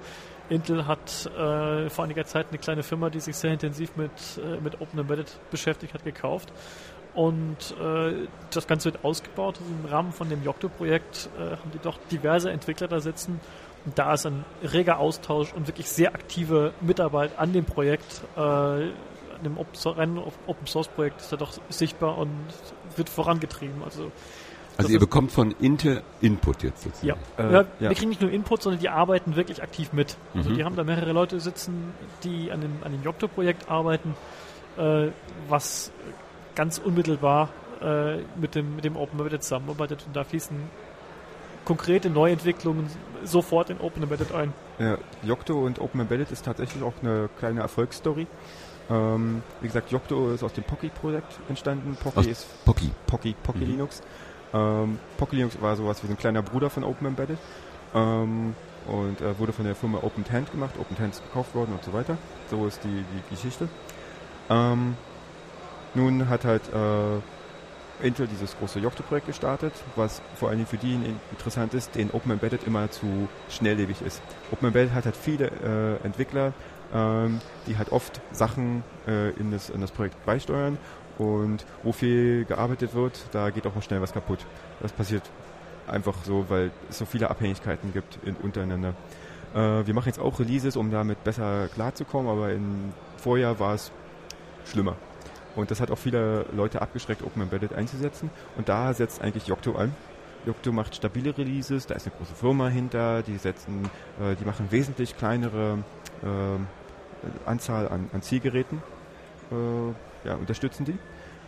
Intel 0.51 0.87
hat 0.87 1.27
äh, 1.37 1.91
vor 1.91 2.05
einiger 2.05 2.25
Zeit 2.25 2.47
eine 2.51 2.59
kleine 2.59 2.85
Firma, 2.85 3.11
die 3.11 3.21
sich 3.21 3.37
sehr 3.37 3.53
intensiv 3.53 3.97
mit, 3.97 4.11
äh, 4.39 4.61
mit 4.61 4.81
Open 4.81 5.01
Embedded 5.01 5.39
beschäftigt 5.51 5.95
hat, 5.95 6.05
gekauft. 6.05 6.53
Und 7.15 7.57
äh, 7.83 8.27
das 8.53 8.67
Ganze 8.67 8.93
wird 8.93 9.05
ausgebaut. 9.05 9.59
Also 9.61 9.71
Im 9.83 9.85
Rahmen 9.91 10.13
von 10.13 10.29
dem 10.29 10.43
Yocto-Projekt 10.45 11.29
äh, 11.39 11.57
haben 11.57 11.71
die 11.75 11.79
doch 11.83 11.99
diverse 12.11 12.51
Entwickler 12.51 12.89
da 12.89 13.01
sitzen. 13.01 13.41
Und 13.85 13.99
da 13.99 14.15
ist 14.15 14.27
ein 14.27 14.45
reger 14.63 14.99
Austausch 14.99 15.53
und 15.55 15.67
wirklich 15.67 15.89
sehr 15.89 16.15
aktive 16.15 16.73
Mitarbeit 16.83 17.39
an 17.39 17.53
dem 17.53 17.65
Projekt, 17.65 18.23
äh, 18.37 18.41
an 18.41 18.91
dem 19.43 19.57
Open 19.59 19.75
So- 19.75 19.91
reinen 19.91 20.19
Open 20.19 20.67
Source 20.67 20.89
Projekt 20.89 21.21
ist 21.23 21.33
da 21.33 21.37
doch 21.37 21.53
sichtbar 21.71 22.19
und 22.19 22.31
wird 22.97 23.09
vorangetrieben. 23.09 23.83
Also, 23.83 24.13
Also 24.77 24.91
ihr 24.93 25.01
bekommt 25.01 25.33
von 25.33 25.53
Intel 25.61 26.03
Input 26.21 26.63
jetzt 26.63 26.83
sozusagen. 26.83 27.19
ja. 27.39 27.45
Äh, 27.45 27.53
ja, 27.53 27.61
ja. 27.81 27.89
Wir 27.89 27.95
kriegen 27.97 28.11
nicht 28.11 28.21
nur 28.21 28.31
Input, 28.31 28.63
sondern 28.63 28.81
die 28.81 28.89
arbeiten 28.91 29.35
wirklich 29.35 29.63
aktiv 29.63 29.93
mit. 29.95 30.17
Also 30.35 30.51
Mhm. 30.51 30.55
die 30.55 30.65
haben 30.65 30.77
da 30.77 30.85
mehrere 30.85 31.13
Leute 31.13 31.41
sitzen, 31.41 31.93
die 32.23 32.53
an 32.53 32.61
dem, 32.61 32.73
an 32.85 32.93
dem 32.93 33.03
Yocto-Projekt 33.03 33.69
arbeiten, 33.71 34.15
äh, 34.77 35.09
was 35.49 35.91
ganz 36.61 36.77
unmittelbar 36.77 37.49
äh, 37.81 38.19
mit 38.39 38.55
dem, 38.55 38.77
mit 38.77 38.85
dem 38.85 38.95
Open 38.95 39.19
Embedded 39.19 39.43
zusammenarbeitet 39.43 40.05
und 40.07 40.15
da 40.15 40.25
fließen 40.25 40.55
konkrete 41.65 42.11
Neuentwicklungen 42.11 42.87
sofort 43.25 43.71
in 43.71 43.81
Open 43.81 44.03
Embedded 44.03 44.35
ein. 44.35 44.53
Ja, 44.79 44.99
Yocto 45.23 45.59
und 45.59 45.81
Open 45.81 46.01
Embedded 46.03 46.31
ist 46.31 46.45
tatsächlich 46.45 46.83
auch 46.83 46.93
eine 47.01 47.31
kleine 47.39 47.61
Erfolgsstory. 47.63 48.27
Ähm, 48.91 49.43
wie 49.63 49.69
gesagt, 49.69 49.91
Yocto 49.91 50.33
ist 50.33 50.43
aus 50.43 50.53
dem 50.53 50.65
Pocky-Projekt 50.65 51.39
entstanden. 51.49 51.97
Pocky 51.99 52.19
Aus 52.19 52.27
ist 52.27 52.65
Pocky. 52.67 52.91
Pocky, 53.07 53.35
Pocky 53.43 53.65
Mhm. 53.65 53.71
Linux. 53.71 54.03
Ähm, 54.53 54.99
Pocky 55.17 55.37
Linux 55.37 55.59
war 55.63 55.77
sowas 55.77 56.03
wie 56.03 56.09
so 56.09 56.13
ein 56.13 56.19
kleiner 56.19 56.43
Bruder 56.43 56.69
von 56.69 56.85
Open 56.85 57.07
Embedded. 57.07 57.39
Ähm, 57.95 58.55
und 58.87 59.19
äh, 59.23 59.39
wurde 59.39 59.55
von 59.55 59.65
der 59.65 59.75
Firma 59.75 60.01
Open 60.03 60.27
Hand 60.31 60.51
gemacht. 60.51 60.75
Open 60.79 60.99
Hand 60.99 61.15
ist 61.15 61.23
gekauft 61.25 61.55
worden 61.55 61.73
und 61.73 61.83
so 61.85 61.95
weiter. 61.95 62.19
So 62.51 62.67
ist 62.67 62.85
die, 62.85 62.89
die 63.15 63.35
Geschichte. 63.35 63.67
Ähm, 64.51 64.97
nun 65.95 66.29
hat 66.29 66.45
halt 66.45 66.63
äh, 66.73 68.07
Intel 68.07 68.27
dieses 68.27 68.57
große 68.57 68.79
Yocto-Projekt 68.79 69.27
gestartet, 69.27 69.73
was 69.97 70.23
vor 70.35 70.49
allen 70.49 70.59
Dingen 70.59 70.69
für 70.69 70.79
die 70.79 70.95
in- 70.95 71.21
interessant 71.33 71.75
ist, 71.75 71.95
denen 71.95 72.11
Open 72.13 72.33
Embedded 72.33 72.65
immer 72.67 72.91
zu 72.91 73.29
schnelllebig 73.51 74.01
ist. 74.03 74.23
Open 74.53 74.69
Embedded 74.69 74.95
hat 74.95 75.05
halt 75.05 75.17
viele 75.17 75.51
äh, 76.03 76.07
Entwickler, 76.07 76.53
ähm, 76.95 77.41
die 77.67 77.77
halt 77.77 77.93
oft 77.93 78.21
Sachen 78.33 78.83
äh, 79.07 79.31
in, 79.33 79.51
das, 79.51 79.69
in 79.71 79.81
das 79.81 79.91
Projekt 79.91 80.25
beisteuern 80.25 80.79
und 81.19 81.67
wo 81.83 81.93
viel 81.93 82.47
gearbeitet 82.47 82.95
wird, 82.95 83.21
da 83.33 83.51
geht 83.51 83.67
auch 83.67 83.75
mal 83.75 83.83
schnell 83.83 84.01
was 84.01 84.13
kaputt. 84.13 84.39
Das 84.81 84.93
passiert 84.93 85.23
einfach 85.87 86.15
so, 86.25 86.47
weil 86.49 86.71
es 86.89 86.99
so 86.99 87.05
viele 87.05 87.29
Abhängigkeiten 87.29 87.93
gibt 87.93 88.19
in, 88.25 88.35
untereinander. 88.37 88.95
Äh, 89.55 89.87
wir 89.87 89.93
machen 89.93 90.07
jetzt 90.07 90.21
auch 90.21 90.39
Releases, 90.41 90.77
um 90.77 90.91
damit 90.91 91.23
besser 91.23 91.69
klarzukommen, 91.69 92.31
aber 92.31 92.53
im 92.53 92.95
Vorjahr 93.19 93.59
war 93.61 93.75
es 93.75 93.93
schlimmer. 94.65 94.97
Und 95.57 95.71
das 95.71 95.81
hat 95.81 95.91
auch 95.91 95.99
viele 95.99 96.47
Leute 96.53 96.81
abgeschreckt, 96.83 97.23
Open 97.23 97.43
Embedded 97.43 97.73
einzusetzen. 97.73 98.31
Und 98.57 98.69
da 98.69 98.93
setzt 98.95 99.21
eigentlich 99.21 99.47
Yocto 99.47 99.75
an. 99.75 99.95
Yocto 100.47 100.73
macht 100.73 100.95
stabile 100.95 101.37
Releases, 101.37 101.87
da 101.87 101.95
ist 101.95 102.07
eine 102.07 102.17
große 102.17 102.35
Firma 102.35 102.69
hinter, 102.69 103.23
die 103.23 103.37
setzen, 103.37 103.91
äh, 104.21 104.37
die 104.37 104.45
machen 104.45 104.69
wesentlich 104.71 105.17
kleinere 105.17 105.79
ähm, 106.25 106.67
Anzahl 107.45 107.89
an, 107.89 108.09
an 108.13 108.23
Zielgeräten, 108.23 108.83
äh, 109.51 110.27
ja, 110.29 110.37
unterstützen 110.37 110.85
die. 110.87 110.99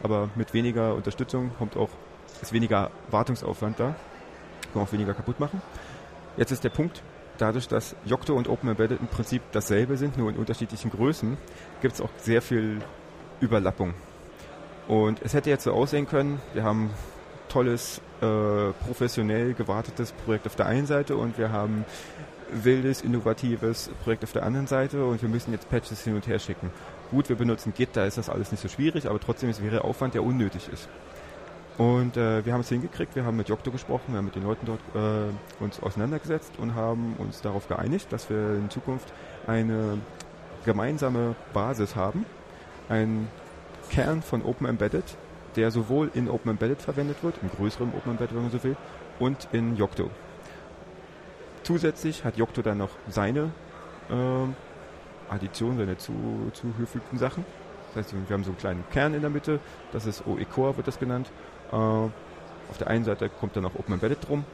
Aber 0.03 0.29
mit 0.35 0.53
weniger 0.53 0.95
Unterstützung 0.95 1.53
kommt 1.57 1.77
auch, 1.77 1.89
ist 2.43 2.53
weniger 2.53 2.91
Wartungsaufwand 3.11 3.81
da, 3.81 3.95
kann 4.73 4.83
auch 4.83 4.93
weniger 4.93 5.15
kaputt 5.15 5.41
machen. 5.41 5.63
Jetzt 6.37 6.51
ist 6.51 6.65
der 6.65 6.71
Punkt, 6.71 7.03
dadurch, 7.39 7.69
dass 7.69 7.97
Yocto 8.05 8.35
und 8.35 8.49
Open 8.49 8.69
Embedded 8.69 9.01
im 9.01 9.07
Prinzip 9.07 9.43
dasselbe 9.53 9.97
sind, 9.97 10.19
nur 10.19 10.31
in 10.31 10.37
unterschiedlichen 10.37 10.91
Größen, 10.91 11.37
gibt 11.81 11.95
es 11.95 12.01
auch 12.01 12.11
sehr 12.19 12.43
viel 12.43 12.79
Überlappung. 13.43 13.93
Und 14.89 15.21
es 15.23 15.35
hätte 15.35 15.51
jetzt 15.51 15.65
so 15.65 15.73
aussehen 15.73 16.09
können, 16.09 16.41
wir 16.55 16.65
haben 16.65 16.91
tolles, 17.49 18.01
äh, 18.21 18.73
professionell 18.87 19.53
gewartetes 19.55 20.13
Projekt 20.13 20.47
auf 20.47 20.57
der 20.57 20.67
einen 20.67 20.87
Seite 20.87 21.17
und 21.17 21.37
wir 21.39 21.53
haben 21.53 21.85
wildes, 22.51 23.03
innovatives 23.03 23.91
Projekt 24.05 24.25
auf 24.25 24.33
der 24.33 24.45
anderen 24.45 24.67
Seite 24.67 25.05
und 25.05 25.23
wir 25.23 25.29
müssen 25.29 25.53
jetzt 25.53 25.69
Patches 25.69 26.03
hin 26.03 26.15
und 26.15 26.27
her 26.27 26.39
schicken. 26.39 26.71
Gut, 27.11 27.29
wir 27.29 27.37
benutzen 27.37 27.73
Git, 27.77 27.91
da 27.95 28.07
ist 28.07 28.19
das 28.19 28.29
alles 28.29 28.51
nicht 28.51 28.61
so 28.61 28.69
schwierig, 28.69 29.09
aber 29.09 29.21
trotzdem 29.21 29.51
es 29.51 29.63
wäre 29.63 29.85
Aufwand, 29.85 30.15
der 30.15 30.23
unnötig 30.23 30.69
ist. 30.73 30.89
Und 31.79 32.17
äh, 32.17 32.45
wir 32.45 32.53
haben 32.53 32.61
es 32.61 32.69
hingekriegt, 32.69 33.17
wir 33.17 33.25
haben 33.25 33.37
mit 33.37 33.49
Jokto 33.49 33.71
gesprochen, 33.71 34.09
wir 34.09 34.19
haben 34.19 34.27
mit 34.27 34.35
den 34.35 34.45
Leuten 34.45 34.67
dort 34.67 34.81
äh, 34.95 35.63
uns 35.63 35.83
auseinandergesetzt 35.83 36.53
und 36.59 36.75
haben 36.75 37.15
uns 37.19 37.41
darauf 37.41 37.67
geeinigt, 37.69 38.13
dass 38.13 38.29
wir 38.29 38.57
in 38.57 38.69
Zukunft 38.69 39.13
eine 39.47 39.99
gemeinsame 40.65 41.35
Basis 41.55 41.97
haben, 41.97 42.27
ein 42.89 43.29
Kern 43.91 44.23
von 44.23 44.43
Open 44.43 44.67
Embedded, 44.67 45.05
der 45.57 45.71
sowohl 45.71 46.11
in 46.15 46.29
Open 46.29 46.51
Embedded 46.51 46.81
verwendet 46.81 47.23
wird, 47.23 47.37
im 47.43 47.51
größeren 47.51 47.93
Open 47.95 48.13
Embedded, 48.13 48.35
wenn 48.35 48.43
man 48.43 48.51
so 48.51 48.63
will, 48.65 48.77
und 49.19 49.49
in 49.53 49.77
Yocto. 49.77 50.11
Zusätzlich 51.63 52.25
hat 52.25 52.37
Yocto 52.37 52.63
dann 52.63 52.79
noch 52.79 52.91
seine 53.09 53.51
ähm, 54.11 54.55
Addition, 55.29 55.77
seine 55.77 55.97
zu, 55.97 56.13
zugefügten 56.53 57.19
Sachen. 57.19 57.45
Das 57.95 58.07
heißt, 58.07 58.15
wir 58.29 58.35
haben 58.35 58.45
so 58.45 58.51
einen 58.51 58.59
kleinen 58.59 58.85
Kern 58.91 59.15
in 59.15 59.21
der 59.21 59.31
Mitte, 59.31 59.61
das 59.93 60.07
ist 60.07 60.27
OE 60.27 60.45
Core, 60.45 60.77
wird 60.77 60.89
das 60.89 60.99
genannt. 60.99 61.31
Äh, 61.71 61.77
auf 61.77 62.79
der 62.79 62.89
einen 62.89 63.05
Seite 63.05 63.29
kommt 63.29 63.57
dann 63.57 63.67
auch 63.67 63.75
Open 63.75 63.95
Embedded 63.95 64.27
drum 64.27 64.45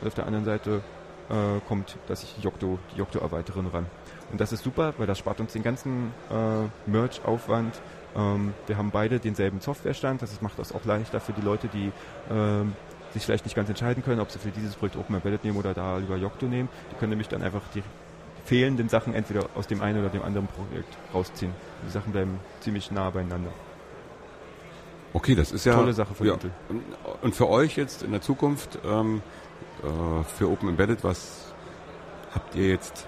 und 0.00 0.06
auf 0.06 0.14
der 0.14 0.26
anderen 0.26 0.44
Seite 0.44 0.82
äh, 1.30 1.60
kommt 1.66 1.96
das 2.06 2.26
Yocto, 2.42 2.78
die 2.92 2.98
Yocto-Erweiterung 2.98 3.68
ran. 3.68 3.86
Und 4.30 4.40
das 4.40 4.52
ist 4.52 4.64
super, 4.64 4.94
weil 4.98 5.06
das 5.06 5.18
spart 5.18 5.40
uns 5.40 5.52
den 5.52 5.62
ganzen 5.62 6.12
äh, 6.30 6.90
Merge-Aufwand. 6.90 7.80
Ähm, 8.16 8.54
wir 8.66 8.76
haben 8.76 8.90
beide 8.90 9.18
denselben 9.18 9.60
Softwarestand, 9.60 10.22
das 10.22 10.40
macht 10.40 10.58
das 10.58 10.72
auch 10.72 10.84
leichter 10.84 11.20
für 11.20 11.32
die 11.32 11.42
Leute, 11.42 11.68
die 11.68 11.92
ähm, 12.30 12.74
sich 13.12 13.24
vielleicht 13.24 13.44
nicht 13.44 13.54
ganz 13.54 13.68
entscheiden 13.68 14.02
können, 14.02 14.20
ob 14.20 14.30
sie 14.30 14.38
für 14.38 14.50
dieses 14.50 14.74
Projekt 14.74 14.96
Open 14.96 15.14
Embedded 15.14 15.44
nehmen 15.44 15.56
oder 15.58 15.74
da 15.74 15.98
lieber 15.98 16.16
Yocto 16.16 16.46
nehmen. 16.46 16.68
Die 16.90 16.96
können 16.96 17.10
nämlich 17.10 17.28
dann 17.28 17.42
einfach 17.42 17.62
die 17.74 17.82
fehlenden 18.44 18.88
Sachen 18.88 19.14
entweder 19.14 19.46
aus 19.54 19.66
dem 19.66 19.82
einen 19.82 20.00
oder 20.00 20.08
dem 20.08 20.22
anderen 20.22 20.48
Projekt 20.48 20.96
rausziehen. 21.14 21.52
Die 21.86 21.90
Sachen 21.90 22.12
bleiben 22.12 22.38
ziemlich 22.60 22.90
nah 22.90 23.10
beieinander. 23.10 23.50
Okay, 25.12 25.34
das 25.34 25.52
ist 25.52 25.66
ja 25.66 25.74
Tolle 25.74 25.92
Sache 25.92 26.14
von 26.14 26.26
ja. 26.26 26.34
Intel. 26.34 26.50
Und, 26.68 26.82
und 27.20 27.36
für 27.36 27.48
euch 27.48 27.76
jetzt 27.76 28.02
in 28.02 28.12
der 28.12 28.22
Zukunft 28.22 28.78
ähm, 28.84 29.22
äh, 29.82 30.24
für 30.24 30.50
Open 30.50 30.70
Embedded, 30.70 31.04
was 31.04 31.52
habt 32.34 32.54
ihr 32.54 32.68
jetzt 32.68 33.06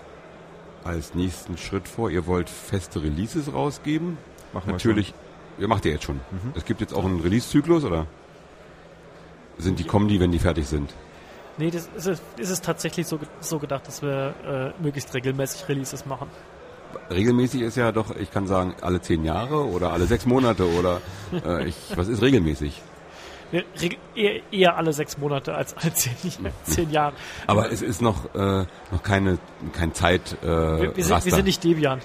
als 0.85 1.15
nächsten 1.15 1.57
Schritt 1.59 1.89
vor? 1.89 2.11
Ihr 2.11 2.27
wollt 2.27 2.49
feste 2.51 3.03
Releases 3.03 3.53
rausgeben? 3.53 4.19
Machen 4.53 4.67
wir 4.67 4.73
Natürlich, 4.73 5.15
ihr 5.59 5.69
macht 5.69 5.85
ihr 5.85 5.93
jetzt 5.93 6.05
schon. 6.05 6.17
Mhm. 6.17 6.53
Es 6.55 6.65
gibt 6.65 6.81
jetzt 6.81 6.95
auch 6.95 7.05
einen 7.05 7.21
Release-Zyklus 7.21 7.85
oder 7.85 8.07
sind 9.59 9.79
die 9.79 9.85
kommen 9.85 10.09
die, 10.09 10.21
wenn 10.21 10.33
die 10.33 10.39
fertig 10.39 10.67
sind? 10.67 10.93
Nee, 11.57 11.71
das 11.71 11.89
ist, 11.97 12.07
es- 12.07 12.23
ist 12.37 12.51
es 12.51 12.61
tatsächlich 12.61 13.07
so, 13.07 13.19
so 13.41 13.59
gedacht, 13.59 13.87
dass 13.87 14.03
wir 14.03 14.35
äh, 14.79 14.83
möglichst 14.83 15.15
regelmäßig 15.15 15.69
Releases 15.69 16.05
machen. 16.07 16.29
Regelmäßig 17.11 17.63
ist 17.63 17.77
ja 17.77 17.93
doch, 17.93 18.15
ich 18.17 18.31
kann 18.31 18.47
sagen, 18.47 18.75
alle 18.81 19.01
zehn 19.01 19.25
Jahre 19.25 19.65
oder 19.67 19.93
alle 19.93 20.07
sechs 20.07 20.27
Monate 20.27 20.69
oder 20.69 21.01
äh, 21.45 21.67
ich, 21.67 21.77
was 21.97 22.09
ist 22.09 22.23
regelmäßig? 22.23 22.83
Eher, 23.53 24.41
eher 24.53 24.77
alle 24.77 24.93
sechs 24.93 25.17
Monate 25.19 25.55
als 25.55 25.77
alle 25.77 25.93
zehn, 25.95 26.13
zehn 26.65 26.91
Jahre. 26.91 27.15
Aber 27.47 27.71
es 27.71 27.83
ist 27.83 28.03
noch 28.03 28.35
äh, 28.35 28.65
noch 28.91 29.03
keine 29.03 29.39
kein 29.73 29.95
Zeit 29.95 30.37
äh, 30.43 30.47
Wir, 30.47 30.97
wir, 30.97 31.05
sind, 31.05 31.25
wir 31.25 31.33
sind 31.35 31.45
nicht 31.45 31.63
Debian. 31.63 32.01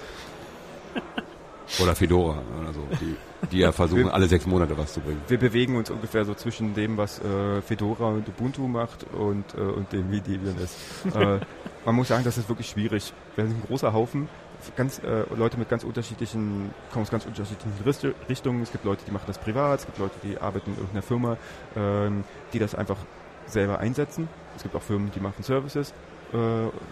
oder 1.80 1.94
Fedora 1.94 2.42
oder 2.60 2.72
so, 2.72 2.80
die, 3.00 3.16
die 3.52 3.58
ja 3.58 3.70
versuchen 3.72 4.06
Wir- 4.06 4.14
alle 4.14 4.26
sechs 4.26 4.44
Monate 4.46 4.76
was 4.76 4.92
zu 4.92 5.00
bringen. 5.00 5.20
Wir 5.28 5.38
bewegen 5.38 5.76
uns 5.76 5.88
ungefähr 5.90 6.24
so 6.24 6.34
zwischen 6.34 6.74
dem, 6.74 6.96
was 6.96 7.20
äh, 7.20 7.62
Fedora 7.62 8.08
und 8.08 8.28
Ubuntu 8.28 8.66
macht 8.66 9.04
und, 9.12 9.44
äh, 9.54 9.60
und 9.60 9.92
dem, 9.92 10.10
wie 10.10 10.20
Debian 10.20 10.56
ist. 10.58 10.76
äh, 11.14 11.38
man 11.84 11.94
muss 11.94 12.08
sagen, 12.08 12.24
das 12.24 12.38
ist 12.38 12.48
wirklich 12.48 12.68
schwierig. 12.68 13.12
Wir 13.36 13.46
sind 13.46 13.56
ein 13.58 13.66
großer 13.68 13.92
Haufen, 13.92 14.28
ganz, 14.76 14.98
äh, 15.00 15.24
Leute 15.34 15.56
mit 15.58 15.68
ganz 15.68 15.84
unterschiedlichen, 15.84 16.70
kommen 16.92 17.04
aus 17.04 17.10
ganz 17.10 17.24
unterschiedlichen 17.26 17.72
Richt- 17.84 18.06
Richtungen. 18.28 18.62
Es 18.62 18.72
gibt 18.72 18.84
Leute, 18.84 19.04
die 19.06 19.10
machen 19.10 19.24
das 19.26 19.38
privat, 19.38 19.80
es 19.80 19.86
gibt 19.86 19.98
Leute, 19.98 20.14
die 20.22 20.38
arbeiten 20.38 20.70
in 20.70 20.76
irgendeiner 20.76 21.02
Firma, 21.02 21.36
ähm, 21.76 22.24
die 22.52 22.58
das 22.58 22.74
einfach 22.74 22.98
selber 23.46 23.78
einsetzen. 23.78 24.28
Es 24.56 24.62
gibt 24.62 24.74
auch 24.74 24.82
Firmen, 24.82 25.10
die 25.14 25.20
machen 25.20 25.42
Services 25.42 25.92
äh, 26.32 26.36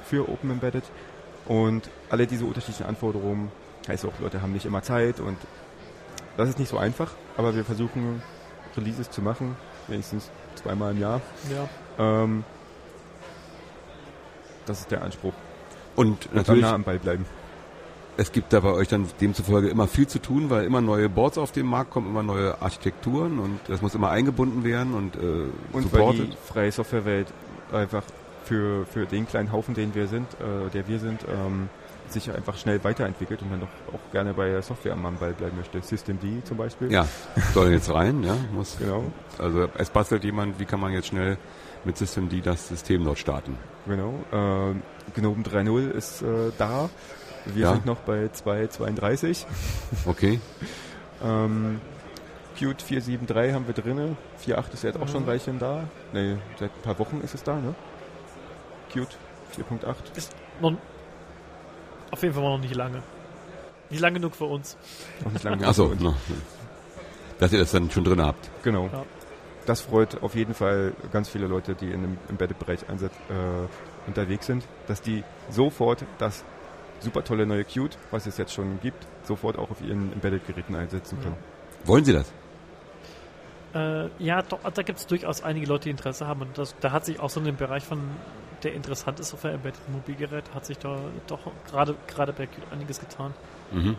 für 0.04 0.28
Open 0.28 0.50
Embedded. 0.50 0.84
Und 1.46 1.88
alle 2.10 2.26
diese 2.26 2.44
unterschiedlichen 2.44 2.86
Anforderungen, 2.86 3.50
heißt 3.88 4.04
auch, 4.04 4.12
Leute 4.20 4.42
haben 4.42 4.52
nicht 4.52 4.66
immer 4.66 4.82
Zeit 4.82 5.18
und 5.20 5.38
das 6.36 6.48
ist 6.50 6.58
nicht 6.58 6.68
so 6.68 6.78
einfach, 6.78 7.12
aber 7.36 7.54
wir 7.54 7.64
versuchen 7.64 8.22
Releases 8.76 9.10
zu 9.10 9.22
machen, 9.22 9.56
wenigstens 9.86 10.30
zweimal 10.56 10.92
im 10.92 11.00
Jahr. 11.00 11.20
Ja. 11.50 11.68
Ähm, 12.22 12.44
das 14.66 14.80
ist 14.80 14.90
der 14.90 15.02
Anspruch. 15.02 15.32
Und 15.96 16.06
Und 16.06 16.26
dann 16.26 16.36
natürlich, 16.36 16.62
nah 16.62 16.74
am 16.74 16.84
Ball 16.84 16.98
bleiben. 16.98 17.24
Es 18.18 18.32
gibt 18.32 18.52
da 18.52 18.58
bei 18.60 18.72
euch 18.72 18.88
dann 18.88 19.06
demzufolge 19.20 19.68
immer 19.68 19.86
viel 19.86 20.08
zu 20.08 20.18
tun, 20.18 20.50
weil 20.50 20.64
immer 20.64 20.80
neue 20.80 21.08
Boards 21.08 21.38
auf 21.38 21.52
den 21.52 21.66
Markt 21.66 21.92
kommen, 21.92 22.08
immer 22.08 22.24
neue 22.24 22.60
Architekturen 22.60 23.38
und 23.38 23.60
das 23.68 23.80
muss 23.80 23.94
immer 23.94 24.10
eingebunden 24.10 24.64
werden 24.64 24.92
und, 24.92 25.14
äh, 25.16 25.18
Und 25.20 25.52
weil 25.72 25.82
supported. 25.82 26.32
die 26.32 26.36
freie 26.52 26.72
Softwarewelt 26.72 27.28
einfach 27.72 28.02
für, 28.44 28.84
für 28.86 29.06
den 29.06 29.26
kleinen 29.28 29.52
Haufen, 29.52 29.74
den 29.74 29.94
wir 29.94 30.08
sind, 30.08 30.26
äh, 30.34 30.68
der 30.70 30.88
wir 30.88 30.98
sind, 30.98 31.20
ähm, 31.28 31.68
sich 32.08 32.30
einfach 32.32 32.56
schnell 32.56 32.82
weiterentwickelt 32.82 33.40
und 33.42 33.50
dann 33.52 33.60
doch 33.60 33.94
auch 33.94 34.12
gerne 34.12 34.34
bei 34.34 34.48
der 34.48 34.62
Software 34.62 34.94
am 34.94 35.02
Ball 35.20 35.32
bleiben 35.34 35.56
möchte. 35.56 35.80
Systemd 35.80 36.22
zum 36.44 36.56
Beispiel. 36.56 36.90
Ja, 36.90 37.06
soll 37.54 37.70
jetzt 37.70 37.92
rein, 37.92 38.24
ja, 38.24 38.34
muss. 38.52 38.78
Genau, 38.78 39.04
Also 39.38 39.68
es 39.76 39.90
bastelt 39.90 40.24
jemand, 40.24 40.58
wie 40.58 40.64
kann 40.64 40.80
man 40.80 40.92
jetzt 40.92 41.08
schnell 41.08 41.36
mit 41.84 41.96
Systemd 41.96 42.34
das 42.44 42.68
System 42.68 43.04
dort 43.04 43.18
starten? 43.18 43.56
genau. 43.86 44.14
Ähm, 44.32 44.82
Gnome 45.14 45.42
3.0 45.42 45.90
ist 45.90 46.22
äh, 46.22 46.26
da. 46.58 46.90
Wir 47.54 47.62
Ja. 47.64 47.72
sind 47.72 47.86
noch 47.86 47.98
bei 47.98 48.28
2.32. 48.28 49.46
Okay, 50.06 50.40
Ähm, 51.22 51.80
Qt 52.56 52.80
4.7.3 52.82 53.52
haben 53.52 53.66
wir 53.66 53.74
drinne. 53.74 54.16
4.8 54.44 54.72
ist 54.74 54.82
ja 54.84 54.90
jetzt 54.90 55.00
auch 55.00 55.06
schon 55.08 55.18
ein 55.18 55.22
Mhm. 55.22 55.26
Weilchen 55.26 55.58
da. 55.58 55.84
Ne, 56.12 56.38
seit 56.58 56.70
ein 56.70 56.82
paar 56.82 56.98
Wochen 57.00 57.20
ist 57.22 57.34
es 57.34 57.42
da, 57.42 57.56
ne? 57.56 57.74
Qt 58.92 59.16
4.8. 59.56 60.16
Ist 60.16 60.32
noch, 60.60 60.74
auf 62.10 62.22
jeden 62.22 62.34
Fall 62.34 62.42
noch 62.44 62.58
nicht 62.58 62.74
lange. 62.74 63.02
Nicht 63.90 64.00
lang 64.00 64.14
genug 64.14 64.34
für 64.36 64.44
uns. 64.44 64.76
Noch 65.24 65.32
nicht 65.32 65.44
lange. 65.44 65.66
achso, 65.66 65.92
no. 65.98 66.14
dass 67.38 67.52
ihr 67.52 67.58
das 67.60 67.70
dann 67.72 67.90
schon 67.90 68.04
drin 68.04 68.20
habt. 68.22 68.48
Genau. 68.62 68.86
Ja. 68.92 69.04
das 69.66 69.80
freut 69.82 70.22
auf 70.22 70.34
jeden 70.34 70.54
Fall 70.54 70.92
ganz 71.12 71.28
viele 71.28 71.46
Leute, 71.46 71.74
die 71.74 71.90
in 71.90 72.02
dem 72.02 72.18
Embedded-Bereich 72.28 72.80
äh, 72.82 73.08
unterwegs 74.06 74.46
sind, 74.46 74.64
dass 74.86 75.02
die 75.02 75.22
sofort 75.50 76.04
das 76.18 76.42
super 77.00 77.24
tolle 77.24 77.46
neue 77.46 77.64
Qt, 77.64 77.96
was 78.10 78.26
es 78.26 78.36
jetzt 78.38 78.52
schon 78.52 78.80
gibt, 78.80 79.06
sofort 79.22 79.58
auch 79.58 79.70
auf 79.70 79.80
ihren 79.80 80.12
Embedded-Geräten 80.12 80.74
einsetzen 80.74 81.20
können. 81.20 81.36
Wollen 81.84 82.04
Sie 82.04 82.12
das? 82.12 82.32
Äh, 83.74 84.08
ja, 84.18 84.42
doch, 84.42 84.60
da 84.62 84.82
gibt 84.82 84.98
es 84.98 85.06
durchaus 85.06 85.42
einige 85.42 85.66
Leute, 85.66 85.84
die 85.84 85.90
Interesse 85.90 86.26
haben. 86.26 86.42
Und 86.42 86.56
das, 86.56 86.74
da 86.80 86.92
hat 86.92 87.04
sich 87.04 87.20
auch 87.20 87.30
so 87.30 87.40
in 87.40 87.46
dem 87.46 87.56
Bereich 87.56 87.84
von, 87.84 88.00
der 88.62 88.74
interessant 88.74 89.20
ist 89.20 89.36
für 89.36 89.50
Embedded 89.50 89.80
Mobilgerät, 89.90 90.54
hat 90.54 90.66
sich 90.66 90.78
da 90.78 90.98
doch 91.26 91.52
gerade 91.66 91.94
gerade 92.06 92.32
bei 92.32 92.46
Qt 92.46 92.72
einiges 92.72 92.98
getan. 92.98 93.34
Mhm. 93.70 93.96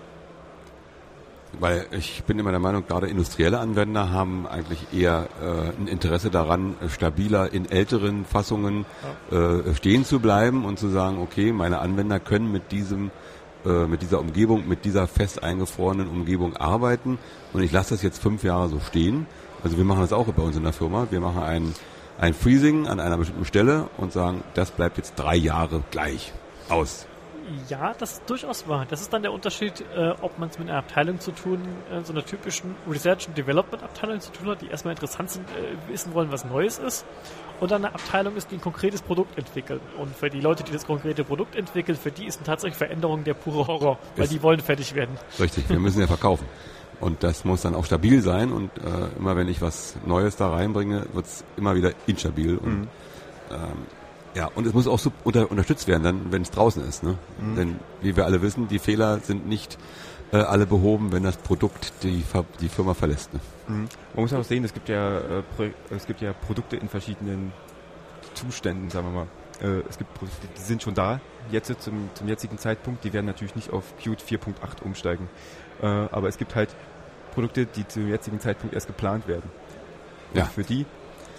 Weil 1.59 1.87
ich 1.91 2.23
bin 2.25 2.37
immer 2.37 2.51
der 2.51 2.59
Meinung, 2.59 2.85
gerade 2.87 3.07
industrielle 3.07 3.59
Anwender 3.59 4.11
haben 4.11 4.47
eigentlich 4.47 4.93
eher 4.93 5.27
äh, 5.41 5.81
ein 5.81 5.87
Interesse 5.87 6.29
daran, 6.29 6.75
stabiler 6.89 7.51
in 7.51 7.69
älteren 7.69 8.23
Fassungen 8.23 8.85
äh, 9.31 9.73
stehen 9.73 10.05
zu 10.05 10.19
bleiben 10.19 10.63
und 10.63 10.77
zu 10.77 10.89
sagen, 10.89 11.19
okay, 11.19 11.51
meine 11.51 11.79
Anwender 11.79 12.19
können 12.19 12.51
mit 12.51 12.71
diesem 12.71 13.09
äh, 13.65 13.87
mit 13.87 14.01
dieser 14.01 14.21
Umgebung, 14.21 14.69
mit 14.69 14.85
dieser 14.85 15.05
fest 15.05 15.43
eingefrorenen 15.43 16.07
Umgebung 16.07 16.55
arbeiten 16.55 17.19
und 17.51 17.61
ich 17.61 17.73
lasse 17.73 17.93
das 17.93 18.03
jetzt 18.03 18.21
fünf 18.21 18.43
Jahre 18.43 18.69
so 18.69 18.79
stehen. 18.79 19.25
Also 19.61 19.75
wir 19.75 19.83
machen 19.83 19.99
das 19.99 20.13
auch 20.13 20.27
bei 20.27 20.43
uns 20.43 20.55
in 20.55 20.63
der 20.63 20.71
Firma. 20.71 21.07
Wir 21.09 21.19
machen 21.19 21.43
ein, 21.43 21.73
ein 22.17 22.33
Freezing 22.33 22.87
an 22.87 23.01
einer 23.01 23.17
bestimmten 23.17 23.43
Stelle 23.43 23.89
und 23.97 24.13
sagen, 24.13 24.45
das 24.53 24.71
bleibt 24.71 24.95
jetzt 24.95 25.15
drei 25.17 25.35
Jahre 25.35 25.83
gleich 25.91 26.31
aus. 26.69 27.08
Ja, 27.67 27.93
das 27.97 28.13
ist 28.13 28.29
durchaus 28.29 28.67
wahr. 28.67 28.85
Das 28.89 29.01
ist 29.01 29.11
dann 29.11 29.21
der 29.23 29.33
Unterschied, 29.33 29.83
äh, 29.95 30.11
ob 30.21 30.37
man 30.37 30.49
es 30.49 30.59
mit 30.59 30.69
einer 30.69 30.77
Abteilung 30.79 31.19
zu 31.19 31.31
tun, 31.31 31.61
äh, 31.91 32.03
so 32.03 32.13
einer 32.13 32.25
typischen 32.25 32.75
Research 32.89 33.27
and 33.27 33.37
Development 33.37 33.81
Abteilung 33.83 34.19
zu 34.19 34.31
tun 34.31 34.47
hat, 34.49 34.61
die 34.61 34.67
erstmal 34.67 34.93
interessant 34.93 35.29
sind, 35.31 35.47
äh, 35.49 35.91
wissen 35.91 36.13
wollen, 36.13 36.31
was 36.31 36.45
Neues 36.45 36.77
ist, 36.79 37.05
und 37.59 37.71
dann 37.71 37.83
eine 37.83 37.93
Abteilung 37.93 38.35
ist, 38.35 38.51
die 38.51 38.55
ein 38.55 38.61
konkretes 38.61 39.01
Produkt 39.01 39.37
entwickelt. 39.37 39.81
Und 39.97 40.15
für 40.15 40.29
die 40.29 40.41
Leute, 40.41 40.63
die 40.63 40.71
das 40.71 40.85
konkrete 40.85 41.23
Produkt 41.23 41.55
entwickeln, 41.55 41.97
für 41.97 42.11
die 42.11 42.25
ist 42.25 42.39
tatsächlich 42.43 42.77
Veränderung 42.77 43.23
der 43.23 43.33
pure 43.33 43.67
Horror, 43.67 43.97
weil 44.15 44.25
Ist- 44.25 44.33
die 44.33 44.41
wollen 44.43 44.59
fertig 44.59 44.93
werden. 44.95 45.17
Richtig, 45.39 45.67
wir 45.69 45.79
müssen 45.79 45.99
ja 46.01 46.07
verkaufen. 46.07 46.45
Und 47.01 47.23
das 47.23 47.45
muss 47.45 47.61
dann 47.61 47.75
auch 47.75 47.85
stabil 47.85 48.21
sein 48.21 48.51
und 48.51 48.71
äh, 48.77 48.81
immer 49.17 49.37
wenn 49.37 49.47
ich 49.47 49.61
was 49.61 49.95
Neues 50.05 50.35
da 50.35 50.49
reinbringe, 50.49 51.05
wird 51.13 51.25
es 51.25 51.45
immer 51.55 51.73
wieder 51.75 51.91
instabil. 52.07 52.57
Und, 52.57 52.89
ähm, 53.51 53.57
ja, 54.35 54.45
und 54.55 54.67
es 54.67 54.73
muss 54.73 54.87
auch 54.87 54.99
so 54.99 55.11
unter, 55.23 55.49
unterstützt 55.49 55.87
werden, 55.87 56.03
dann 56.03 56.31
wenn 56.31 56.41
es 56.43 56.51
draußen 56.51 56.87
ist. 56.87 57.03
Ne? 57.03 57.17
Denn 57.57 57.79
wie 58.01 58.15
wir 58.15 58.25
alle 58.25 58.41
wissen, 58.41 58.67
die 58.67 58.79
Fehler 58.79 59.19
sind 59.19 59.47
nicht 59.47 59.77
äh, 60.31 60.37
alle 60.37 60.65
behoben, 60.65 61.11
wenn 61.11 61.23
das 61.23 61.37
Produkt 61.37 61.91
die, 62.03 62.23
die 62.59 62.69
Firma 62.69 62.93
verlässt. 62.93 63.33
Ne? 63.33 63.39
Mhm. 63.67 63.75
Man 64.13 64.23
muss 64.23 64.33
auch 64.33 64.43
sehen, 64.43 64.63
es 64.63 64.73
gibt 64.73 64.89
ja, 64.89 65.17
äh, 65.17 65.43
es 65.89 66.05
gibt 66.05 66.21
ja 66.21 66.33
Produkte 66.33 66.75
in 66.75 66.89
verschiedenen 66.89 67.51
Zuständen, 68.35 68.89
sagen 68.89 69.07
wir 69.07 69.25
mal. 69.25 69.27
Äh, 69.61 69.83
es 69.89 69.97
gibt 69.97 70.13
Produkte, 70.13 70.47
die 70.55 70.61
sind 70.61 70.83
schon 70.83 70.93
da, 70.93 71.19
jetzt 71.51 71.73
zum, 71.81 72.09
zum 72.13 72.27
jetzigen 72.27 72.57
Zeitpunkt, 72.57 73.03
die 73.03 73.13
werden 73.13 73.25
natürlich 73.25 73.55
nicht 73.55 73.71
auf 73.71 73.83
Qt 73.97 74.21
4.8 74.21 74.83
umsteigen. 74.83 75.27
Äh, 75.81 75.85
aber 75.87 76.27
es 76.27 76.37
gibt 76.37 76.55
halt 76.55 76.69
Produkte, 77.33 77.65
die 77.65 77.87
zum 77.87 78.07
jetzigen 78.07 78.39
Zeitpunkt 78.39 78.73
erst 78.75 78.87
geplant 78.87 79.27
werden. 79.27 79.49
Und 80.33 80.37
Ja. 80.39 80.45
für 80.45 80.63
die 80.63 80.85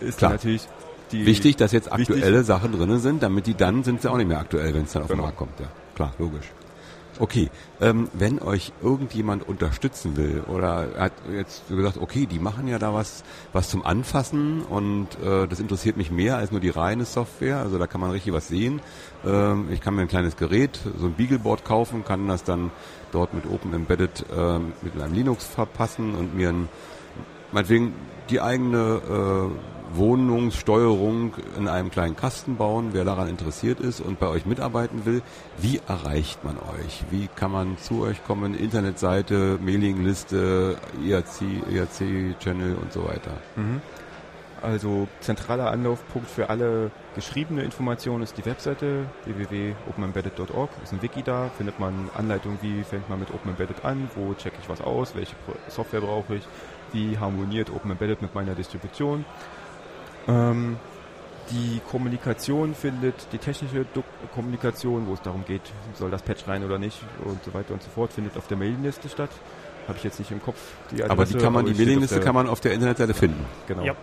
ist 0.01 0.20
natürlich 0.22 0.66
die 1.12 1.26
Wichtig, 1.26 1.56
dass 1.56 1.72
jetzt 1.72 1.90
Wichtig. 1.90 2.16
aktuelle 2.16 2.44
Sachen 2.44 2.72
drin 2.72 2.98
sind, 2.98 3.22
damit 3.22 3.46
die 3.46 3.54
dann 3.54 3.82
sind 3.84 4.02
sie 4.02 4.11
auch 4.11 4.16
nicht 4.16 4.28
mehr 4.28 4.38
aktuell, 4.40 4.74
wenn 4.74 4.84
es 4.84 4.92
dann 4.92 5.02
auf 5.02 5.08
den 5.08 5.16
Genau. 5.16 5.24
Markt 5.24 5.38
kommt. 5.38 5.58
Ja, 5.61 5.66
klar, 5.94 6.12
logisch. 6.18 6.46
Okay, 7.18 7.50
ähm, 7.82 8.08
wenn 8.14 8.38
euch 8.40 8.72
irgendjemand 8.82 9.46
unterstützen 9.46 10.16
will 10.16 10.42
oder 10.48 10.86
hat 10.96 11.12
jetzt 11.30 11.68
gesagt, 11.68 11.98
okay, 11.98 12.24
die 12.24 12.38
machen 12.38 12.66
ja 12.66 12.78
da 12.78 12.94
was, 12.94 13.24
was 13.52 13.68
zum 13.68 13.84
Anfassen 13.84 14.62
und 14.62 15.08
äh, 15.22 15.46
das 15.46 15.61
interessiert 15.61 15.98
mich 15.98 16.11
mehr 16.11 16.38
als 16.38 16.50
nur 16.50 16.61
die 16.61 16.70
reine 16.70 17.04
Software. 17.04 17.58
Also 17.58 17.76
da 17.76 17.86
kann 17.86 18.00
man 18.00 18.11
richtig 18.11 18.32
was 18.32 18.48
sehen. 18.48 18.80
Ähm, 19.26 19.68
ich 19.70 19.82
kann 19.82 19.96
mir 19.96 20.02
ein 20.02 20.08
kleines 20.08 20.36
Gerät, 20.38 20.80
so 20.98 21.04
ein 21.06 21.12
Beagleboard 21.12 21.62
kaufen, 21.62 22.04
kann 22.06 22.26
das 22.26 22.42
dann 22.42 22.70
dort 23.12 23.34
mit 23.34 23.44
Open 23.44 23.74
Embedded 23.74 24.24
ähm, 24.34 24.72
mit 24.80 24.98
einem 24.98 25.12
Linux 25.12 25.44
verpassen 25.44 26.14
und 26.14 26.34
mir 26.34 26.48
ein 26.48 26.68
meinetwegen 27.53 27.94
die 28.30 28.40
eigene 28.40 29.01
äh, 29.09 29.96
Wohnungssteuerung 29.96 31.34
in 31.59 31.68
einem 31.68 31.90
kleinen 31.90 32.16
Kasten 32.16 32.57
bauen, 32.57 32.90
wer 32.92 33.05
daran 33.05 33.28
interessiert 33.28 33.80
ist 33.80 34.01
und 34.01 34.20
bei 34.20 34.28
euch 34.28 34.46
mitarbeiten 34.46 35.05
will. 35.05 35.22
Wie 35.59 35.80
erreicht 35.88 36.44
man 36.44 36.57
euch? 36.57 37.05
Wie 37.11 37.28
kann 37.34 37.51
man 37.51 37.76
zu 37.78 38.03
euch 38.03 38.24
kommen? 38.24 38.55
Internetseite, 38.55 39.59
Mailingliste, 39.61 40.76
IRC, 41.05 41.42
IRC-Channel 41.72 42.76
und 42.76 42.92
so 42.92 43.05
weiter. 43.05 43.32
Mhm. 43.57 43.80
Also 44.62 45.08
zentraler 45.20 45.70
Anlaufpunkt 45.70 46.28
für 46.28 46.50
alle 46.50 46.90
geschriebene 47.14 47.62
Informationen 47.62 48.22
ist 48.22 48.36
die 48.36 48.44
Webseite 48.44 49.06
www.openembedded.org. 49.24 50.70
Ist 50.82 50.92
ein 50.92 51.02
Wiki 51.02 51.22
da, 51.22 51.50
findet 51.56 51.80
man 51.80 52.11
Anleitungen, 52.14 52.58
wie 52.61 52.82
fängt 52.84 53.08
man 53.08 53.18
mit 53.18 53.32
Open 53.32 53.50
Embedded 53.50 53.84
an, 53.84 54.11
wo 54.14 54.34
checke 54.34 54.56
ich 54.62 54.68
was 54.68 54.80
aus, 54.80 55.14
welche 55.14 55.34
Software 55.68 56.02
brauche 56.02 56.36
ich, 56.36 56.42
wie 56.92 57.18
harmoniert 57.18 57.70
Open 57.70 57.90
Embedded 57.90 58.20
mit 58.20 58.34
meiner 58.34 58.54
Distribution. 58.54 59.24
Ähm, 60.28 60.76
die 61.50 61.80
Kommunikation 61.90 62.74
findet, 62.74 63.14
die 63.32 63.38
technische 63.38 63.84
Dok 63.94 64.04
Kommunikation, 64.34 65.06
wo 65.06 65.14
es 65.14 65.22
darum 65.22 65.44
geht, 65.44 65.62
soll 65.94 66.11
das 66.11 66.22
Patch 66.22 66.46
rein 66.46 66.64
oder 66.64 66.78
nicht 66.78 67.00
und 67.24 67.42
so 67.42 67.54
weiter 67.54 67.72
und 67.72 67.82
so 67.82 67.90
fort, 67.90 68.12
findet 68.12 68.36
auf 68.36 68.46
der 68.46 68.56
Mailingliste 68.56 69.08
statt. 69.08 69.30
Habe 69.88 69.98
ich 69.98 70.04
jetzt 70.04 70.18
nicht 70.18 70.30
im 70.30 70.42
Kopf 70.42 70.58
die 70.90 71.02
Aber 71.02 71.24
die 71.24 71.34
kann 71.38 71.52
man, 71.52 71.64
die 71.64 71.74
Mailingliste 71.74 72.20
kann 72.20 72.34
man 72.34 72.46
auf 72.46 72.61
der 72.61 72.72
Internetseite 72.72 73.14
finden. 73.14 73.44
Genau. 73.66 73.82
Ja. 73.82 73.94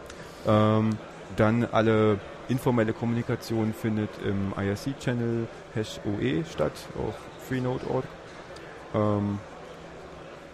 Ähm, 0.46 0.98
dann 1.36 1.66
alle 1.66 2.20
informelle 2.50 2.94
Kommunikation 2.94 3.74
findet 3.74 4.10
im 4.26 4.54
IRC-Channel 4.58 5.48
hash 5.76 6.00
OE 6.06 6.44
statt 6.50 6.72
auf 6.98 7.16
freenode.org. 7.48 8.06
Ähm, 8.96 9.40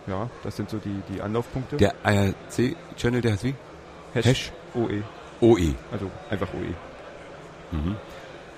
ja, 0.07 0.29
das 0.43 0.55
sind 0.57 0.69
so 0.69 0.77
die, 0.77 1.01
die 1.13 1.21
Anlaufpunkte. 1.21 1.77
Der 1.77 1.93
IRC-Channel, 2.03 3.21
der 3.21 3.33
heißt 3.33 3.43
wie? 3.43 3.55
hash, 4.15 4.25
Hash 4.25 4.51
OE, 4.73 5.03
OE. 5.41 5.75
also 5.91 6.09
einfach 6.29 6.47
OE. 6.53 7.75
Mhm. 7.77 7.95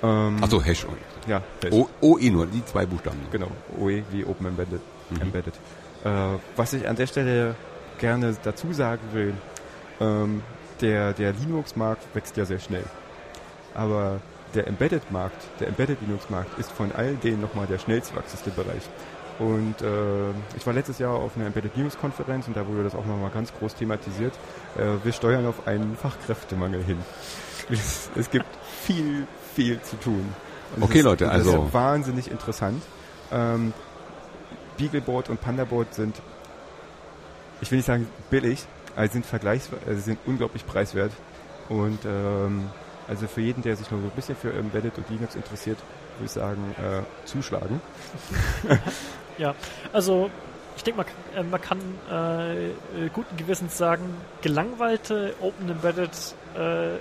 Ähm, 0.04 0.44
Achso, 0.44 0.64
Hash 0.64 0.86
OE. 0.86 1.30
ja. 1.30 1.42
O- 1.72 1.88
OE 2.02 2.30
nur, 2.32 2.48
die 2.48 2.64
zwei 2.66 2.86
Buchstaben. 2.86 3.20
Genau, 3.32 3.48
OE 3.78 4.04
wie 4.12 4.26
Open 4.26 4.48
Embedded. 4.48 4.82
Mhm. 5.10 5.22
Embedded. 5.22 5.54
Äh, 6.04 6.10
was 6.56 6.74
ich 6.74 6.88
an 6.88 6.96
der 6.96 7.08
Stelle 7.08 7.56
gerne 8.00 8.36
dazu 8.44 8.72
sagen 8.74 9.02
will, 9.14 9.34
ähm, 10.02 10.42
der, 10.82 11.14
der 11.14 11.34
Linux-Markt 11.34 12.04
wächst 12.14 12.38
ja 12.38 12.46
sehr 12.46 12.60
schnell. 12.60 12.84
Aber 13.74 14.20
der 14.54 14.68
Embedded-Markt, 14.68 15.42
der 15.60 15.68
Embedded-Linux-Markt 15.68 16.58
ist 16.60 16.72
von 16.72 16.92
all 16.94 17.16
denen 17.16 17.42
nochmal 17.42 17.68
der 17.68 17.78
schnellst 17.80 18.16
wachsende 18.16 18.52
Bereich. 18.52 18.84
Und 19.38 19.82
äh, 19.82 20.30
ich 20.56 20.66
war 20.66 20.74
letztes 20.74 20.98
Jahr 21.00 21.14
auf 21.14 21.36
einer 21.36 21.48
Embedded 21.48 21.76
Linux-Konferenz 21.76 22.48
und 22.48 22.56
da 22.56 22.66
wurde 22.68 22.84
das 22.84 22.96
auch 22.96 23.06
nochmal 23.06 23.32
ganz 23.32 23.54
groß 23.54 23.76
thematisiert. 23.76 24.34
Äh, 24.78 25.04
wir 25.04 25.12
steuern 25.12 25.46
auf 25.46 25.68
einen 25.68 25.98
Fachkräftemangel 25.98 26.82
hin. 26.84 26.98
Es, 27.70 28.10
es 28.16 28.30
gibt 28.30 28.46
viel, 28.82 29.28
viel 29.54 29.82
zu 29.82 29.98
tun. 29.98 30.34
Und 30.78 30.84
Okay, 30.84 31.00
ist, 31.00 31.04
Leute, 31.04 31.26
und 31.26 31.34
das 31.34 31.48
also- 31.48 31.66
ist 31.66 31.74
wahnsinnig 31.74 32.32
interessant. 32.32 32.82
Ähm, 33.32 33.74
Beagleboard 34.78 35.30
und 35.30 35.42
Pandaboard 35.42 35.94
sind, 35.94 36.16
ich 37.62 37.72
will 37.72 37.78
nicht 37.78 37.86
sagen 37.86 38.08
billig, 38.30 38.66
sie 38.98 39.08
sind 39.14 39.26
vergleichsweise, 39.26 39.82
also 39.86 39.96
sie 39.96 40.06
sind 40.06 40.20
unglaublich 40.26 40.66
preiswert. 40.66 41.12
Und 41.70 42.00
ähm, 42.06 42.70
also 43.08 43.28
für 43.28 43.42
jeden, 43.42 43.62
der 43.62 43.76
sich 43.76 43.90
nur 43.92 44.02
so 44.02 44.08
ein 44.08 44.12
bisschen 44.12 44.36
für 44.36 44.54
Embedded 44.54 44.98
und 44.98 45.10
Linux 45.10 45.36
interessiert, 45.36 45.78
würde 46.18 46.26
ich 46.26 46.32
sagen, 46.32 46.76
äh, 46.80 47.28
zuschlagen. 47.28 47.82
Ja, 49.38 49.54
also 49.92 50.30
ich 50.78 50.84
denke, 50.84 51.04
man, 51.34 51.46
äh, 51.46 51.48
man 51.48 51.62
kann 51.62 51.80
äh, 52.10 52.68
äh, 52.68 52.72
guten 53.14 53.36
Gewissens 53.38 53.78
sagen, 53.78 54.16
gelangweilte 54.42 55.34
Open 55.42 55.70
Embedded 55.70 56.12
äh, 56.56 56.98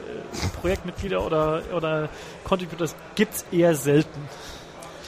Projektmitglieder 0.61 1.25
oder, 1.25 1.63
oder 1.73 2.09
Contributors 2.45 2.95
gibt's 3.15 3.45
eher 3.53 3.75
selten. 3.75 4.29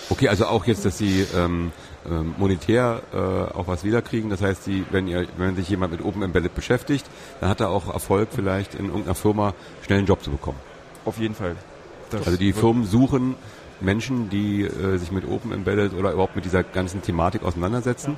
Okay, 0.09 0.29
also 0.29 0.47
auch 0.47 0.65
jetzt, 0.67 0.85
dass 0.85 0.99
Sie 0.99 1.27
ähm, 1.35 1.73
ähm, 2.09 2.35
monetär 2.39 3.03
äh, 3.13 3.17
auch 3.17 3.67
was 3.67 3.85
wiederkriegen. 3.85 4.31
Das 4.31 4.41
heißt, 4.41 4.65
Sie, 4.65 4.85
wenn 4.91 5.09
ihr, 5.09 5.27
wenn 5.37 5.57
sich 5.57 5.69
jemand 5.69 5.93
mit 5.93 6.05
Open 6.05 6.23
Embedded 6.23 6.55
beschäftigt, 6.55 7.07
dann 7.41 7.51
hat 7.51 7.61
er 7.61 7.71
auch 7.71 7.93
Erfolg, 7.93 8.29
vielleicht 8.33 8.75
in 8.75 8.87
irgendeiner 8.87 9.15
Firma 9.15 9.55
schnell 9.85 9.99
einen 9.99 10.07
Job 10.07 10.23
zu 10.23 10.31
bekommen. 10.31 10.59
Auf 11.05 11.19
jeden 11.19 11.35
Fall. 11.35 11.57
Das 12.11 12.27
Also 12.27 12.39
die 12.39 12.53
Firmen 12.53 12.85
suchen 12.85 13.35
Menschen, 13.81 14.31
die 14.31 14.63
äh, 14.63 14.97
sich 14.99 15.11
mit 15.11 15.29
Open 15.29 15.53
Embedded 15.53 15.93
oder 15.95 16.13
überhaupt 16.13 16.37
mit 16.37 16.45
dieser 16.45 16.63
ganzen 16.63 17.03
Thematik 17.03 17.43
auseinandersetzen 17.43 18.17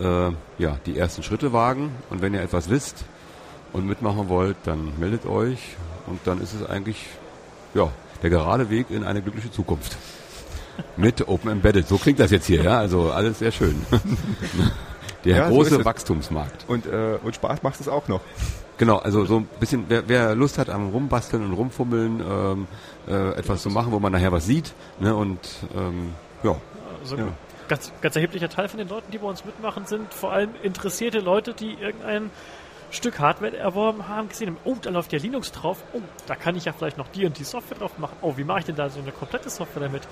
äh, 0.01 0.31
ja, 0.59 0.79
die 0.87 0.99
ersten 0.99 1.23
Schritte 1.23 1.53
wagen 1.53 1.95
und 2.09 2.23
wenn 2.23 2.33
ihr 2.33 2.41
etwas 2.41 2.71
wisst 2.71 3.05
und 3.75 3.87
mitmachen 3.87 4.31
wollt, 4.31 4.57
dann 4.65 4.99
meldet 4.99 5.27
euch 5.27 5.77
und 6.11 6.21
dann 6.25 6.41
ist 6.41 6.53
es 6.55 6.69
eigentlich 6.69 7.07
ja, 7.75 7.91
der 8.23 8.31
gerade 8.31 8.69
Weg 8.71 8.91
in 8.91 9.05
eine 9.05 9.23
glückliche 9.23 9.51
Zukunft. 9.51 9.97
Mit 10.97 11.29
Open 11.29 11.51
Embedded. 11.51 11.87
So 11.87 11.99
klingt 11.99 12.19
das 12.21 12.31
jetzt 12.31 12.47
hier, 12.47 12.63
ja? 12.63 12.79
Also 12.79 13.11
alles 13.13 13.39
sehr 13.39 13.53
schön. 13.53 13.81
Der 15.25 15.37
Ja, 15.37 15.49
so 15.49 15.55
große 15.57 15.77
es. 15.81 15.85
Wachstumsmarkt. 15.85 16.65
Und, 16.67 16.87
äh, 16.87 17.19
und 17.23 17.35
Spaß 17.35 17.63
macht 17.63 17.79
es 17.81 17.89
auch 17.89 18.09
noch. 18.09 18.23
Genau, 18.79 18.97
also 18.97 19.27
so 19.27 19.37
ein 19.41 19.49
bisschen, 19.61 19.85
wer, 19.89 20.09
wer 20.09 20.35
Lust 20.35 20.57
hat 20.57 20.71
am 20.71 20.89
Rumbasteln 20.89 21.45
und 21.45 21.53
Rumfummeln, 21.53 22.23
ähm, 22.27 22.67
äh, 23.07 23.33
etwas 23.35 23.61
zu 23.63 23.69
machen, 23.69 23.93
wo 23.93 23.99
man 24.01 24.11
nachher 24.13 24.33
was 24.33 24.47
sieht, 24.47 24.73
ne, 24.99 25.15
und 25.15 25.39
ähm, 25.77 26.15
ja, 26.43 26.57
Also 27.03 27.17
Ja. 27.19 27.29
ganz, 27.69 27.93
ganz 28.01 28.17
erheblicher 28.17 28.49
Teil 28.49 28.69
von 28.69 28.79
den 28.79 28.89
Leuten, 28.89 29.11
die 29.13 29.19
bei 29.19 29.27
uns 29.27 29.45
mitmachen, 29.45 29.85
sind 29.85 30.15
vor 30.15 30.33
allem 30.33 30.51
interessierte 30.63 31.19
Leute, 31.19 31.53
die 31.53 31.75
irgendein 31.75 32.31
Stück 32.91 33.21
Hardware 33.21 33.57
erworben 33.57 34.09
haben, 34.09 34.29
gesehen 34.29 34.49
haben, 34.49 34.59
oh, 34.65 34.77
da 34.81 34.91
läuft 34.91 35.13
ja 35.13 35.19
Linux 35.19 35.53
drauf, 35.53 35.83
oh, 35.93 36.01
da 36.27 36.35
kann 36.35 36.57
ich 36.57 36.65
ja 36.65 36.73
vielleicht 36.73 36.99
noch 36.99 37.09
die 37.09 37.25
und 37.25 37.39
die 37.39 37.45
Software 37.45 37.79
drauf 37.79 37.99
machen. 37.99 38.17
Oh, 38.21 38.37
wie 38.37 38.45
mache 38.45 38.61
ich 38.61 38.65
denn 38.65 38.77
da 38.77 38.91
so 38.91 39.01
eine 39.01 39.13
komplette 39.13 39.49
Software 39.49 39.83
damit? 39.83 40.03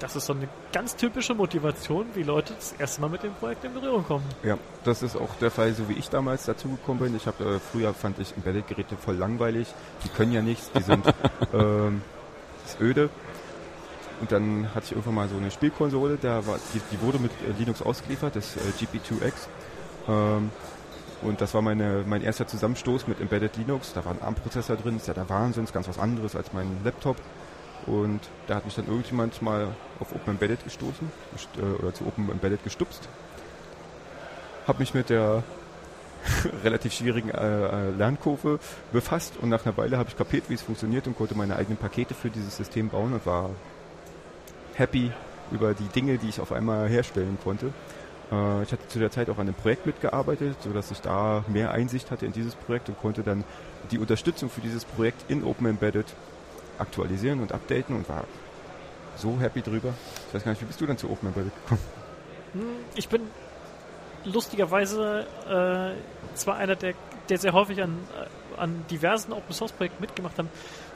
Das 0.00 0.16
ist 0.16 0.26
so 0.26 0.32
eine 0.32 0.48
ganz 0.72 0.96
typische 0.96 1.34
Motivation, 1.34 2.06
wie 2.14 2.24
Leute 2.24 2.54
das 2.54 2.72
erste 2.72 3.00
Mal 3.00 3.10
mit 3.10 3.22
dem 3.22 3.34
Projekt 3.34 3.64
in 3.64 3.72
Berührung 3.72 4.04
kommen. 4.04 4.24
Ja, 4.42 4.58
das 4.82 5.02
ist 5.02 5.16
auch 5.16 5.34
der 5.36 5.50
Fall, 5.50 5.72
so 5.74 5.88
wie 5.88 5.94
ich 5.94 6.08
damals 6.08 6.44
dazugekommen 6.44 7.04
bin. 7.04 7.16
Ich 7.16 7.26
habe 7.26 7.44
äh, 7.44 7.60
früher 7.60 7.94
fand 7.94 8.18
ich 8.18 8.34
Embedded-Geräte 8.36 8.96
voll 8.96 9.14
langweilig. 9.14 9.68
Die 10.04 10.08
können 10.08 10.32
ja 10.32 10.42
nichts, 10.42 10.70
die 10.72 10.82
sind 10.82 11.06
ähm, 11.54 12.02
das 12.64 12.74
ist 12.74 12.80
öde. 12.80 13.10
Und 14.20 14.32
dann 14.32 14.74
hatte 14.74 14.86
ich 14.86 14.92
irgendwann 14.92 15.14
mal 15.14 15.28
so 15.28 15.36
eine 15.36 15.50
Spielkonsole, 15.50 16.18
da 16.20 16.46
war, 16.46 16.58
die, 16.72 16.80
die 16.90 17.00
wurde 17.00 17.18
mit 17.18 17.30
äh, 17.32 17.58
Linux 17.58 17.82
ausgeliefert, 17.82 18.36
das 18.36 18.56
äh, 18.56 18.60
GP2X. 18.60 19.32
Ähm, 20.08 20.50
und 21.24 21.40
das 21.40 21.54
war 21.54 21.62
meine, 21.62 22.04
mein 22.06 22.22
erster 22.22 22.46
Zusammenstoß 22.46 23.08
mit 23.08 23.20
Embedded 23.20 23.56
Linux. 23.56 23.92
Da 23.94 24.04
war 24.04 24.12
ein 24.12 24.22
ARM-Prozessor 24.22 24.76
drin, 24.76 24.96
ist 24.96 25.08
ja 25.08 25.14
der 25.14 25.28
Wahnsinn, 25.28 25.64
ist 25.64 25.72
ganz 25.72 25.88
was 25.88 25.98
anderes 25.98 26.36
als 26.36 26.52
mein 26.52 26.68
Laptop. 26.84 27.16
Und 27.86 28.20
da 28.46 28.54
hat 28.54 28.64
mich 28.64 28.74
dann 28.74 28.86
irgendjemand 28.86 29.42
mal 29.42 29.68
auf 30.00 30.14
Open 30.14 30.34
Embedded 30.34 30.62
gestoßen 30.64 31.10
gest- 31.34 31.58
äh, 31.58 31.82
oder 31.82 31.92
zu 31.92 32.06
Open 32.06 32.30
Embedded 32.30 32.62
gestupst 32.64 33.08
habe 34.66 34.78
mich 34.78 34.94
mit 34.94 35.10
der 35.10 35.42
relativ 36.64 36.92
schwierigen 36.94 37.30
äh, 37.30 37.88
äh, 37.88 37.90
Lernkurve 37.90 38.58
befasst 38.92 39.34
und 39.40 39.50
nach 39.50 39.64
einer 39.66 39.76
Weile 39.76 39.98
habe 39.98 40.08
ich 40.08 40.16
kapiert, 40.16 40.44
wie 40.48 40.54
es 40.54 40.62
funktioniert 40.62 41.06
und 41.06 41.16
konnte 41.16 41.34
meine 41.34 41.56
eigenen 41.56 41.76
Pakete 41.76 42.14
für 42.14 42.30
dieses 42.30 42.56
System 42.56 42.88
bauen 42.88 43.12
und 43.12 43.26
war 43.26 43.50
happy 44.74 45.12
über 45.50 45.74
die 45.74 45.88
Dinge, 45.88 46.16
die 46.16 46.28
ich 46.28 46.40
auf 46.40 46.52
einmal 46.52 46.88
herstellen 46.88 47.36
konnte. 47.44 47.72
Äh, 48.30 48.62
ich 48.62 48.72
hatte 48.72 48.88
zu 48.88 48.98
der 48.98 49.10
Zeit 49.10 49.28
auch 49.30 49.38
an 49.38 49.42
einem 49.42 49.54
Projekt 49.54 49.86
mitgearbeitet, 49.86 50.56
sodass 50.62 50.90
ich 50.90 51.00
da 51.00 51.44
mehr 51.48 51.70
Einsicht 51.72 52.10
hatte 52.10 52.26
in 52.26 52.32
dieses 52.32 52.54
Projekt 52.54 52.88
und 52.88 52.98
konnte 53.00 53.22
dann 53.22 53.44
die 53.90 53.98
Unterstützung 53.98 54.50
für 54.50 54.60
dieses 54.60 54.84
Projekt 54.84 55.30
in 55.30 55.44
Open 55.44 55.66
Embedded 55.66 56.06
aktualisieren 56.78 57.40
und 57.40 57.52
updaten 57.52 57.94
und 57.96 58.08
war 58.08 58.24
so 59.16 59.38
happy 59.40 59.62
drüber. 59.62 59.94
Ich 60.28 60.34
weiß 60.34 60.44
gar 60.44 60.52
nicht, 60.52 60.62
wie 60.62 60.66
bist 60.66 60.80
du 60.80 60.86
dann 60.86 60.98
zu 60.98 61.10
Open 61.10 61.28
Embedded 61.28 61.52
gekommen? 61.62 61.80
Hm, 62.54 62.62
Ich 62.94 63.08
bin 63.08 63.22
lustigerweise 64.24 65.26
äh, 65.46 66.36
zwar 66.36 66.56
einer, 66.56 66.76
der, 66.76 66.94
der 67.28 67.38
sehr 67.38 67.52
häufig 67.52 67.82
an, 67.82 67.98
äh, 68.18 68.60
an 68.60 68.84
diversen 68.90 69.32
Open 69.32 69.52
Source 69.52 69.72
Projekten 69.72 70.00
mitgemacht 70.00 70.38
hat. 70.38 70.46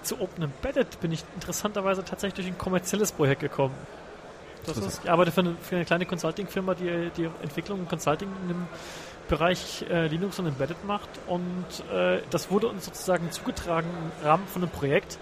Zu 0.03 0.21
Open 0.21 0.45
Embedded 0.45 1.01
bin 1.01 1.13
ich 1.13 1.25
interessanterweise 1.35 2.05
tatsächlich 2.05 2.35
durch 2.35 2.47
ein 2.47 2.59
kommerzielles 2.59 3.13
Projekt 3.13 3.41
gekommen. 3.41 3.75
Das 4.69 4.79
ist, 4.79 5.01
ich 5.05 5.11
arbeite 5.11 5.31
für 5.31 5.41
eine, 5.41 5.57
für 5.61 5.77
eine 5.77 5.85
kleine 5.85 6.07
Consulting-Firma, 6.07 6.75
die, 6.75 7.11
die 7.17 7.29
Entwicklung 7.43 7.81
und 7.81 7.89
Consulting 7.89 8.29
in 8.43 8.49
dem 8.49 8.67
Bereich 9.29 9.85
äh, 9.91 10.07
Linux 10.07 10.39
und 10.39 10.47
Embedded 10.47 10.85
macht. 10.87 11.09
Und 11.27 11.67
äh, 11.93 12.21
das 12.31 12.51
wurde 12.51 12.69
uns 12.69 12.85
sozusagen 12.85 13.31
zugetragen 13.31 13.89
im 13.89 14.27
Rahmen 14.27 14.47
von 14.47 14.63
einem 14.63 14.71
Projekt. 14.71 15.19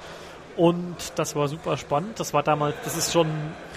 Und 0.57 0.97
das 1.17 1.37
war 1.37 1.49
super 1.49 1.77
spannend. 1.77 2.19
Das 2.19 2.33
war 2.33 2.43
damals, 2.43 2.77
das 2.85 2.97
ist 2.97 3.13
schon 3.13 3.27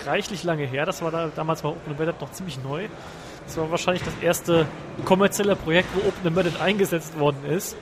reichlich 0.05 0.43
lange 0.43 0.65
her. 0.65 0.85
Das 0.85 1.01
war 1.01 1.11
da, 1.11 1.29
damals 1.35 1.63
war 1.63 1.71
Open 1.71 1.91
Embedded 1.91 2.21
noch 2.21 2.31
ziemlich 2.31 2.61
neu. 2.63 2.87
Das 3.45 3.57
war 3.57 3.69
wahrscheinlich 3.71 4.03
das 4.03 4.13
erste 4.21 4.65
kommerzielle 5.05 5.55
Projekt, 5.55 5.89
wo 5.95 6.07
Open 6.07 6.25
Embedded 6.25 6.61
eingesetzt 6.61 7.19
worden 7.19 7.43
ist. 7.45 7.75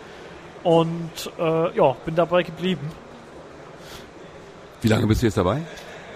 Und 0.63 1.31
äh, 1.37 1.77
ja, 1.77 1.95
bin 2.05 2.15
dabei 2.15 2.43
geblieben. 2.43 2.89
wie 4.81 4.87
lange 4.87 5.05
bist 5.05 5.21
du 5.21 5.27
jetzt 5.27 5.37
dabei? 5.37 5.61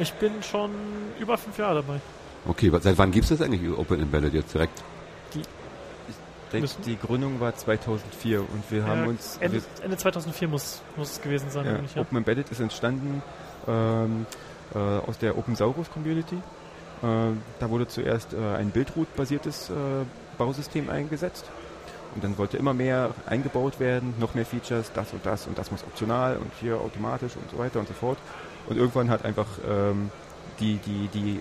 Ich 0.02 0.14
bin 0.14 0.42
schon 0.42 0.72
über 1.20 1.38
fünf 1.38 1.60
Jahre 1.60 1.76
dabei. 1.76 2.00
Okay, 2.48 2.72
seit 2.82 2.98
wann 2.98 3.12
gibt 3.12 3.26
es 3.26 3.38
das 3.38 3.42
eigentlich, 3.46 3.62
Open 3.78 4.02
Embedded 4.02 4.34
jetzt 4.34 4.52
direkt? 4.52 4.82
Ich 5.36 5.46
denke, 6.52 6.70
die 6.86 6.98
Gründung 6.98 7.40
war 7.40 7.56
2004 7.56 8.40
und 8.40 8.64
wir 8.72 8.84
haben 8.84 9.04
Ja, 9.04 9.08
uns 9.10 9.38
Ende, 9.40 9.58
wir, 9.58 9.84
Ende 9.86 9.98
2004 9.98 10.48
muss, 10.48 10.82
muss 10.98 11.12
es 11.12 11.22
gewesen 11.22 11.52
sein. 11.52 11.66
ja, 11.68 11.80
ich, 11.86 11.94
ja. 11.94 12.02
Open 12.02 12.18
Embedded 12.18 12.50
ist 12.50 12.60
entstanden 12.60 13.22
ähm, 13.68 14.26
äh, 14.74 14.78
aus 14.80 15.20
der 15.20 15.38
Open 15.38 15.56
Saurus 15.56 15.90
Community. 15.92 16.36
Äh, 16.36 17.08
da 17.60 17.70
wurde 17.70 17.88
zuerst 17.88 18.34
äh, 18.34 18.38
ein 18.38 18.72
Bildroot-basiertes 18.72 19.70
äh, 19.70 19.74
Bausystem 20.40 20.90
eingesetzt 20.90 21.46
und 22.16 22.24
dann 22.24 22.40
wollte 22.40 22.58
immer 22.58 22.74
mehr 22.74 23.12
eingebaut 23.28 23.80
werden, 23.80 24.16
noch 24.20 24.34
mehr 24.34 24.48
Features, 24.48 24.92
das 24.94 25.14
und 25.14 25.24
das 25.26 25.46
und 25.46 25.60
das 25.60 25.70
muss 25.70 25.84
optional 25.84 26.38
und 26.38 26.52
hier 26.60 26.76
automatisch 26.82 27.34
und 27.36 27.50
so 27.52 27.60
weiter 27.60 27.80
und 27.80 27.88
so 27.88 27.94
fort. 27.94 28.18
Und 28.68 28.78
irgendwann 28.78 29.10
hat 29.10 29.26
einfach 29.26 29.48
ähm, 29.68 30.12
die, 30.60 30.78
die, 30.78 31.08
die, 31.14 31.40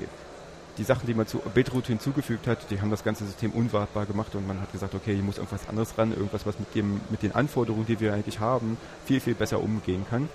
die 0.78 0.84
Sachen, 0.84 1.06
die 1.06 1.14
man 1.14 1.26
zu 1.26 1.38
Bildroot 1.38 1.86
hinzugefügt 1.86 2.46
hat, 2.46 2.70
die 2.70 2.80
haben 2.80 2.90
das 2.90 3.04
ganze 3.04 3.24
System 3.26 3.52
unwartbar 3.52 4.06
gemacht 4.06 4.34
und 4.34 4.46
man 4.46 4.60
hat 4.60 4.72
gesagt, 4.72 4.94
okay, 4.94 5.14
hier 5.14 5.22
muss 5.22 5.38
irgendwas 5.38 5.68
anderes 5.68 5.96
ran, 5.98 6.12
irgendwas, 6.12 6.46
was 6.46 6.58
mit, 6.58 6.74
dem, 6.74 7.00
mit 7.10 7.22
den 7.22 7.34
Anforderungen, 7.34 7.86
die 7.86 8.00
wir 8.00 8.14
eigentlich 8.14 8.40
haben, 8.40 8.76
viel, 9.04 9.20
viel 9.20 9.34
besser 9.34 9.60
umgehen 9.60 10.06
kann. 10.08 10.28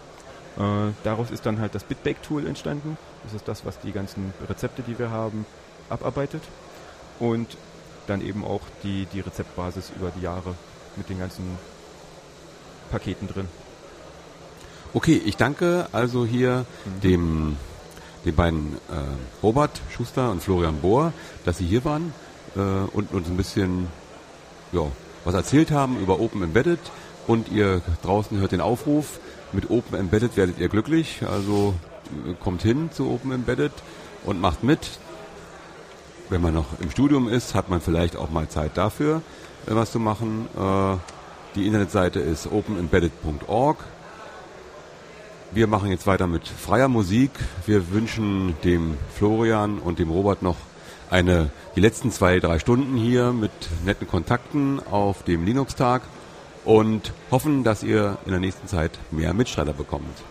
Äh, 0.58 0.94
daraus 1.04 1.32
ist 1.32 1.46
dann 1.46 1.60
halt 1.60 1.76
das 1.76 1.84
Bitbake-Tool 1.84 2.48
entstanden. 2.48 2.98
Das 3.24 3.34
ist 3.34 3.48
das, 3.48 3.66
was 3.66 3.80
die 3.80 3.92
ganzen 3.92 4.34
Rezepte, 4.48 4.84
die 4.84 4.98
wir 4.98 5.10
haben, 5.10 5.46
abarbeitet. 5.90 6.44
Und 7.20 7.58
dann 8.08 8.22
eben 8.22 8.46
auch 8.46 8.62
die, 8.84 9.08
die 9.12 9.20
Rezeptbasis 9.20 9.92
über 9.96 10.12
die 10.16 10.22
Jahre 10.22 10.54
mit 10.96 11.10
den 11.10 11.20
ganzen 11.20 11.58
Paketen 12.92 13.28
drin. 13.28 13.48
Okay, 14.96 15.22
ich 15.26 15.36
danke 15.36 15.90
also 15.92 16.26
hier 16.26 16.66
dem, 17.04 17.58
den 18.24 18.34
beiden 18.34 18.76
äh, 18.90 19.44
Robert 19.44 19.82
Schuster 19.94 20.32
und 20.32 20.42
Florian 20.42 20.78
Bohr, 20.78 21.12
dass 21.44 21.58
sie 21.58 21.66
hier 21.66 21.84
waren 21.84 22.14
äh, 22.56 22.60
und 22.62 23.12
uns 23.12 23.28
ein 23.28 23.36
bisschen 23.36 23.88
ja, 24.72 24.84
was 25.26 25.34
erzählt 25.34 25.70
haben 25.70 26.00
über 26.00 26.22
Open 26.22 26.42
Embedded 26.42 26.80
und 27.28 27.52
ihr 27.52 27.82
draußen 28.04 28.40
hört 28.40 28.54
den 28.54 28.62
Aufruf, 28.62 29.20
mit 29.52 29.70
Open 29.70 30.00
Embedded 30.00 30.38
werdet 30.38 30.60
ihr 30.60 30.70
glücklich, 30.70 31.24
also 31.30 31.74
äh, 32.26 32.34
kommt 32.42 32.62
hin 32.62 32.90
zu 32.94 33.10
Open 33.10 33.34
Embedded 33.34 33.74
und 34.24 34.40
macht 34.40 34.64
mit. 34.64 34.92
Wenn 36.30 36.42
man 36.42 36.54
noch 36.54 36.80
im 36.80 36.90
Studium 36.90 37.28
ist, 37.28 37.54
hat 37.54 37.68
man 37.68 37.82
vielleicht 37.82 38.16
auch 38.16 38.30
mal 38.30 38.48
Zeit 38.48 38.78
dafür, 38.78 39.22
äh, 39.68 39.76
was 39.76 39.92
zu 39.92 40.00
machen. 40.00 40.48
Äh, 40.58 40.96
die 41.56 41.66
Internetseite 41.66 42.22
ist 42.22 42.50
openembedded.org. 42.50 43.80
Wir 45.52 45.68
machen 45.68 45.90
jetzt 45.90 46.08
weiter 46.08 46.28
mit 46.28 46.48
freier 46.48 46.88
Musik. 46.88 47.32
Wir 47.66 47.92
wünschen 47.92 48.56
dem 48.64 48.98
Florian 49.16 49.80
und 49.80 50.00
dem 50.00 50.10
Robert 50.10 50.42
noch 50.42 50.58
eine, 51.10 51.50
die 51.76 51.80
letzten 51.80 52.12
zwei, 52.12 52.40
drei 52.40 52.60
Stunden 52.60 52.98
hier 52.98 53.32
mit 53.32 53.52
netten 53.86 54.08
Kontakten 54.08 54.82
auf 54.92 55.24
dem 55.24 55.46
Linux-Tag 55.46 56.02
und 56.66 57.14
hoffen, 57.32 57.64
dass 57.64 57.84
ihr 57.84 58.18
in 58.26 58.32
der 58.32 58.40
nächsten 58.40 58.68
Zeit 58.68 58.92
mehr 59.12 59.34
Mitstreiter 59.34 59.74
bekommt. 59.74 60.24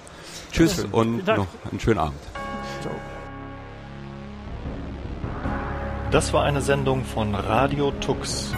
Tschüss 0.53 0.85
und 0.93 1.27
noch 1.27 1.47
einen 1.71 1.81
schönen 1.81 1.99
Abend. 1.99 2.21
Das 6.11 6.33
war 6.33 6.45
eine 6.45 6.61
Sendung 6.61 7.05
von 7.05 7.35
Radio 7.35 7.91
Tux, 8.01 8.53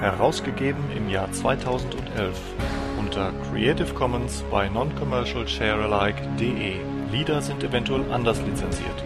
herausgegeben 0.00 0.82
im 0.96 1.10
Jahr 1.10 1.30
2011 1.30 2.38
und 2.58 2.81
unter 3.12 3.32
Creative 3.50 3.92
Commons 3.94 4.42
by 4.50 4.70
Non-Commercial 4.70 5.46
Sharealike.de. 5.46 6.76
Lieder 7.10 7.42
sind 7.42 7.62
eventuell 7.62 8.10
anders 8.10 8.40
lizenziert. 8.40 9.04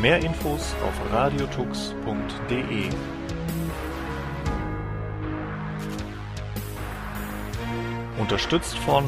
Mehr 0.00 0.18
Infos 0.18 0.74
auf 0.86 1.12
radiotux.de. 1.12 2.90
Unterstützt 8.18 8.78
von 8.78 9.04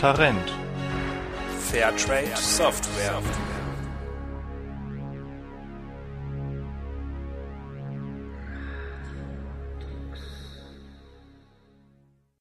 Tarent. 0.00 0.52
Fairtrade 1.70 2.34
Software. 2.36 3.20